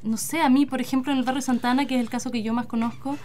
no 0.03 0.17
sé, 0.17 0.41
a 0.41 0.49
mí, 0.49 0.65
por 0.65 0.81
ejemplo, 0.81 1.11
en 1.11 1.19
el 1.19 1.23
barrio 1.23 1.41
Santana, 1.41 1.85
que 1.85 1.95
es 1.95 2.01
el 2.01 2.09
caso 2.09 2.31
que 2.31 2.43
yo 2.43 2.53
más 2.53 2.67
conozco, 2.67 3.17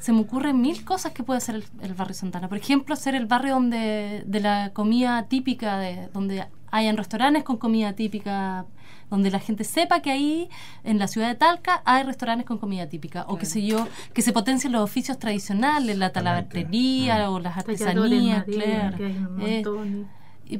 se 0.00 0.12
me 0.12 0.20
ocurren 0.20 0.60
mil 0.60 0.84
cosas 0.84 1.12
que 1.12 1.22
puede 1.22 1.38
hacer 1.38 1.64
el, 1.82 1.94
barrio 1.94 2.14
Santana. 2.14 2.48
Por 2.48 2.58
ejemplo, 2.58 2.96
ser 2.96 3.14
el 3.14 3.26
barrio 3.26 3.54
donde 3.54 4.22
de 4.26 4.40
la 4.40 4.70
comida 4.72 5.24
típica, 5.28 5.78
de, 5.78 6.08
donde 6.12 6.46
hayan 6.70 6.96
restaurantes 6.96 7.44
con 7.44 7.56
comida 7.56 7.94
típica 7.94 8.66
donde 9.10 9.30
la 9.30 9.38
gente 9.38 9.64
sepa 9.64 10.00
que 10.00 10.10
ahí 10.10 10.48
en 10.82 10.98
la 10.98 11.08
ciudad 11.08 11.28
de 11.28 11.34
Talca 11.34 11.82
hay 11.84 12.02
restaurantes 12.02 12.46
con 12.46 12.58
comida 12.58 12.88
típica 12.88 13.24
o 13.28 13.36
qué 13.36 13.46
sé 13.46 13.64
yo, 13.64 13.86
que 14.12 14.22
se 14.22 14.32
potencien 14.32 14.72
los 14.72 14.82
oficios 14.82 15.18
tradicionales, 15.18 15.96
la 15.96 16.10
talabartería 16.10 17.30
o 17.30 17.40
las 17.40 17.56
artesanías, 17.56 18.44
claro. 18.44 18.96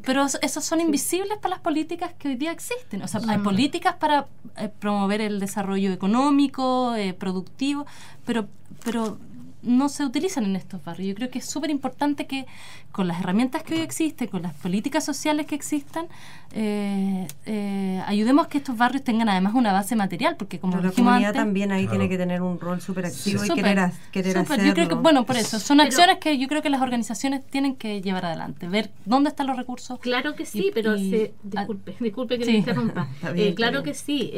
pero 0.02 0.26
esos 0.42 0.64
son 0.64 0.80
invisibles 0.80 1.38
para 1.38 1.56
las 1.56 1.60
políticas 1.60 2.12
que 2.18 2.28
hoy 2.28 2.36
día 2.36 2.52
existen. 2.52 3.02
O 3.02 3.08
sea, 3.08 3.20
hay 3.28 3.38
mm. 3.38 3.42
políticas 3.42 3.96
para 3.96 4.26
eh, 4.56 4.70
promover 4.78 5.20
el 5.20 5.40
desarrollo 5.40 5.92
económico, 5.92 6.94
eh, 6.94 7.14
productivo, 7.14 7.86
pero, 8.24 8.48
pero 8.84 9.18
no 9.64 9.88
se 9.88 10.04
utilizan 10.04 10.44
en 10.44 10.56
estos 10.56 10.82
barrios. 10.84 11.08
Yo 11.08 11.14
creo 11.14 11.30
que 11.30 11.38
es 11.38 11.46
súper 11.46 11.70
importante 11.70 12.26
que 12.26 12.46
con 12.94 13.08
las 13.08 13.20
herramientas 13.20 13.64
que 13.64 13.74
hoy 13.74 13.80
existen, 13.80 14.28
con 14.28 14.42
las 14.42 14.54
políticas 14.54 15.04
sociales 15.04 15.46
que 15.46 15.56
existan, 15.56 16.06
eh, 16.52 17.26
eh, 17.44 18.00
ayudemos 18.06 18.46
a 18.46 18.48
que 18.48 18.58
estos 18.58 18.76
barrios 18.76 19.02
tengan 19.02 19.28
además 19.28 19.54
una 19.54 19.72
base 19.72 19.96
material, 19.96 20.36
porque 20.36 20.60
como 20.60 20.80
la 20.80 20.92
comunidad 20.92 21.34
también 21.34 21.72
ahí 21.72 21.88
tiene 21.88 22.08
que 22.08 22.16
tener 22.16 22.40
un 22.40 22.60
rol 22.60 22.80
súper 22.80 23.06
activo 23.06 23.44
y 23.44 23.48
querer, 23.48 23.90
querer 24.12 24.38
hacerlo. 24.38 24.64
Yo 24.64 24.74
creo 24.74 24.88
que, 24.88 24.94
bueno, 24.94 25.26
por 25.26 25.36
eso, 25.36 25.58
son 25.58 25.80
acciones 25.80 26.18
que 26.18 26.38
yo 26.38 26.46
creo 26.46 26.62
que 26.62 26.70
las 26.70 26.80
organizaciones 26.80 27.44
tienen 27.44 27.74
que 27.74 28.00
llevar 28.00 28.26
adelante, 28.26 28.68
ver 28.68 28.92
dónde 29.04 29.30
están 29.30 29.48
los 29.48 29.56
recursos. 29.56 29.98
Claro 29.98 30.36
que 30.36 30.46
sí, 30.46 30.70
pero 30.72 30.94
disculpe, 30.94 31.96
disculpe 32.00 32.38
que 32.38 32.44
le 32.44 32.52
interrumpa. 32.52 33.08
Eh, 33.36 33.54
claro 33.54 33.82
que 33.82 33.94
sí, 33.94 34.30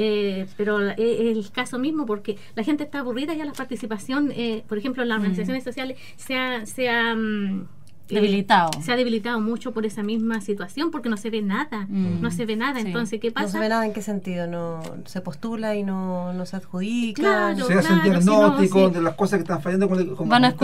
pero 0.56 0.80
es 0.90 0.96
el 0.98 1.50
caso 1.50 1.78
mismo 1.78 2.06
porque 2.06 2.38
la 2.54 2.62
gente 2.62 2.84
está 2.84 3.00
aburrida 3.00 3.34
ya 3.34 3.44
la 3.44 3.52
participación, 3.52 4.32
por 4.66 4.78
ejemplo, 4.78 5.02
en 5.02 5.10
las 5.16 5.22
organizaciones 5.22 5.64
sociales 5.64 5.98
se 6.16 6.36
ha, 6.36 6.66
se 6.66 6.88
ha 6.88 7.14
mm, 7.14 7.68
debilitado. 8.08 8.70
se 8.82 8.92
ha 8.92 8.96
debilitado 8.96 9.40
mucho 9.40 9.72
por 9.72 9.86
esa 9.86 10.02
misma 10.02 10.40
situación 10.40 10.90
porque 10.90 11.08
no 11.08 11.16
se 11.16 11.30
ve 11.30 11.42
nada, 11.42 11.86
mm. 11.88 12.20
no 12.20 12.30
se 12.30 12.46
ve 12.46 12.56
nada. 12.56 12.80
Entonces, 12.80 13.20
¿qué 13.20 13.30
pasa? 13.30 13.46
No 13.46 13.52
se 13.52 13.58
ve 13.60 13.68
nada 13.68 13.86
en 13.86 13.92
qué 13.92 14.02
sentido, 14.02 14.46
no 14.46 14.80
se 15.06 15.20
postula 15.20 15.76
y 15.76 15.82
no, 15.82 16.32
no 16.32 16.46
se 16.46 16.56
adjudica. 16.56 17.22
Claro, 17.22 17.66
se 17.66 17.74
hace 17.74 17.92
un 17.92 18.02
diagnóstico 18.02 18.90
de 18.90 19.00
las 19.00 19.14
cosas 19.14 19.38
que 19.38 19.42
están 19.42 19.62
fallando 19.62 19.88
con, 19.88 20.16
con 20.16 20.28
Van 20.28 20.44
a 20.44 20.54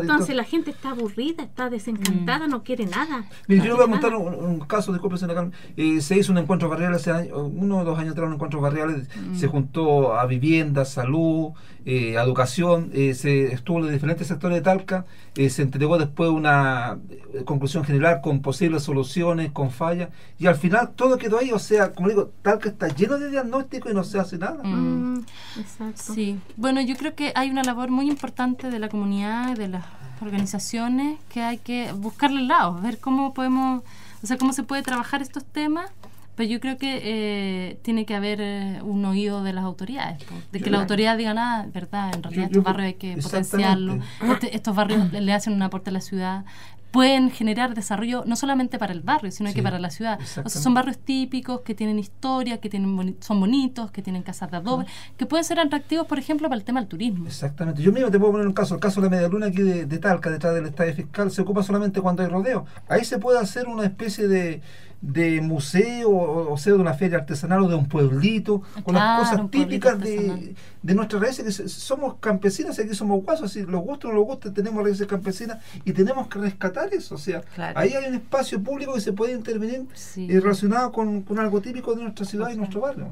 entonces, 0.00 0.34
la 0.34 0.44
gente 0.44 0.70
está 0.70 0.90
aburrida, 0.90 1.42
está 1.42 1.70
desencantada, 1.70 2.46
mm. 2.46 2.50
no 2.50 2.62
quiere 2.62 2.86
nada. 2.86 3.24
Mire, 3.48 3.66
yo 3.66 3.76
voy 3.76 3.86
a 3.86 3.88
contar 3.88 4.14
un, 4.14 4.60
caso, 4.60 4.92
disculpe, 4.92 5.16
señora 5.16 5.50
eh, 5.76 6.00
se 6.00 6.18
hizo 6.18 6.32
un 6.32 6.38
encuentro 6.38 6.68
barrial 6.68 6.94
hace 6.94 7.32
uno 7.32 7.78
o 7.78 7.84
dos 7.84 7.98
años 7.98 8.12
atrás, 8.12 8.28
un 8.28 8.34
encuentro 8.34 8.60
barrial, 8.60 9.06
mm. 9.30 9.36
se 9.36 9.46
juntó 9.46 10.14
a 10.14 10.26
vivienda, 10.26 10.84
salud, 10.84 11.52
eh, 11.84 12.14
educación, 12.14 12.90
eh, 12.92 13.14
se 13.14 13.52
estuvo 13.52 13.84
en 13.84 13.92
diferentes 13.92 14.26
sectores 14.26 14.56
de 14.56 14.62
Talca, 14.62 15.06
se 15.34 15.62
entregó 15.62 15.96
después 15.96 16.19
una 16.28 16.98
eh, 17.32 17.44
conclusión 17.44 17.84
general 17.84 18.20
con 18.20 18.40
posibles 18.40 18.82
soluciones, 18.82 19.52
con 19.52 19.70
fallas, 19.70 20.10
y 20.38 20.46
al 20.46 20.56
final 20.56 20.90
todo 20.94 21.18
quedó 21.18 21.38
ahí, 21.38 21.52
o 21.52 21.58
sea, 21.58 21.92
como 21.92 22.08
digo, 22.08 22.30
tal 22.42 22.58
que 22.58 22.68
está 22.68 22.88
lleno 22.88 23.18
de 23.18 23.30
diagnóstico 23.30 23.90
y 23.90 23.94
no 23.94 24.04
se 24.04 24.18
hace 24.18 24.38
nada. 24.38 24.62
Mm, 24.62 25.14
mm, 25.14 25.26
exacto. 25.58 26.14
Sí, 26.14 26.38
bueno, 26.56 26.80
yo 26.80 26.96
creo 26.96 27.14
que 27.14 27.32
hay 27.34 27.50
una 27.50 27.62
labor 27.62 27.90
muy 27.90 28.08
importante 28.08 28.70
de 28.70 28.78
la 28.78 28.88
comunidad, 28.88 29.56
de 29.56 29.68
las 29.68 29.84
organizaciones, 30.20 31.18
que 31.28 31.42
hay 31.42 31.58
que 31.58 31.92
buscarle 31.92 32.40
el 32.40 32.48
lado, 32.48 32.78
ver 32.80 32.98
cómo 32.98 33.32
podemos, 33.32 33.82
o 34.22 34.26
sea, 34.26 34.36
cómo 34.36 34.52
se 34.52 34.62
puede 34.62 34.82
trabajar 34.82 35.22
estos 35.22 35.44
temas 35.44 35.90
pero 36.36 36.48
yo 36.48 36.60
creo 36.60 36.78
que 36.78 37.00
eh, 37.02 37.78
tiene 37.82 38.06
que 38.06 38.14
haber 38.14 38.40
eh, 38.40 38.80
un 38.82 39.04
oído 39.04 39.42
de 39.42 39.52
las 39.52 39.64
autoridades, 39.64 40.24
de 40.52 40.60
que 40.60 40.70
la 40.70 40.80
autoridad 40.80 41.18
diga 41.18 41.34
nada, 41.34 41.66
¿verdad? 41.72 42.14
En 42.14 42.22
realidad 42.22 42.46
estos 42.46 42.64
barrios 42.64 42.86
hay 42.86 42.94
que 42.94 43.16
potenciarlos, 43.16 44.04
este, 44.22 44.56
estos 44.56 44.74
barrios 44.74 45.12
le 45.12 45.32
hacen 45.32 45.52
un 45.52 45.62
aporte 45.62 45.90
a 45.90 45.92
la 45.92 46.00
ciudad, 46.00 46.44
pueden 46.90 47.30
generar 47.30 47.74
desarrollo 47.74 48.24
no 48.26 48.36
solamente 48.36 48.78
para 48.78 48.92
el 48.92 49.00
barrio, 49.00 49.30
sino 49.30 49.52
que 49.52 49.62
para 49.62 49.78
la 49.78 49.90
ciudad. 49.90 50.18
O 50.44 50.48
sea, 50.48 50.62
son 50.62 50.74
barrios 50.74 50.98
típicos 50.98 51.60
que 51.60 51.74
tienen 51.74 51.98
historia, 51.98 52.58
que 52.58 52.68
tienen 52.68 53.16
son 53.20 53.40
bonitos, 53.40 53.90
que 53.90 54.02
tienen 54.02 54.22
casas 54.22 54.50
de 54.50 54.56
adobe, 54.58 54.86
que 55.16 55.26
pueden 55.26 55.44
ser 55.44 55.60
atractivos, 55.60 56.06
por 56.06 56.18
ejemplo, 56.18 56.48
para 56.48 56.58
el 56.58 56.64
tema 56.64 56.80
del 56.80 56.88
turismo. 56.88 57.26
Exactamente. 57.26 57.82
Yo 57.82 57.92
mismo 57.92 58.10
te 58.10 58.18
puedo 58.18 58.32
poner 58.32 58.46
un 58.46 58.52
caso, 58.52 58.74
el 58.74 58.80
caso 58.80 59.00
de 59.00 59.06
la 59.08 59.16
media 59.16 59.28
luna 59.28 59.46
aquí 59.46 59.62
de, 59.62 59.86
de 59.86 59.98
Talca, 59.98 60.30
detrás 60.30 60.54
del 60.54 60.66
estadio 60.66 60.94
fiscal, 60.94 61.30
se 61.30 61.42
ocupa 61.42 61.62
solamente 61.62 62.00
cuando 62.00 62.22
hay 62.22 62.28
rodeo. 62.28 62.66
Ahí 62.88 63.04
se 63.04 63.18
puede 63.18 63.38
hacer 63.38 63.68
una 63.68 63.84
especie 63.84 64.26
de 64.26 64.60
de 65.00 65.40
museo 65.40 66.10
o, 66.10 66.56
sea 66.58 66.74
de 66.74 66.78
una 66.78 66.92
feria 66.92 67.18
artesanal 67.18 67.62
o 67.62 67.68
de 67.68 67.74
un 67.74 67.88
pueblito 67.88 68.62
con 68.84 68.94
las 68.94 69.20
cosas 69.20 69.50
típicas 69.50 69.98
de, 69.98 70.54
de 70.82 70.94
nuestras 70.94 71.22
raíces 71.22 71.56
que 71.56 71.68
somos 71.68 72.16
campesinas 72.20 72.78
aquí 72.78 72.94
somos 72.94 73.24
guasos 73.24 73.50
así 73.50 73.62
los 73.62 73.80
gustos 73.82 74.10
o 74.10 74.12
no 74.12 74.18
los 74.18 74.26
gustos 74.26 74.52
tenemos 74.52 74.84
raíces 74.84 75.06
campesinas 75.06 75.58
y 75.86 75.92
tenemos 75.92 76.28
que 76.28 76.38
rescatar 76.38 76.92
eso 76.92 77.14
o 77.14 77.18
sea 77.18 77.42
ahí 77.74 77.94
hay 77.94 78.08
un 78.08 78.14
espacio 78.16 78.62
público 78.62 78.92
que 78.92 79.00
se 79.00 79.14
puede 79.14 79.32
intervenir 79.32 79.86
eh, 80.16 80.40
relacionado 80.40 80.92
con, 80.92 81.22
con, 81.22 81.38
algo 81.38 81.62
típico 81.62 81.94
de 81.94 82.02
nuestra 82.02 82.26
ciudad 82.26 82.50
y 82.50 82.56
nuestro 82.56 82.82
barrio 82.82 83.10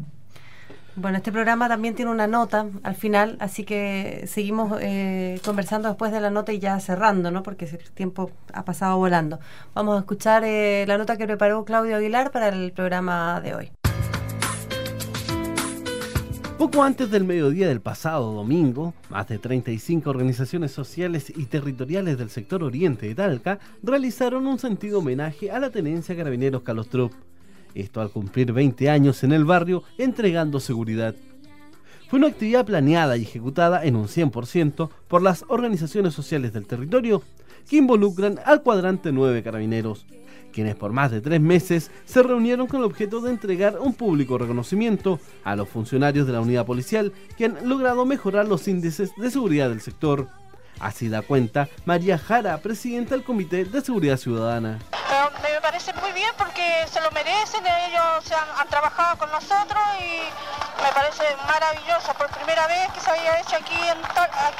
bueno, 0.99 1.18
este 1.18 1.32
programa 1.32 1.68
también 1.68 1.94
tiene 1.94 2.11
una 2.11 2.26
nota 2.26 2.66
al 2.82 2.94
final, 2.94 3.36
así 3.40 3.64
que 3.64 4.24
seguimos 4.26 4.78
eh, 4.80 5.40
conversando 5.44 5.88
después 5.88 6.12
de 6.12 6.20
la 6.20 6.30
nota 6.30 6.53
y 6.53 6.59
ya 6.59 6.78
cerrando, 6.80 7.30
¿no? 7.30 7.42
Porque 7.42 7.66
el 7.66 7.90
tiempo 7.92 8.30
ha 8.53 8.64
pasado 8.64 8.96
volando. 8.99 9.38
Vamos 9.74 9.96
a 9.96 10.01
escuchar 10.01 10.42
eh, 10.44 10.84
la 10.88 10.99
nota 10.99 11.16
que 11.16 11.26
preparó 11.26 11.64
Claudio 11.64 11.96
Aguilar 11.96 12.30
para 12.30 12.49
el 12.49 12.72
programa 12.72 13.40
de 13.40 13.55
hoy. 13.55 13.72
Poco 16.59 16.82
antes 16.82 17.09
del 17.12 17.22
mediodía 17.22 17.68
del 17.68 17.80
pasado 17.80 18.32
domingo, 18.32 18.92
más 19.11 19.28
de 19.28 19.38
35 19.38 20.11
organizaciones 20.11 20.72
sociales 20.72 21.32
y 21.34 21.44
territoriales 21.44 22.18
del 22.18 22.30
sector 22.30 22.64
oriente 22.64 23.07
de 23.07 23.14
Talca 23.14 23.61
realizaron 23.80 24.49
un 24.49 24.59
sentido 24.59 24.99
homenaje 24.99 25.53
a 25.53 25.61
la 25.61 25.70
tenencia 25.70 26.16
Carabineros 26.16 26.62
Calostrup 26.62 27.12
esto 27.75 28.01
al 28.01 28.11
cumplir 28.11 28.53
20 28.53 28.91
años 28.91 29.23
en 29.25 29.33
el 29.33 29.45
barrio 29.45 29.83
entregando 29.99 30.61
seguridad. 30.61 31.14
Fue 32.09 32.19
una 32.19 32.29
actividad 32.29 32.64
planeada 32.64 33.16
y 33.16 33.23
ejecutada 33.23 33.85
en 33.85 33.95
un 33.95 34.07
100% 34.07 34.89
por 35.09 35.23
las 35.23 35.45
organizaciones 35.49 36.14
sociales 36.14 36.53
del 36.53 36.66
territorio 36.66 37.23
que 37.69 37.77
involucran 37.77 38.41
al 38.47 38.62
cuadrante 38.62 39.12
9 39.12 39.43
carabineros, 39.43 40.07
quienes 40.53 40.75
por 40.75 40.93
más 40.93 41.11
de 41.11 41.21
tres 41.21 41.41
meses 41.41 41.91
se 42.07 42.23
reunieron 42.23 42.66
con 42.66 42.81
el 42.81 42.87
objeto 42.87 43.21
de 43.21 43.31
entregar 43.31 43.79
un 43.79 43.95
público 43.95 44.39
reconocimiento 44.39 45.21
a 45.45 45.55
los 45.55 45.69
funcionarios 45.69 46.27
de 46.27 46.33
la 46.33 46.41
unidad 46.41 46.66
policial 46.66 47.12
que 47.37 47.45
han 47.45 47.69
logrado 47.69 48.07
mejorar 48.07 48.49
los 48.49 48.66
índices 48.69 49.12
de 49.16 49.31
seguridad 49.31 49.69
del 49.69 49.83
sector. 49.83 50.29
Así 50.81 51.09
da 51.09 51.22
cuenta 51.22 51.68
María 51.85 52.18
Jara, 52.18 52.59
presidenta 52.59 53.14
del 53.14 53.24
Comité 53.24 53.64
de 53.64 53.81
Seguridad 53.81 54.16
Ciudadana. 54.16 54.79
Me 55.43 55.61
parece 55.61 55.93
muy 55.95 56.12
bien 56.12 56.31
porque 56.39 56.87
se 56.91 57.01
lo 57.01 57.11
merecen, 57.11 57.64
ellos 57.66 58.33
han, 58.59 58.68
trabajado 58.68 59.18
con 59.18 59.31
nosotros 59.31 59.83
y 60.01 60.83
me 60.83 60.93
parece 60.93 61.24
maravilloso, 61.47 62.14
por 62.14 62.29
primera 62.31 62.66
vez 62.66 62.91
que 62.93 63.01
se 63.01 63.11
había 63.11 63.41
hecho 63.41 63.57
aquí 63.57 63.74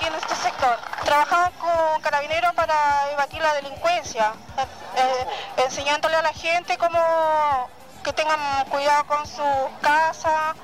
en, 0.07 0.14
este 0.14 0.35
sector. 0.35 0.77
Trabajamos 1.05 1.51
con 1.61 2.03
carabineros 2.03 2.53
para 2.55 3.11
evadir 3.12 3.41
la 3.41 3.55
delincuencia, 3.55 4.33
eh, 4.59 4.66
eh, 4.97 5.64
enseñándole 5.64 6.16
a 6.16 6.23
la 6.23 6.33
gente 6.33 6.77
cómo 6.77 7.71
que 8.03 8.12
tengan 8.12 8.64
cuidado 8.69 9.05
con 9.07 9.27
su 9.27 9.43
casa 9.81 10.55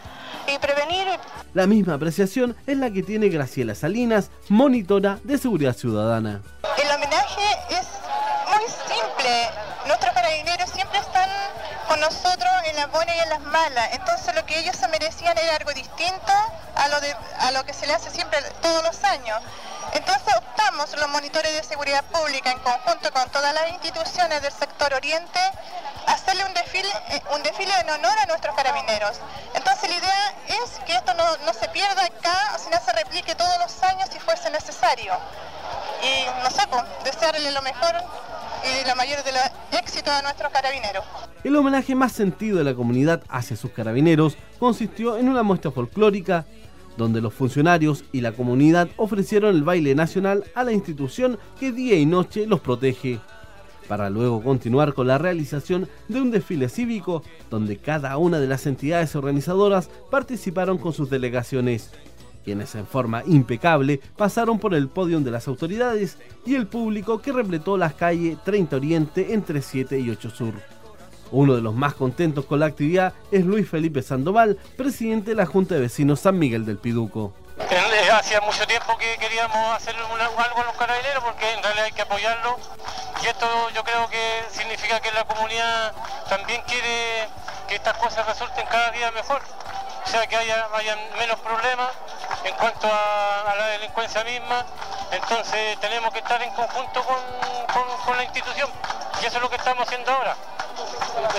y 0.52 0.58
prevenir. 0.58 1.06
La 1.54 1.66
misma 1.66 1.94
apreciación 1.94 2.56
es 2.66 2.76
la 2.76 2.90
que 2.90 3.02
tiene 3.02 3.28
Graciela 3.28 3.74
Salinas, 3.74 4.30
monitora 4.48 5.18
de 5.24 5.38
seguridad 5.38 5.74
ciudadana. 5.74 6.42
El 6.82 6.90
homenaje 6.90 7.42
es 7.70 7.86
muy 8.48 8.66
simple. 8.68 9.48
Nuestros 9.86 10.12
carabineros 10.12 10.70
siempre 10.70 10.98
están 10.98 11.28
con 11.88 12.00
nosotros 12.00 12.50
en 12.66 12.76
las 12.76 12.90
buenas 12.90 13.14
y 13.16 13.18
en 13.20 13.28
las 13.28 13.40
malas. 13.40 13.88
Entonces 13.92 14.34
lo 14.34 14.44
que 14.46 14.58
ellos 14.58 14.76
se 14.76 14.88
merecían 14.88 15.36
era 15.38 15.56
algo 15.56 15.72
distinto 15.72 16.32
a 16.74 16.88
lo, 16.88 17.00
de, 17.00 17.14
a 17.40 17.52
lo 17.52 17.64
que 17.64 17.72
se 17.72 17.86
le 17.86 17.92
hace 17.94 18.10
siempre 18.10 18.38
todos 18.62 18.82
los 18.82 19.04
años. 19.04 19.38
Entonces 19.92 20.34
optamos 20.36 20.90
los 20.98 21.08
monitores 21.10 21.52
de 21.54 21.62
seguridad 21.62 22.04
pública 22.06 22.50
en 22.50 22.58
conjunto 22.58 23.12
con 23.12 23.28
todas 23.30 23.54
las 23.54 23.70
instituciones 23.70 24.42
del 24.42 24.52
sector 24.52 24.92
oriente 24.94 25.38
hacerle 26.06 26.44
un 26.44 26.54
desfile, 26.54 26.88
eh, 27.10 27.22
un 27.34 27.42
desfile 27.42 27.72
en 27.80 27.90
honor 27.90 28.18
a 28.22 28.26
nuestros 28.26 28.54
carabineros. 28.54 29.20
Entonces 29.54 29.90
la 29.90 29.96
idea 29.96 30.34
es 30.64 30.78
que 30.84 30.92
esto 30.92 31.12
no, 31.14 31.52
se 31.52 31.68
pierda 31.68 32.04
acá, 32.04 32.58
sino 32.58 32.78
se 32.80 32.92
replique 32.92 33.34
todos 33.34 33.58
los 33.58 33.82
años 33.82 34.08
si 34.12 34.18
fuese 34.18 34.50
necesario. 34.50 35.12
Y 36.02 36.42
no 36.42 36.50
sé, 36.50 36.66
pues, 36.68 36.82
desearle 37.04 37.50
lo 37.50 37.62
mejor 37.62 37.94
y 38.64 38.86
la 38.86 38.94
mayor 38.94 39.22
de 39.22 39.32
los 39.32 39.42
a 40.06 40.22
nuestros 40.22 40.52
carabineros. 40.52 41.04
El 41.44 41.56
homenaje 41.56 41.94
más 41.94 42.12
sentido 42.12 42.58
de 42.58 42.64
la 42.64 42.74
comunidad 42.74 43.22
hacia 43.28 43.56
sus 43.56 43.70
carabineros 43.70 44.36
consistió 44.58 45.16
en 45.16 45.28
una 45.28 45.42
muestra 45.42 45.70
folclórica 45.70 46.44
donde 46.96 47.20
los 47.20 47.34
funcionarios 47.34 48.04
y 48.12 48.20
la 48.20 48.32
comunidad 48.32 48.88
ofrecieron 48.96 49.54
el 49.54 49.64
baile 49.64 49.94
nacional 49.94 50.44
a 50.54 50.64
la 50.64 50.72
institución 50.72 51.38
que 51.58 51.72
día 51.72 51.96
y 51.96 52.06
noche 52.06 52.46
los 52.46 52.60
protege. 52.60 53.20
Para 53.88 54.10
luego 54.10 54.42
continuar 54.42 54.94
con 54.94 55.06
la 55.06 55.18
realización 55.18 55.88
de 56.08 56.20
un 56.20 56.30
desfile 56.30 56.68
cívico 56.68 57.22
donde 57.50 57.76
cada 57.76 58.16
una 58.16 58.40
de 58.40 58.46
las 58.46 58.66
entidades 58.66 59.14
organizadoras 59.16 59.90
participaron 60.10 60.78
con 60.78 60.92
sus 60.92 61.10
delegaciones, 61.10 61.90
quienes 62.44 62.74
en 62.74 62.86
forma 62.86 63.22
impecable 63.26 64.00
pasaron 64.16 64.58
por 64.58 64.74
el 64.74 64.88
podio 64.88 65.20
de 65.20 65.30
las 65.30 65.48
autoridades 65.48 66.18
y 66.44 66.54
el 66.54 66.66
público 66.66 67.20
que 67.20 67.32
repletó 67.32 67.76
las 67.76 67.94
calles 67.94 68.38
30 68.44 68.76
Oriente 68.76 69.34
entre 69.34 69.62
7 69.62 69.98
y 69.98 70.10
8 70.10 70.30
Sur. 70.30 70.54
Uno 71.32 71.56
de 71.56 71.62
los 71.62 71.74
más 71.74 71.94
contentos 71.94 72.44
con 72.44 72.60
la 72.60 72.66
actividad 72.66 73.14
es 73.32 73.44
Luis 73.44 73.68
Felipe 73.68 74.02
Sandoval, 74.02 74.56
presidente 74.76 75.30
de 75.30 75.36
la 75.36 75.46
Junta 75.46 75.74
de 75.74 75.80
Vecinos 75.80 76.20
San 76.20 76.38
Miguel 76.38 76.64
del 76.64 76.76
Piduco. 76.78 77.32
Hacía 77.56 78.40
mucho 78.40 78.66
tiempo 78.66 78.96
que 78.96 79.16
queríamos 79.18 79.76
hacer 79.76 79.94
algo 79.96 80.60
a 80.60 80.64
los 80.64 80.76
carabineros 80.76 81.22
porque 81.22 81.52
en 81.52 81.62
realidad 81.62 81.84
hay 81.84 81.92
que 81.92 82.02
apoyarlo. 82.02 82.58
Y 83.22 83.26
esto 83.26 83.70
yo 83.70 83.84
creo 83.84 84.08
que 84.08 84.44
significa 84.50 85.00
que 85.00 85.12
la 85.12 85.24
comunidad 85.24 85.92
también 86.28 86.62
quiere 86.62 87.28
que 87.68 87.76
estas 87.76 87.96
cosas 87.96 88.26
resulten 88.26 88.66
cada 88.66 88.90
día 88.90 89.10
mejor, 89.12 89.40
o 90.04 90.08
sea 90.08 90.26
que 90.26 90.36
haya, 90.36 90.68
menos 91.18 91.38
problemas 91.40 91.90
en 92.44 92.54
cuanto 92.56 92.86
a, 92.86 93.54
la 93.56 93.66
delincuencia 93.66 94.24
misma, 94.24 94.64
entonces 95.12 95.78
tenemos 95.80 96.12
que 96.12 96.18
estar 96.18 96.42
en 96.42 96.50
conjunto 96.54 97.04
con, 97.04 98.16
la 98.16 98.24
institución. 98.24 98.70
Y 99.22 99.26
eso 99.26 99.36
es 99.36 99.42
lo 99.42 99.48
que 99.48 99.56
estamos 99.56 99.86
haciendo 99.86 100.12
ahora, 100.12 100.36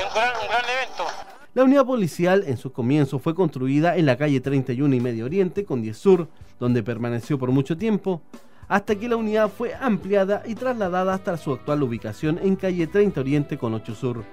un 0.06 0.48
gran 0.48 0.70
evento. 0.70 1.08
La 1.56 1.64
unidad 1.64 1.86
policial 1.86 2.44
en 2.48 2.58
su 2.58 2.74
comienzo 2.74 3.18
fue 3.18 3.34
construida 3.34 3.96
en 3.96 4.06
la 4.06 4.18
calle 4.18 4.42
31 4.42 4.94
y 4.94 5.00
Medio 5.00 5.24
Oriente 5.24 5.64
con 5.64 5.82
10 5.82 5.98
Sur, 5.98 6.28
donde 6.60 6.84
permaneció 6.84 7.40
por 7.40 7.50
mucho 7.52 7.78
tiempo, 7.78 8.22
hasta 8.68 8.96
que 8.96 9.08
la 9.08 9.16
unidad 9.16 9.50
fue 9.50 9.74
ampliada 9.74 10.44
y 10.46 10.56
trasladada 10.56 11.14
hasta 11.14 11.38
su 11.38 11.54
actual 11.54 11.82
ubicación 11.84 12.42
en 12.44 12.58
calle 12.58 12.88
30 12.88 13.22
Oriente 13.22 13.58
con 13.58 13.74
8 13.74 13.96
Sur. 13.96 14.26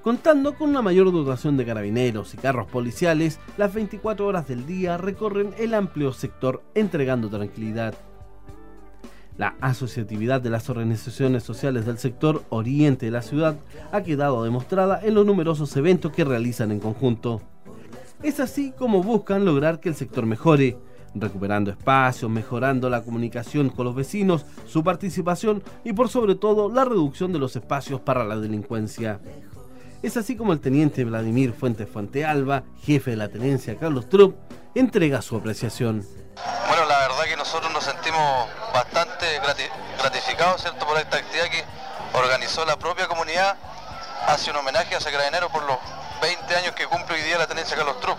Contando 0.00 0.54
con 0.54 0.70
una 0.70 0.80
mayor 0.80 1.10
dotación 1.10 1.56
de 1.56 1.66
carabineros 1.66 2.34
y 2.34 2.36
carros 2.36 2.68
policiales, 2.68 3.40
las 3.58 3.74
24 3.74 4.24
horas 4.24 4.46
del 4.46 4.64
día 4.64 4.96
recorren 4.96 5.52
el 5.58 5.74
amplio 5.74 6.12
sector 6.12 6.62
entregando 6.76 7.28
tranquilidad. 7.28 7.96
La 9.40 9.56
asociatividad 9.62 10.42
de 10.42 10.50
las 10.50 10.68
organizaciones 10.68 11.44
sociales 11.44 11.86
del 11.86 11.96
sector 11.96 12.44
oriente 12.50 13.06
de 13.06 13.12
la 13.12 13.22
ciudad 13.22 13.56
ha 13.90 14.02
quedado 14.02 14.44
demostrada 14.44 15.00
en 15.02 15.14
los 15.14 15.24
numerosos 15.24 15.74
eventos 15.78 16.12
que 16.12 16.26
realizan 16.26 16.70
en 16.72 16.78
conjunto. 16.78 17.40
Es 18.22 18.38
así 18.38 18.70
como 18.72 19.02
buscan 19.02 19.46
lograr 19.46 19.80
que 19.80 19.88
el 19.88 19.94
sector 19.94 20.26
mejore, 20.26 20.76
recuperando 21.14 21.70
espacios, 21.70 22.30
mejorando 22.30 22.90
la 22.90 23.02
comunicación 23.02 23.70
con 23.70 23.86
los 23.86 23.94
vecinos, 23.94 24.44
su 24.66 24.84
participación 24.84 25.62
y 25.84 25.94
por 25.94 26.10
sobre 26.10 26.34
todo 26.34 26.68
la 26.68 26.84
reducción 26.84 27.32
de 27.32 27.38
los 27.38 27.56
espacios 27.56 28.02
para 28.02 28.24
la 28.24 28.38
delincuencia. 28.38 29.20
Es 30.02 30.18
así 30.18 30.36
como 30.36 30.52
el 30.52 30.60
teniente 30.60 31.02
Vladimir 31.06 31.54
Fuentes 31.54 31.88
Fuentealba, 31.88 32.64
jefe 32.82 33.12
de 33.12 33.16
la 33.16 33.28
tenencia 33.28 33.76
Carlos 33.76 34.06
Trupp, 34.10 34.34
entrega 34.74 35.22
su 35.22 35.34
apreciación. 35.34 36.04
Bueno, 36.68 36.84
la 36.84 36.98
verdad 37.00 37.24
que 37.24 37.36
nosotros 37.36 37.70
nos 37.72 37.84
sentimos 37.84 38.48
bastante 38.72 39.40
gratificados 39.98 40.62
¿cierto? 40.62 40.86
por 40.86 40.98
esta 40.98 41.16
actividad 41.16 41.48
que 41.48 41.64
organizó 42.14 42.64
la 42.64 42.76
propia 42.76 43.06
comunidad 43.08 43.56
hace 44.26 44.50
un 44.50 44.56
homenaje 44.56 44.94
a 44.94 44.98
ese 44.98 45.10
carabinero 45.10 45.48
por 45.50 45.62
los 45.64 45.76
20 46.22 46.56
años 46.56 46.74
que 46.74 46.86
cumple 46.86 47.16
hoy 47.16 47.22
día 47.22 47.38
la 47.38 47.46
tenencia 47.46 47.76
Carlos 47.76 48.00
Trupp. 48.00 48.18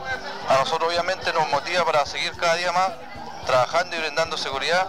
A 0.49 0.55
nosotros 0.55 0.89
obviamente 0.89 1.32
nos 1.34 1.49
motiva 1.49 1.86
para 1.86 2.05
seguir 2.05 2.36
cada 2.38 2.55
día 2.55 2.72
más 2.72 2.91
trabajando 3.45 3.95
y 3.95 3.99
brindando 3.99 4.38
seguridad, 4.38 4.88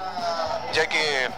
ya 0.72 0.86
que 0.88 1.30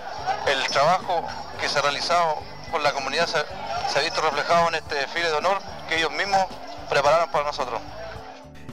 el 0.47 0.66
trabajo 0.68 1.26
que 1.61 1.68
se 1.68 1.78
ha 1.78 1.82
realizado 1.82 2.39
por 2.70 2.80
la 2.80 2.93
comunidad 2.93 3.26
se 3.26 3.99
ha 3.99 4.03
visto 4.03 4.20
reflejado 4.20 4.68
en 4.68 4.76
este 4.76 4.95
desfile 4.97 5.28
de 5.28 5.35
honor 5.35 5.61
que 5.89 5.97
ellos 5.97 6.11
mismos 6.12 6.47
prepararon 6.89 7.30
para 7.30 7.45
nosotros. 7.45 7.80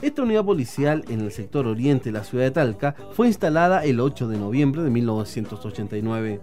Esta 0.02 0.22
unidad 0.22 0.44
policial 0.44 1.04
en 1.08 1.20
el 1.20 1.30
sector 1.30 1.68
oriente 1.68 2.06
de 2.06 2.18
la 2.18 2.24
ciudad 2.24 2.42
de 2.42 2.50
Talca 2.50 2.96
fue 3.12 3.28
instalada 3.28 3.84
el 3.84 4.00
8 4.00 4.26
de 4.26 4.36
noviembre 4.36 4.82
de 4.82 4.90
1989 4.90 6.40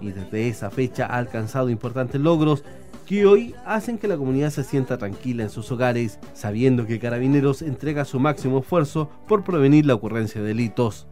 y 0.00 0.12
desde 0.12 0.48
esa 0.48 0.70
fecha 0.70 1.06
ha 1.06 1.18
alcanzado 1.18 1.70
importantes 1.70 2.20
logros 2.20 2.62
que 3.06 3.26
hoy 3.26 3.52
hacen 3.66 3.98
que 3.98 4.06
la 4.06 4.16
comunidad 4.16 4.50
se 4.50 4.62
sienta 4.62 4.96
tranquila 4.96 5.42
en 5.42 5.50
sus 5.50 5.72
hogares, 5.72 6.20
sabiendo 6.34 6.86
que 6.86 7.00
Carabineros 7.00 7.62
entrega 7.62 8.04
su 8.04 8.20
máximo 8.20 8.60
esfuerzo 8.60 9.10
por 9.26 9.42
prevenir 9.42 9.86
la 9.86 9.94
ocurrencia 9.94 10.40
de 10.40 10.46
delitos, 10.46 11.08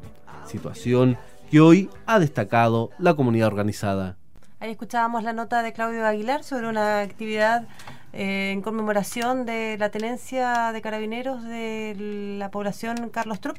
situación 0.46 1.18
que 1.50 1.58
hoy 1.58 1.90
ha 2.06 2.20
destacado 2.20 2.90
la 3.00 3.14
comunidad 3.14 3.48
organizada. 3.48 4.16
Ahí 4.60 4.70
escuchábamos 4.70 5.24
la 5.24 5.32
nota 5.32 5.64
de 5.64 5.72
Claudio 5.72 6.06
Aguilar 6.06 6.44
sobre 6.44 6.68
una 6.68 7.00
actividad 7.00 7.66
eh, 8.12 8.52
en 8.52 8.62
conmemoración 8.62 9.44
de 9.44 9.76
la 9.78 9.90
tenencia 9.90 10.72
de 10.72 10.80
carabineros 10.80 11.42
de 11.42 12.36
la 12.38 12.50
población 12.50 13.10
Carlos 13.10 13.40
Trupp. 13.40 13.58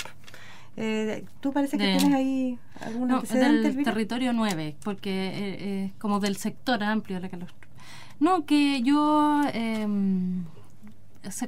Eh, 0.78 1.26
¿Tú 1.39 1.52
parece 1.52 1.78
que 1.78 1.97
tienes 1.97 2.14
ahí 2.14 2.58
algún 2.82 3.10
no, 3.10 3.22
del 3.22 3.84
territorio 3.84 4.34
9, 4.34 4.76
porque 4.84 5.10
eh, 5.10 5.86
es 5.86 5.93
como 6.00 6.20
del 6.20 6.38
sector 6.38 6.84
amplio 6.84 7.18
de 7.18 7.22
la 7.22 7.30
Carlos 7.30 7.50
Trupp. 7.50 7.72
No, 8.20 8.45
que 8.45 8.82
yo... 8.82 9.41
Em, 9.54 10.45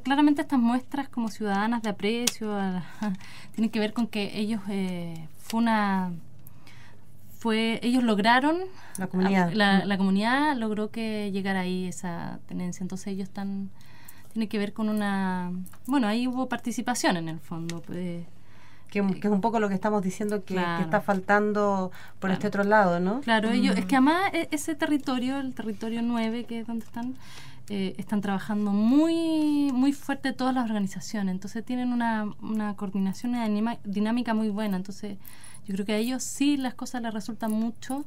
claramente 0.03 0.41
estas 0.41 0.59
muestras 0.59 1.07
como 1.07 1.29
ciudadanas 1.29 1.81
de 1.81 1.89
aprecio 1.89 2.57
tienen 3.55 3.71
que 3.71 3.79
ver 3.79 3.93
con 3.93 4.05
que 4.07 4.37
ellos 4.37 4.61
fue 5.39 5.59
una 5.59 6.11
fue 7.41 7.79
ellos 7.81 8.03
lograron 8.03 8.59
la 8.99 9.07
comunidad. 9.07 9.51
la, 9.51 9.97
comunidad 9.97 10.55
logró 10.55 10.91
que 10.91 11.31
llegara 11.31 11.61
ahí 11.61 11.87
esa 11.87 12.39
tenencia. 12.45 12.83
Entonces 12.83 13.07
ellos 13.07 13.27
están 13.27 13.71
tiene 14.31 14.47
que 14.47 14.59
ver 14.59 14.73
con 14.73 14.89
una 14.89 15.51
bueno 15.87 16.07
ahí 16.07 16.27
hubo 16.27 16.47
participación 16.47 17.17
en 17.17 17.27
el 17.27 17.39
fondo 17.39 17.81
pues, 17.81 18.25
que, 18.91 18.99
es 18.99 19.25
un 19.25 19.41
poco 19.41 19.59
lo 19.59 19.69
que 19.69 19.73
estamos 19.73 20.03
diciendo 20.03 20.45
que, 20.45 20.55
está 20.55 21.01
faltando 21.01 21.91
por 22.19 22.29
este 22.29 22.47
otro 22.47 22.63
lado, 22.63 22.99
¿no? 22.99 23.21
Claro, 23.21 23.49
ellos, 23.49 23.77
es 23.77 23.85
que 23.85 23.95
además 23.95 24.33
e, 24.33 24.49
ese 24.51 24.75
territorio, 24.75 25.39
el 25.39 25.53
territorio 25.53 26.01
9, 26.01 26.43
que 26.43 26.59
es 26.59 26.67
donde 26.67 26.85
están, 26.85 27.15
eh, 27.69 27.95
están 27.97 28.19
trabajando 28.19 28.71
muy 28.71 29.71
muy 29.73 29.93
fuerte 29.93 30.33
todas 30.33 30.53
las 30.53 30.65
organizaciones, 30.65 31.33
entonces 31.33 31.63
tienen 31.63 31.93
una, 31.93 32.35
una 32.41 32.75
coordinación, 32.75 33.31
una 33.31 33.77
dinámica 33.85 34.33
muy 34.33 34.49
buena, 34.49 34.75
entonces 34.75 35.17
yo 35.67 35.73
creo 35.73 35.85
que 35.85 35.93
a 35.93 35.97
ellos 35.97 36.23
sí 36.23 36.57
las 36.57 36.73
cosas 36.73 37.01
les 37.01 37.13
resultan 37.13 37.51
mucho. 37.51 38.05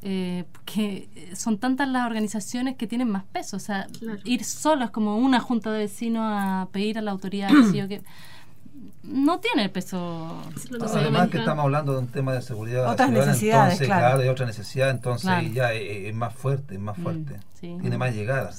Eh, 0.00 0.44
porque 0.52 1.08
son 1.34 1.58
tantas 1.58 1.88
las 1.88 2.06
organizaciones 2.06 2.76
que 2.76 2.86
tienen 2.86 3.10
más 3.10 3.24
peso. 3.24 3.56
O 3.56 3.60
sea, 3.60 3.88
ir 4.24 4.44
solos 4.44 4.90
como 4.90 5.16
una 5.16 5.40
junta 5.40 5.72
de 5.72 5.78
vecinos 5.78 6.22
a 6.24 6.68
pedir 6.70 6.98
a 6.98 7.02
la 7.02 7.10
autoridad 7.10 7.48
que 7.48 8.00
no 9.02 9.40
tiene 9.40 9.68
peso. 9.68 10.42
Además 10.94 11.30
que 11.30 11.38
estamos 11.38 11.64
hablando 11.64 11.92
de 11.92 11.98
un 12.00 12.08
tema 12.08 12.32
de 12.34 12.42
seguridad 12.42 12.90
otras 12.90 13.10
necesidades, 13.10 13.80
entonces, 13.80 13.86
claro. 13.86 14.18
de 14.18 14.30
otra 14.30 14.46
necesidad, 14.46 14.90
entonces 14.90 15.52
ya 15.52 15.72
es, 15.72 16.14
más 16.14 16.34
fuerte, 16.34 16.74
es 16.74 16.80
más 16.80 16.98
mm, 16.98 17.02
fuerte, 17.02 17.40
tiene 17.60 17.98
más 17.98 18.14
llegada. 18.14 18.50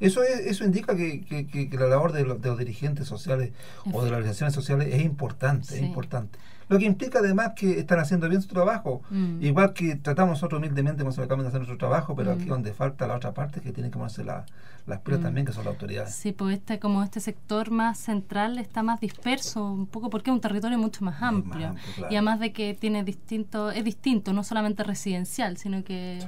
Eso 0.00 0.22
eso 0.22 0.64
indica 0.64 0.96
que, 0.96 1.22
que, 1.24 1.68
la 1.78 1.86
labor 1.86 2.12
de 2.12 2.24
los, 2.24 2.58
dirigentes 2.58 3.06
sociales 3.06 3.52
o 3.92 4.04
de 4.04 4.10
las 4.10 4.18
organizaciones 4.18 4.54
sociales 4.54 4.88
es 4.92 5.02
importante, 5.02 5.74
es 5.74 5.82
importante. 5.82 6.38
Lo 6.72 6.78
que 6.78 6.86
implica 6.86 7.18
además 7.18 7.52
que 7.54 7.78
están 7.78 7.98
haciendo 7.98 8.28
bien 8.28 8.42
su 8.42 8.48
trabajo. 8.48 9.02
Mm. 9.10 9.42
Igual 9.42 9.72
que 9.72 9.96
tratamos 9.96 10.32
nosotros 10.32 10.58
humildemente 10.58 11.02
como 11.02 11.12
se 11.12 11.20
acabamos 11.20 11.44
de 11.44 11.48
hacer 11.48 11.60
nuestro 11.60 11.78
trabajo, 11.78 12.14
pero 12.16 12.32
aquí 12.32 12.44
mm. 12.44 12.48
donde 12.48 12.72
falta 12.72 13.06
la 13.06 13.16
otra 13.16 13.32
parte 13.32 13.60
que 13.60 13.72
tiene 13.72 13.90
que 13.90 13.98
ponerse 13.98 14.24
la, 14.24 14.46
las 14.86 15.00
pilas 15.00 15.20
mm. 15.20 15.22
también, 15.22 15.46
que 15.46 15.52
son 15.52 15.64
las 15.64 15.74
autoridades. 15.74 16.14
Sí, 16.14 16.32
pues 16.32 16.56
este, 16.56 16.78
como 16.78 17.02
este 17.02 17.20
sector 17.20 17.70
más 17.70 17.98
central 17.98 18.58
está 18.58 18.82
más 18.82 19.00
disperso, 19.00 19.70
un 19.70 19.86
poco 19.86 20.10
porque 20.10 20.30
es 20.30 20.34
un 20.34 20.40
territorio 20.40 20.78
mucho 20.78 21.04
más 21.04 21.22
amplio. 21.22 21.74
Y 22.10 22.14
además 22.14 22.40
de 22.40 22.52
que 22.52 22.74
tiene 22.74 23.04
distinto, 23.04 23.70
es 23.70 23.84
distinto, 23.84 24.32
no 24.32 24.44
solamente 24.44 24.82
residencial, 24.82 25.56
sino 25.56 25.84
que... 25.84 26.26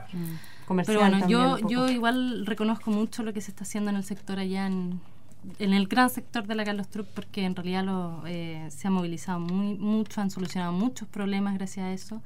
Comercial 0.67 0.97
pero 0.99 1.11
bueno, 1.11 1.29
yo, 1.29 1.59
yo 1.69 1.91
igual 1.91 2.47
reconozco 2.47 2.91
mucho 2.91 3.23
lo 3.23 3.35
que 3.35 3.43
se 3.43 3.51
está 3.51 3.65
haciendo 3.65 3.91
en 3.91 3.97
el 3.97 4.05
sector 4.05 4.39
allá 4.39 4.67
en, 4.67 4.99
en 5.59 5.73
el 5.73 5.87
gran 5.87 6.11
sector 6.11 6.47
de 6.47 6.55
la 6.55 6.65
Carlos 6.65 6.89
Trupp 6.89 7.09
porque 7.15 7.45
en 7.45 7.55
realidad 7.55 7.85
lo, 7.85 8.23
eh, 8.27 8.67
se 8.71 8.89
ha 8.89 8.91
movilizado 8.91 9.41
muy, 9.41 9.77
mucho, 9.79 10.21
han 10.21 10.31
solucionado 10.31 10.73
muchos 10.73 11.09
problemas 11.09 11.55
gracias 11.55 11.87
a 11.87 11.93
eso. 11.93 12.23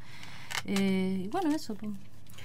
Eh, 0.65 1.23
y 1.25 1.29
bueno, 1.29 1.51
eso. 1.51 1.75
Pues. 1.75 1.93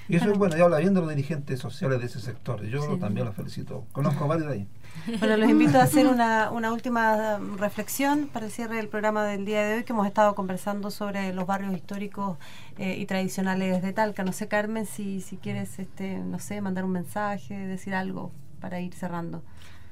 Y 0.09 0.17
eso 0.17 0.31
es 0.31 0.37
bueno, 0.37 0.57
ya 0.57 0.65
habla 0.65 0.79
bien 0.79 0.93
de 0.93 0.99
los 0.99 1.09
dirigentes 1.09 1.59
sociales 1.59 1.99
de 1.99 2.07
ese 2.07 2.19
sector. 2.19 2.63
Yo 2.65 2.97
también 2.97 3.25
los 3.25 3.35
felicito. 3.35 3.85
Conozco 3.91 4.25
a 4.25 4.27
varios 4.27 4.47
de 4.47 4.53
ahí. 4.53 4.67
Bueno, 5.19 5.37
los 5.37 5.49
invito 5.49 5.79
a 5.79 5.83
hacer 5.83 6.05
una, 6.05 6.51
una 6.51 6.71
última 6.71 7.39
reflexión 7.57 8.27
para 8.27 8.45
el 8.45 8.51
cierre 8.51 8.75
del 8.75 8.89
programa 8.89 9.25
del 9.25 9.43
día 9.43 9.65
de 9.65 9.77
hoy, 9.77 9.83
que 9.85 9.91
hemos 9.91 10.05
estado 10.05 10.35
conversando 10.35 10.91
sobre 10.91 11.33
los 11.33 11.47
barrios 11.47 11.73
históricos 11.73 12.37
eh, 12.77 12.95
y 12.99 13.05
tradicionales 13.07 13.81
de 13.81 13.91
Talca. 13.91 14.23
No 14.23 14.33
sé, 14.33 14.47
Carmen, 14.47 14.85
si, 14.85 15.21
si 15.21 15.37
quieres, 15.37 15.79
este, 15.79 16.19
no 16.19 16.37
sé, 16.37 16.61
mandar 16.61 16.85
un 16.85 16.91
mensaje, 16.91 17.55
decir 17.55 17.95
algo 17.95 18.31
para 18.61 18.81
ir 18.81 18.93
cerrando. 18.93 19.41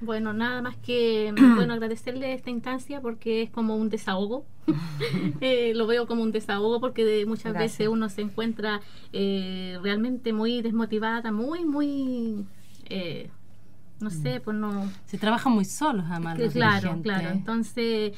Bueno, 0.01 0.33
nada 0.33 0.61
más 0.61 0.75
que 0.77 1.33
bueno 1.55 1.73
agradecerle 1.73 2.33
esta 2.33 2.49
instancia 2.49 3.01
porque 3.01 3.43
es 3.43 3.49
como 3.49 3.75
un 3.75 3.89
desahogo. 3.89 4.45
Eh, 5.41 5.73
lo 5.73 5.87
veo 5.87 6.05
como 6.05 6.21
un 6.21 6.31
desahogo 6.31 6.79
porque 6.79 7.25
muchas 7.25 7.53
veces 7.53 7.87
uno 7.87 8.09
se 8.09 8.21
encuentra 8.21 8.79
eh, 9.11 9.79
realmente 9.81 10.33
muy 10.33 10.61
desmotivada, 10.61 11.31
muy, 11.31 11.65
muy 11.65 12.45
eh, 12.85 13.29
no 13.99 14.11
sé, 14.11 14.39
pues 14.39 14.55
no... 14.55 14.91
Se 15.05 15.17
trabaja 15.17 15.49
muy 15.49 15.65
solos, 15.65 16.05
además. 16.09 16.37
claro, 16.51 16.99
claro. 17.01 17.29
Entonces, 17.29 18.13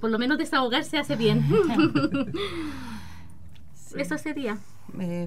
por 0.00 0.10
lo 0.10 0.18
menos 0.18 0.36
desahogarse 0.38 0.98
hace 0.98 1.16
bien. 1.16 1.44
Eso 3.96 4.18
sería. 4.18 4.58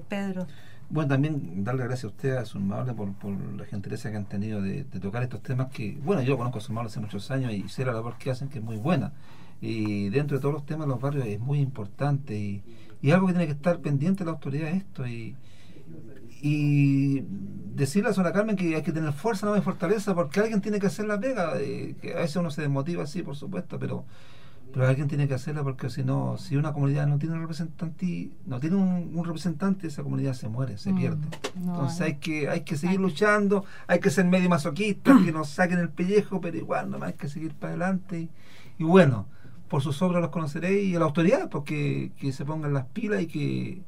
Pedro. 0.08 0.48
Bueno, 0.94 1.10
también 1.10 1.64
darle 1.64 1.86
gracias 1.86 2.04
a 2.04 2.08
usted, 2.10 2.38
a 2.38 2.46
su 2.46 2.60
madre, 2.60 2.94
por, 2.94 3.12
por 3.14 3.32
la 3.32 3.66
gentileza 3.66 4.12
que 4.12 4.18
han 4.18 4.26
tenido 4.26 4.62
de, 4.62 4.84
tocar 4.84 5.24
estos 5.24 5.42
temas 5.42 5.72
que, 5.72 5.98
bueno, 6.04 6.22
yo 6.22 6.38
conozco 6.38 6.60
a 6.60 6.62
su 6.62 6.72
madre 6.72 6.90
hace 6.90 7.00
muchos 7.00 7.32
años 7.32 7.52
y 7.52 7.68
sé 7.68 7.84
la 7.84 7.94
labor 7.94 8.16
que 8.20 8.30
hacen, 8.30 8.48
que 8.48 8.60
es 8.60 8.64
muy 8.64 8.78
buena. 8.78 9.12
Y 9.60 10.10
dentro 10.10 10.38
de 10.38 10.42
todos 10.42 10.54
los 10.54 10.68
temas, 10.68 10.88
los 10.88 11.02
barrios 11.02 11.26
es 11.26 11.40
muy 11.40 11.62
importante 11.62 12.38
y, 12.38 12.62
y 13.02 13.10
algo 13.10 13.26
que 13.26 13.34
tiene 13.34 13.48
que 13.48 13.54
estar 13.54 13.80
pendiente 13.80 14.24
la 14.24 14.32
autoridad 14.32 14.70
esto. 14.70 15.08
Y, 15.08 15.36
y 16.44 17.22
decirle 17.74 18.10
a 18.10 18.12
la 18.12 18.14
señora 18.14 18.32
Carmen 18.32 18.56
que 18.56 18.76
hay 18.76 18.84
que 18.84 18.92
tener 18.92 19.14
fuerza, 19.14 19.48
no 19.48 19.56
hay 19.56 19.62
fortaleza, 19.62 20.14
porque 20.14 20.42
alguien 20.42 20.62
tiene 20.62 20.80
que 20.80 20.86
hacer 20.86 21.08
la 21.08 21.20
pega. 21.20 21.54
Eh, 21.60 21.96
que 22.04 22.14
a 22.14 22.18
veces 22.18 22.36
uno 22.36 22.52
se 22.52 22.62
desmotiva, 22.62 23.08
sí, 23.08 23.24
por 23.24 23.36
supuesto, 23.36 23.80
pero 23.80 24.06
pero 24.74 24.88
alguien 24.88 25.08
tiene 25.08 25.28
que 25.28 25.36
hacerla 25.36 25.62
porque 25.62 25.88
si 25.92 26.04
no, 26.04 26.36
si 26.40 26.56
una 26.56 26.74
comunidad 26.74 27.06
no 27.06 27.20
tiene 27.20 27.36
un 27.36 27.42
representante, 27.42 28.32
no 28.48 28.60
tiene 28.60 28.76
un, 28.76 29.24
representante, 29.24 29.86
esa 29.86 30.02
comunidad 30.02 30.34
se 30.34 30.50
muere, 30.50 30.80
se 30.80 30.92
mm, 30.92 30.96
pierde. 30.98 31.28
Entonces 31.56 32.02
hay 32.02 32.16
que, 32.16 32.50
hay 32.50 32.62
que 32.62 32.76
seguir 32.76 33.00
luchando, 33.00 33.66
hay 33.86 34.00
que 34.00 34.10
ser 34.10 34.26
medio 34.26 34.50
masoquista, 34.50 35.16
que 35.24 35.32
nos 35.32 35.50
saquen 35.50 35.78
el 35.78 35.90
pellejo, 35.90 36.42
pero 36.42 36.58
igual 36.58 36.90
nomás 36.90 37.10
hay 37.10 37.14
que 37.14 37.30
seguir 37.30 37.54
para 37.54 37.74
adelante. 37.74 38.30
Y, 38.80 38.84
bueno, 38.84 39.28
por 39.70 39.84
sus 39.84 40.02
obras 40.02 40.24
los 40.24 40.32
conoceréis 40.32 40.90
y 40.90 40.96
a 40.96 41.00
la 41.00 41.06
autoridad, 41.06 41.50
porque 41.50 42.12
que 42.18 42.34
se 42.34 42.44
pongan 42.44 42.74
las 42.74 42.86
pilas 42.86 43.22
y 43.22 43.28
que 43.28 43.82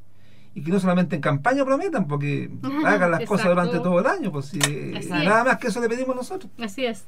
y 0.56 0.64
que 0.64 0.72
no 0.72 0.80
solamente 0.80 1.18
en 1.18 1.22
campaña 1.22 1.66
prometan, 1.66 2.08
porque 2.08 2.50
hagan 2.86 3.12
las 3.12 3.26
cosas 3.26 3.50
durante 3.50 3.78
todo 3.80 4.00
el 4.00 4.08
año, 4.08 4.32
pues 4.32 4.46
si, 4.46 4.60
nada 5.10 5.44
más 5.44 5.58
que 5.58 5.68
eso 5.68 5.82
le 5.82 5.90
pedimos 5.90 6.16
nosotros. 6.16 6.50
Así 6.58 6.86
es. 6.86 7.06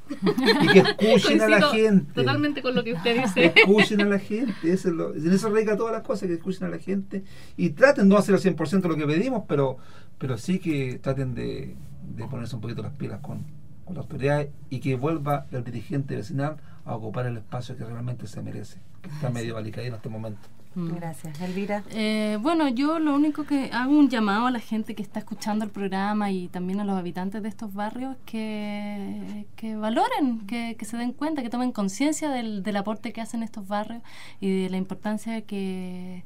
Y 0.61 0.67
que 0.67 0.79
escuchen 0.79 1.41
a 1.41 1.47
la 1.47 1.61
gente. 1.69 2.13
Totalmente 2.13 2.61
con 2.61 2.75
lo 2.75 2.83
que 2.83 2.93
usted 2.93 3.23
dice. 3.23 3.53
Que 3.53 3.61
escuchen 3.61 4.01
a 4.01 4.05
la 4.05 4.19
gente, 4.19 4.53
eso 4.63 4.89
es 4.89 4.93
lo, 4.93 5.15
en 5.15 5.31
eso 5.31 5.49
radica 5.49 5.77
todas 5.77 5.93
las 5.93 6.01
cosas, 6.01 6.27
que 6.27 6.33
escuchen 6.33 6.67
a 6.67 6.69
la 6.69 6.77
gente 6.77 7.23
y 7.55 7.69
traten 7.69 8.09
no 8.09 8.17
hacer 8.17 8.35
el 8.35 8.41
100% 8.41 8.81
lo 8.81 8.97
que 8.97 9.07
pedimos, 9.07 9.43
pero, 9.47 9.77
pero 10.17 10.37
sí 10.37 10.59
que 10.59 10.99
traten 11.01 11.33
de, 11.33 11.73
de 12.15 12.27
ponerse 12.27 12.53
un 12.53 12.61
poquito 12.61 12.81
las 12.81 12.91
pilas 12.93 13.21
con, 13.21 13.45
con 13.85 13.95
la 13.95 14.01
autoridad 14.01 14.45
y 14.69 14.81
que 14.81 14.97
vuelva 14.97 15.45
el 15.51 15.63
dirigente 15.63 16.17
vecinal 16.17 16.57
a 16.83 16.95
ocupar 16.95 17.25
el 17.27 17.37
espacio 17.37 17.77
que 17.77 17.85
realmente 17.85 18.27
se 18.27 18.41
merece, 18.41 18.79
que 19.01 19.09
está 19.09 19.29
medio 19.29 19.55
valicadito 19.55 19.93
en 19.93 19.95
este 19.95 20.09
momento. 20.09 20.49
Mm. 20.77 20.93
Gracias. 20.93 21.41
Elvira. 21.41 21.83
Eh, 21.89 22.37
bueno, 22.39 22.69
yo 22.69 22.99
lo 22.99 23.15
único 23.15 23.45
que 23.45 23.71
hago 23.73 23.97
un 23.97 24.09
llamado 24.09 24.45
a 24.45 24.51
la 24.51 24.59
gente 24.59 24.93
que 24.93 25.01
está 25.01 25.17
escuchando 25.17 25.65
el 25.65 25.71
programa 25.71 26.29
y 26.29 26.49
también 26.49 26.79
a 26.79 26.85
los 26.85 26.95
habitantes 26.95 27.41
de 27.41 27.49
estos 27.49 27.73
barrios 27.73 28.15
que, 28.27 29.47
que 29.55 29.75
valoren, 29.75 30.45
que, 30.45 30.75
que, 30.77 30.85
se 30.85 30.95
den 30.95 31.13
cuenta, 31.13 31.41
que 31.41 31.49
tomen 31.49 31.71
conciencia 31.71 32.29
del, 32.29 32.61
del, 32.61 32.75
aporte 32.75 33.11
que 33.11 33.21
hacen 33.21 33.41
estos 33.41 33.67
barrios 33.67 34.03
y 34.39 34.65
de 34.65 34.69
la 34.69 34.77
importancia 34.77 35.41
que, 35.41 36.23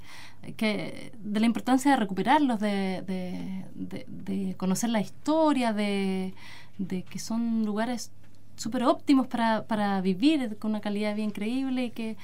que 0.58 1.14
de 1.18 1.39
la 1.39 1.45
importancia 1.45 1.91
de 1.91 1.97
recuperarlos, 1.97 2.60
de, 2.60 3.04
de, 3.08 4.06
de, 4.06 4.56
conocer 4.58 4.89
la 4.89 4.99
historia, 4.99 5.72
de, 5.72 6.34
de 6.78 7.04
que 7.04 7.20
son 7.20 7.66
lugares 7.66 8.12
súper 8.58 8.84
óptimos 8.84 9.28
para, 9.28 9.64
para 9.64 10.02
vivir 10.02 10.58
con 10.58 10.72
una 10.72 10.82
calidad 10.82 11.16
bien 11.16 11.30
increíble 11.30 11.86
y 11.86 11.91
que 11.91 12.18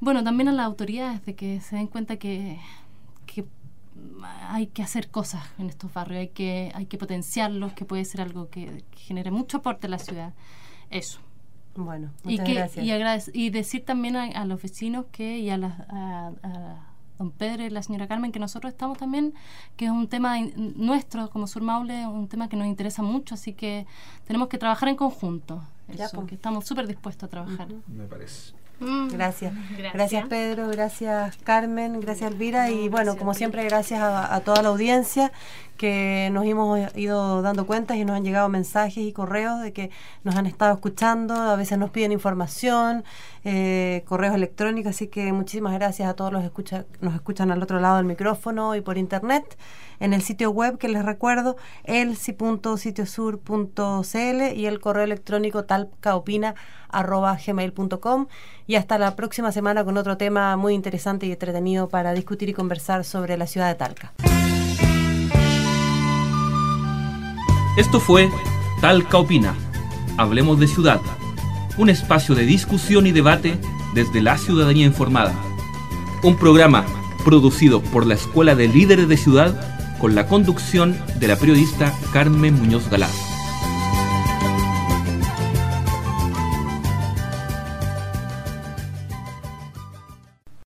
bueno, 0.00 0.24
también 0.24 0.48
a 0.48 0.52
las 0.52 0.66
autoridades 0.66 1.24
de 1.24 1.34
que 1.34 1.60
se 1.60 1.76
den 1.76 1.86
cuenta 1.86 2.16
que, 2.16 2.58
hay 4.48 4.66
que 4.66 4.82
hacer 4.82 5.10
cosas 5.10 5.44
en 5.58 5.68
estos 5.68 5.92
barrios, 5.92 6.20
hay 6.20 6.28
que, 6.28 6.72
hay 6.74 6.86
que 6.86 6.98
potenciarlos, 6.98 7.72
que 7.74 7.84
puede 7.84 8.04
ser 8.04 8.22
algo 8.22 8.48
que, 8.48 8.84
genere 8.96 9.30
mucho 9.30 9.58
aporte 9.58 9.86
a 9.86 9.90
la 9.90 9.98
ciudad. 9.98 10.32
Eso. 10.90 11.20
Bueno, 11.76 12.10
muchas 12.24 12.48
y 12.48 12.54
gracias. 12.54 13.30
Y, 13.32 13.50
decir 13.50 13.84
también 13.84 14.16
a, 14.16 14.44
los 14.44 14.60
vecinos 14.60 15.06
que 15.12 15.38
y 15.38 15.50
a, 15.50 15.56
a, 15.56 16.86
don 17.18 17.30
Pedro 17.30 17.64
y 17.64 17.70
la 17.70 17.82
señora 17.82 18.08
Carmen 18.08 18.32
que 18.32 18.38
nosotros 18.38 18.72
estamos 18.72 18.98
también, 18.98 19.34
que 19.76 19.84
es 19.84 19.90
un 19.90 20.08
tema 20.08 20.36
nuestro 20.56 21.30
como 21.30 21.46
Sur 21.46 21.62
Maule, 21.62 22.06
un 22.06 22.28
tema 22.28 22.48
que 22.48 22.56
nos 22.56 22.66
interesa 22.66 23.02
mucho, 23.02 23.34
así 23.34 23.52
que 23.52 23.86
tenemos 24.26 24.48
que 24.48 24.58
trabajar 24.58 24.88
en 24.88 24.96
conjunto. 24.96 25.62
Eso, 25.88 26.16
pues. 26.16 26.28
que 26.28 26.34
estamos 26.36 26.64
súper 26.66 26.86
dispuestos 26.86 27.26
a 27.26 27.30
trabajar. 27.30 27.68
Me 27.88 28.06
parece. 28.06 28.59
Mm. 28.80 29.08
Gracias. 29.08 29.52
gracias. 29.92 30.26
Pedro, 30.28 30.68
gracias 30.68 31.36
Carmen, 31.44 32.00
gracias 32.00 32.32
Elvira 32.32 32.70
y 32.70 32.88
bueno, 32.88 33.16
como 33.16 33.34
siempre 33.34 33.62
gracias 33.64 34.00
a, 34.02 34.40
toda 34.40 34.62
la 34.62 34.70
audiencia 34.70 35.32
que 35.80 36.28
nos 36.30 36.44
hemos 36.44 36.94
ido 36.94 37.40
dando 37.40 37.64
cuentas 37.64 37.96
y 37.96 38.04
nos 38.04 38.14
han 38.14 38.22
llegado 38.22 38.50
mensajes 38.50 38.98
y 38.98 39.14
correos 39.14 39.62
de 39.62 39.72
que 39.72 39.90
nos 40.24 40.36
han 40.36 40.44
estado 40.44 40.74
escuchando, 40.74 41.32
a 41.32 41.56
veces 41.56 41.78
nos 41.78 41.88
piden 41.88 42.12
información, 42.12 43.02
eh, 43.44 44.04
correos 44.06 44.34
electrónicos, 44.34 44.90
así 44.90 45.08
que 45.08 45.32
muchísimas 45.32 45.72
gracias 45.72 46.06
a 46.06 46.12
todos 46.12 46.34
los 46.34 46.42
que 46.42 46.48
escucha, 46.48 46.84
nos 47.00 47.14
escuchan 47.14 47.50
al 47.50 47.62
otro 47.62 47.80
lado 47.80 47.96
del 47.96 48.04
micrófono 48.04 48.76
y 48.76 48.82
por 48.82 48.98
internet 48.98 49.56
en 50.00 50.12
el 50.12 50.20
sitio 50.20 50.50
web 50.50 50.76
que 50.76 50.88
les 50.88 51.02
recuerdo, 51.02 51.56
elsi.sitiosur.cl 51.84 54.54
y 54.54 54.66
el 54.66 54.80
correo 54.80 55.04
electrónico 55.04 55.64
talcaopina.gmail.com 55.64 58.26
y 58.66 58.74
hasta 58.74 58.98
la 58.98 59.16
próxima 59.16 59.50
semana 59.50 59.82
con 59.82 59.96
otro 59.96 60.18
tema 60.18 60.58
muy 60.58 60.74
interesante 60.74 61.24
y 61.24 61.32
entretenido 61.32 61.88
para 61.88 62.12
discutir 62.12 62.50
y 62.50 62.52
conversar 62.52 63.06
sobre 63.06 63.38
la 63.38 63.46
ciudad 63.46 63.68
de 63.68 63.76
Talca. 63.76 64.12
Esto 67.76 68.00
fue 68.00 68.28
Talca 68.80 69.18
Opina. 69.18 69.54
Hablemos 70.16 70.58
de 70.58 70.66
ciudad. 70.66 71.00
Un 71.78 71.88
espacio 71.88 72.34
de 72.34 72.44
discusión 72.44 73.06
y 73.06 73.12
debate 73.12 73.58
desde 73.94 74.20
la 74.20 74.36
ciudadanía 74.38 74.86
informada. 74.86 75.34
Un 76.22 76.36
programa 76.36 76.84
producido 77.24 77.80
por 77.80 78.06
la 78.06 78.14
Escuela 78.14 78.54
de 78.54 78.68
Líderes 78.68 79.08
de 79.08 79.16
Ciudad 79.16 79.78
con 80.00 80.14
la 80.14 80.26
conducción 80.26 80.96
de 81.18 81.28
la 81.28 81.36
periodista 81.36 81.94
Carmen 82.12 82.54
Muñoz 82.54 82.90
Galán. 82.90 83.29